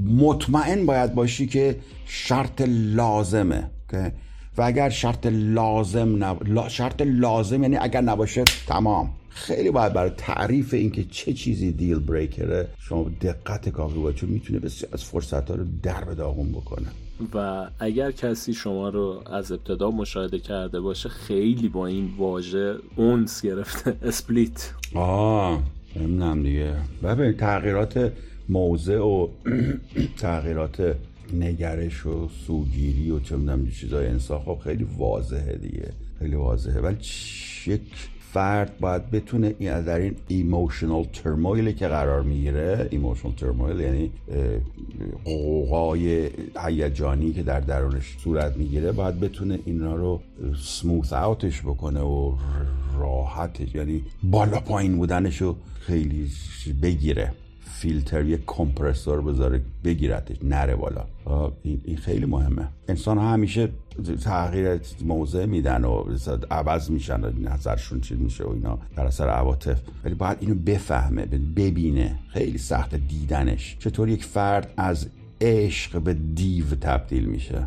مطمئن 0.00 0.86
باید 0.86 1.14
باشی 1.14 1.46
که 1.46 1.76
شرط 2.06 2.62
لازمه. 2.68 3.70
که 3.90 4.12
و 4.58 4.62
اگر 4.62 4.88
شرط 4.88 5.26
لازم 5.26 6.24
نب... 6.24 6.68
شرط 6.68 7.02
لازم 7.02 7.62
یعنی 7.62 7.76
اگر 7.76 8.00
نباشه 8.00 8.44
تمام. 8.66 9.10
خیلی 9.36 9.70
باید 9.70 9.92
برای 9.92 10.10
تعریف 10.16 10.74
اینکه 10.74 11.04
چه 11.04 11.32
چیزی 11.32 11.72
دیل 11.72 11.98
بریکره 11.98 12.68
شما 12.78 13.10
دقت 13.20 13.68
کافی 13.68 13.98
باید 13.98 14.16
چون 14.16 14.30
می‌تونه 14.30 14.58
بسیار 14.58 14.90
از 14.94 15.04
فرصت 15.04 15.50
ها 15.50 15.56
رو 15.56 15.64
در 15.82 16.04
به 16.04 16.14
داغون 16.14 16.48
بکنه. 16.52 16.86
و 17.34 17.68
اگر 17.78 18.10
کسی 18.10 18.54
شما 18.54 18.88
رو 18.88 19.22
از 19.26 19.52
ابتدا 19.52 19.90
مشاهده 19.90 20.38
کرده 20.38 20.80
باشه 20.80 21.08
خیلی 21.08 21.68
با 21.68 21.86
این 21.86 22.10
واژه 22.18 22.74
انس 22.96 23.42
گرفته. 23.42 23.96
split 24.08 24.70
آه 24.94 25.62
نمی‌دونم 25.96 26.42
دیگه. 26.42 26.74
ببین 27.02 27.32
تغییرات 27.32 28.12
موضع 28.48 28.98
و 28.98 29.28
تغییرات 30.18 30.96
نگرش 31.32 32.06
و 32.06 32.28
سوگیری 32.46 33.10
و 33.10 33.20
چه 33.20 33.36
می‌دونم 33.36 33.70
چیزای 33.70 34.06
انسان 34.06 34.40
خب 34.40 34.58
خیلی 34.64 34.86
واضحه 34.98 35.56
دیگه. 35.56 35.92
خیلی 36.18 36.34
واضحه. 36.36 36.80
ولی 36.80 36.96
یک 37.66 37.82
فرد 38.36 38.78
باید 38.80 39.10
بتونه 39.10 39.54
این 39.58 39.80
در 39.80 39.98
این 39.98 40.16
emotional 40.28 41.04
turmoil 41.04 41.64
ی 41.64 41.72
که 41.74 41.88
قرار 41.88 42.22
می‌گیره 42.22 42.88
emotional 42.90 43.34
turmoil 43.34 43.80
یعنی 43.80 44.10
قوقای 45.24 46.30
هیجانی 46.66 47.32
که 47.32 47.42
در 47.42 47.60
درونش 47.60 48.16
صورت 48.18 48.56
می‌گیره 48.56 48.92
باید 48.92 49.20
بتونه 49.20 49.58
اینا 49.64 49.94
رو 49.94 50.20
سموث 50.62 51.12
اوتش 51.12 51.62
بکنه 51.62 52.00
و 52.00 52.32
راحتش 52.98 53.74
یعنی 53.74 54.02
بالا 54.22 54.60
پایین 54.60 54.96
بودنش 54.96 55.42
رو 55.42 55.56
خیلی 55.80 56.30
بگیره. 56.82 57.32
فیلتر 57.66 58.24
یک 58.24 58.40
کمپرسور 58.46 59.20
بذاره 59.20 59.60
بگیرتش 59.84 60.36
نره 60.42 60.76
بالا. 60.76 61.06
این 61.62 61.96
خیلی 61.96 62.26
مهمه. 62.26 62.68
انسان 62.88 63.18
همیشه 63.18 63.68
تغییر 64.24 64.80
موضع 65.04 65.46
میدن 65.46 65.84
و 65.84 66.04
عوض 66.50 66.90
میشن 66.90 67.24
و 67.24 67.30
نظرشون 67.40 68.00
چیز 68.00 68.18
میشه 68.18 68.44
و 68.44 68.50
اینا 68.50 68.78
در 68.96 69.06
اثر 69.06 69.28
عواطف. 69.28 69.80
ولی 70.04 70.14
باید 70.14 70.38
اینو 70.40 70.54
بفهمه 70.54 71.26
ببینه. 71.56 72.18
خیلی 72.28 72.58
سخت 72.58 72.94
دیدنش. 72.94 73.76
چطور 73.78 74.08
یک 74.08 74.24
فرد 74.24 74.74
از 74.76 75.08
عشق 75.40 76.00
به 76.00 76.14
دیو 76.14 76.64
تبدیل 76.64 77.24
میشه؟ 77.24 77.66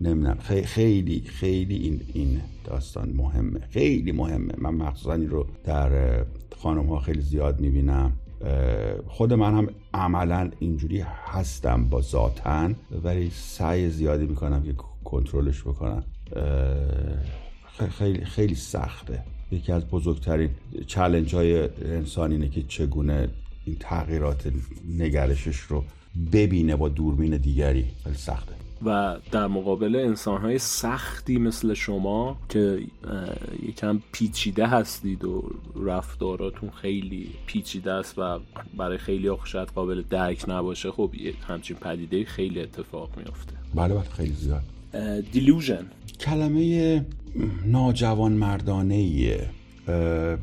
نمی‌دونم. 0.00 0.38
خیلی 0.64 1.22
خیلی 1.26 1.76
این 1.76 2.00
این 2.12 2.40
داستان 2.64 3.12
مهمه. 3.16 3.60
خیلی 3.70 4.12
مهمه. 4.12 4.54
من 4.58 4.74
مخصوصا 4.74 5.12
این 5.12 5.30
رو 5.30 5.46
در 5.64 6.24
خانم 6.56 6.86
ها 6.86 6.98
خیلی 6.98 7.20
زیاد 7.20 7.60
می‌بینم. 7.60 8.12
خود 9.06 9.32
من 9.32 9.54
هم 9.54 9.68
عملا 9.94 10.50
اینجوری 10.58 11.04
هستم 11.26 11.88
با 11.88 12.00
ذاتن 12.00 12.76
ولی 13.04 13.30
سعی 13.34 13.90
زیادی 13.90 14.26
می‌کنم 14.26 14.62
که 14.62 14.74
کنترلش 15.04 15.62
بکنم. 15.62 16.04
خیلی 17.90 18.24
خیلی 18.24 18.54
سخته. 18.54 19.22
یکی 19.50 19.72
از 19.72 19.86
بزرگترین 19.86 20.50
چلنج 20.86 21.34
های 21.34 21.68
انسان 21.84 22.32
اینه 22.32 22.48
که 22.48 22.62
چگونه 22.62 23.28
این 23.64 23.76
تغییرات 23.80 24.52
نگرشش 24.88 25.56
رو 25.56 25.84
ببینه 26.32 26.76
با 26.76 26.88
دوربین 26.88 27.36
دیگری. 27.36 27.86
خیلی 28.04 28.16
سخته. 28.16 28.65
و 28.84 29.16
در 29.30 29.46
مقابل 29.46 29.96
انسانهای 29.96 30.58
سختی 30.58 31.38
مثل 31.38 31.74
شما 31.74 32.36
که 32.48 32.78
یکم 33.62 34.00
پیچیده 34.12 34.66
هستید 34.66 35.24
و 35.24 35.50
رفتاراتون 35.86 36.70
خیلی 36.70 37.30
پیچیده 37.46 37.92
است 37.92 38.18
و 38.18 38.38
برای 38.76 38.98
خیلی 38.98 39.30
شاید 39.44 39.68
قابل 39.68 40.02
درک 40.10 40.44
نباشه 40.48 40.90
خب 40.90 41.10
همچین 41.48 41.76
پدیده 41.76 42.24
خیلی 42.24 42.60
اتفاق 42.60 43.10
میافته. 43.16 43.52
بله 43.74 43.94
بله 43.94 44.02
خیلی 44.02 44.32
زیاد. 44.32 44.62
delusion. 45.32 45.86
کلمه 46.20 47.06
ناجوان 47.66 48.32
مردانه 48.32 48.94
ایه 48.94 49.50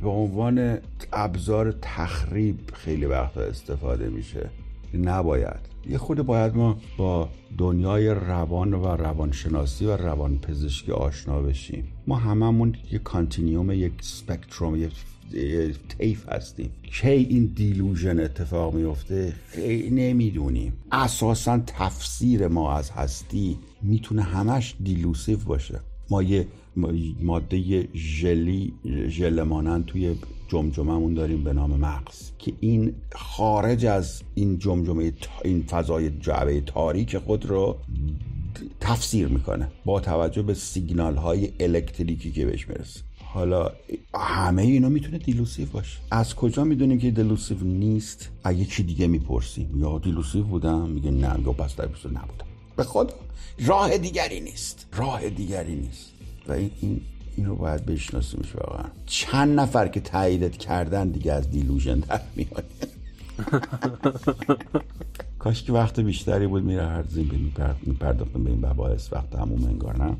به 0.01 0.09
عنوان 0.09 0.77
ابزار 1.13 1.71
تخریب 1.81 2.59
خیلی 2.73 3.05
وقتا 3.05 3.41
استفاده 3.41 4.09
میشه. 4.09 4.49
نباید. 4.97 5.59
یه 5.89 5.97
خورده 5.97 6.21
باید 6.21 6.55
ما 6.55 6.77
با 6.97 7.29
دنیای 7.57 8.09
روان 8.09 8.73
و 8.73 8.85
روانشناسی 8.85 9.85
و 9.85 9.97
روانپزشکی 9.97 10.91
آشنا 10.91 11.41
بشیم. 11.41 11.87
ما 12.07 12.15
هممون 12.15 12.75
یه 12.91 12.99
continuum 12.99 13.71
یک 13.71 13.93
spectrum 14.01 14.75
یک 14.75 14.93
طیف 15.99 16.29
هستیم. 16.29 16.71
کی 16.83 17.07
این 17.09 17.45
delusion 17.45 18.19
اتفاق 18.19 18.73
میفته؟ 18.73 19.33
خیلی 19.47 19.89
نمی‌دونیم. 19.89 20.73
اساسا 20.91 21.59
تفسیر 21.67 22.47
ما 22.47 22.73
از 22.73 22.91
هستی 22.91 23.57
می‌تونه 23.81 24.21
همش 24.21 24.75
delusive 24.83 25.37
باشه. 25.37 25.79
ما 26.13 26.23
یه 26.23 26.47
ماده 27.21 27.87
ژلی 27.95 28.73
ژل 29.07 29.43
مانند 29.43 29.85
توی 29.85 30.15
جمجمهمون 30.47 31.13
داریم 31.13 31.43
به 31.43 31.53
نام 31.53 31.79
مغز 31.79 32.31
که 32.39 32.53
این 32.59 32.93
خارج 33.15 33.85
از 33.85 34.21
این 34.35 34.59
جمجمه 34.59 35.13
این 35.43 35.63
فضای 35.63 36.09
جعبه 36.09 36.61
تاریک 36.61 37.17
خود 37.17 37.45
رو 37.45 37.77
تفسیر 38.79 39.27
می‌کنه 39.27 39.67
با 39.85 39.99
توجه 39.99 40.41
به 40.41 40.53
سیگنال 40.53 41.15
های 41.15 41.49
الکتریکی 41.59 42.31
که 42.31 42.45
بهش 42.45 42.67
می‌رسه. 42.67 42.99
حالا 43.23 43.71
همه 44.15 44.61
اینا 44.61 44.89
می‌تونه 44.89 45.17
delusive 45.17 45.65
باشه. 45.65 45.97
از 46.11 46.35
کجا 46.35 46.63
می‌دونیم 46.63 46.97
که 46.97 47.11
delusive 47.11 47.63
نیست؟ 47.63 48.29
از 48.43 48.65
یکی 48.65 48.83
دیگه 48.83 49.07
می‌پرسیم. 49.07 49.79
آیا 49.79 49.99
delusive 49.99 50.43
بودم 50.43 50.89
میگه 50.89 51.11
نه 51.11 51.35
یا 51.45 51.53
پس 51.53 51.79
نبودم 51.79 52.52
به 52.75 52.83
خود 52.83 53.11
راه 53.65 53.97
دیگری 53.97 54.39
نیست. 54.39 54.87
راه 54.93 55.29
دیگری 55.29 55.75
نیست. 55.75 56.11
و 56.47 56.51
این, 56.51 57.01
این 57.35 57.45
رو 57.45 57.55
باید 57.55 57.85
بشناسیمش 57.85 58.55
واقعا. 58.55 58.85
چند 59.05 59.59
نفر 59.59 59.87
که 59.87 59.99
تاییدت 59.99 60.57
کردن 60.57 61.09
دیگه 61.09 61.33
از 61.33 61.51
دیلوژن 61.51 61.99
در 61.99 62.21
میاد. 62.35 62.65
کاش 65.39 65.63
که 65.63 65.73
وقت 65.73 65.99
بیشتری 65.99 66.47
بود 66.47 66.63
میره 66.63 66.85
هر 66.85 67.03
زین 67.03 67.51
میپرداختم 67.85 68.43
به 68.43 68.49
این 68.49 68.65
مباحث 68.65 69.13
وقت 69.13 69.35
همون 69.35 69.63
انگار 69.63 69.97
نه؟ 69.97 70.17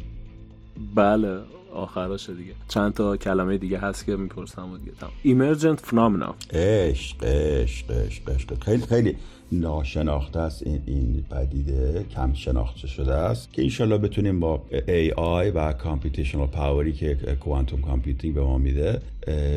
بله 0.96 1.40
آخراشه 1.74 2.34
دیگه. 2.34 2.54
چند 2.68 2.94
تا 2.94 3.18
کلمه 3.18 3.58
دیگه 3.58 3.80
هست 3.80 4.06
که 4.06 4.16
می‌پرسم 4.16 4.72
و 4.72 4.78
دیگه 4.78 4.92
تمام. 4.92 5.12
ایمرجنت 5.24 5.80
فنامنا 5.80 6.36
عشق 6.54 7.24
عشق 7.24 7.92
عشق. 8.28 8.64
خیلی 8.64 8.86
خیلی 8.86 9.16
ناشناخته 9.60 10.40
است 10.40 10.68
این, 10.68 10.82
این 10.86 11.26
پدیده 11.32 12.06
کم 12.16 12.34
شناخته 12.34 12.88
شده 12.88 13.14
است 13.14 13.54
که 13.54 13.62
ایشالله 13.62 13.98
بتونیم 13.98 14.40
با 14.40 14.62
AI 14.72 15.52
و 15.56 15.74
computational 15.74 16.48
power 16.48 16.86
ی 16.86 16.94
که 16.94 17.16
quantum 17.40 17.82
computing 17.82 18.36
به 18.36 18.42
ما 18.42 18.58
میده 18.58 19.02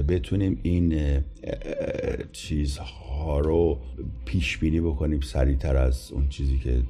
بتونیم 0.08 0.60
این 0.62 1.20
چیزها 2.32 3.40
رو 3.40 3.78
پیش 4.24 4.58
بینی 4.58 4.80
بکنیم 4.80 5.20
سریعتر 5.20 5.76
از 5.76 6.12
اون 6.12 6.28
چیزی 6.28 6.58
که 6.58 6.82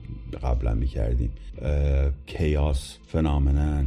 قبلا 0.42 0.74
می‌کردیم. 0.74 1.30
chaos 2.26 2.98
phenomenon 3.06 3.86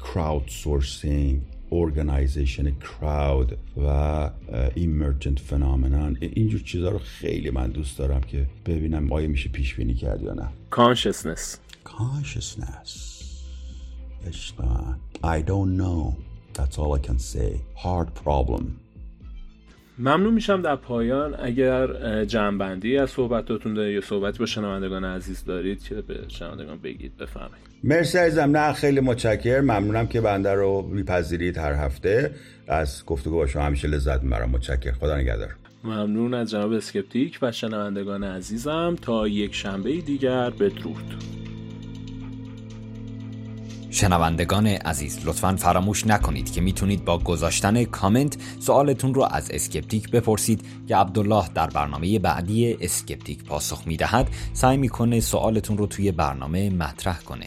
crowd 0.00 0.50
sourcing 0.62 1.53
organization 1.74 2.70
crowd 2.70 3.58
و 3.86 4.30
ایمرجنت 4.74 5.38
فنامنان 5.38 6.18
اینجور 6.20 6.60
چیزها 6.60 6.90
رو 6.90 6.98
خیلی 6.98 7.50
من 7.50 7.70
دوست 7.70 7.98
دارم 7.98 8.20
که 8.20 8.46
ببینم 8.66 9.12
آیا 9.12 9.28
میشه 9.28 9.48
پیش 9.48 9.74
بینی 9.74 9.94
کرد 9.94 10.22
یا 10.22 10.34
نه. 10.34 10.48
کانشسنس 10.70 11.58
consciousness. 11.84 12.90
I 15.22 15.40
don't 15.42 15.76
know. 15.76 16.16
That's 16.54 16.78
all 16.78 16.94
I 16.94 16.98
can 16.98 17.18
say. 17.18 17.50
Hard 17.76 18.14
problem. 18.14 18.83
ممنون 19.98 20.34
میشم 20.34 20.62
در 20.62 20.76
پایان. 20.76 21.34
اگر 21.42 22.24
جنبندی 22.24 22.98
از 22.98 23.10
صحبتاتون 23.10 23.74
دارید 23.74 23.94
یا 23.94 24.00
صحبتی 24.00 24.38
با 24.38 24.46
شنوندگان 24.46 25.04
عزیز 25.04 25.44
دارید 25.44 25.82
که 25.82 25.94
به 25.94 26.20
شنوندگان 26.28 26.78
بگید؟ 26.78 27.16
بفرمایید. 27.16 27.66
مرسی 27.84 28.18
عزیزم. 28.18 28.56
نه 28.56 28.72
خیلی 28.72 29.00
متشکر 29.00 29.60
ممنونم 29.60 30.06
که 30.06 30.20
بنده 30.20 30.52
رو 30.52 30.82
میپذیرید 30.82 31.58
هر 31.58 31.72
هفته. 31.72 32.30
از 32.68 33.04
گفتگو 33.06 33.34
با 33.34 33.46
شما 33.46 33.62
همیشه 33.62 33.88
لذت 33.88 34.22
می‌برم. 34.22 34.50
متشکر 34.50 34.92
خدا 34.92 35.16
نگهدار. 35.16 35.54
ممنون 35.84 36.34
از 36.34 36.50
جناب 36.50 36.72
اسکپتیک 36.72 37.38
و 37.42 37.52
شنوندگان 37.52 38.24
عزیزم. 38.24 38.96
تا 39.02 39.28
یک 39.28 39.54
شنبه 39.54 39.96
دیگر 39.96 40.50
بدرود. 40.50 41.14
شنوندگان 43.94 44.66
عزیز 44.66 45.18
لطفا 45.24 45.56
فراموش 45.56 46.06
نکنید 46.06 46.52
که 46.52 46.60
می‌تونید 46.60 47.04
با 47.04 47.18
گذاشتن 47.18 47.84
کامنت 47.84 48.36
سوالتون 48.60 49.14
رو 49.14 49.28
از 49.30 49.50
اسکپتیک 49.50 50.10
بپرسید 50.10 50.60
که 50.88 50.96
عبدالله 50.96 51.44
در 51.54 51.66
برنامه 51.66 52.18
بعدی 52.18 52.76
اسکپتیک 52.80 53.44
پاسخ 53.44 53.82
می‌دهد. 53.86 54.30
سعی 54.52 54.76
می‌کنه 54.76 55.20
سوالتون 55.20 55.78
رو 55.78 55.86
توی 55.86 56.12
برنامه 56.12 56.70
مطرح 56.70 57.18
کنه. 57.20 57.46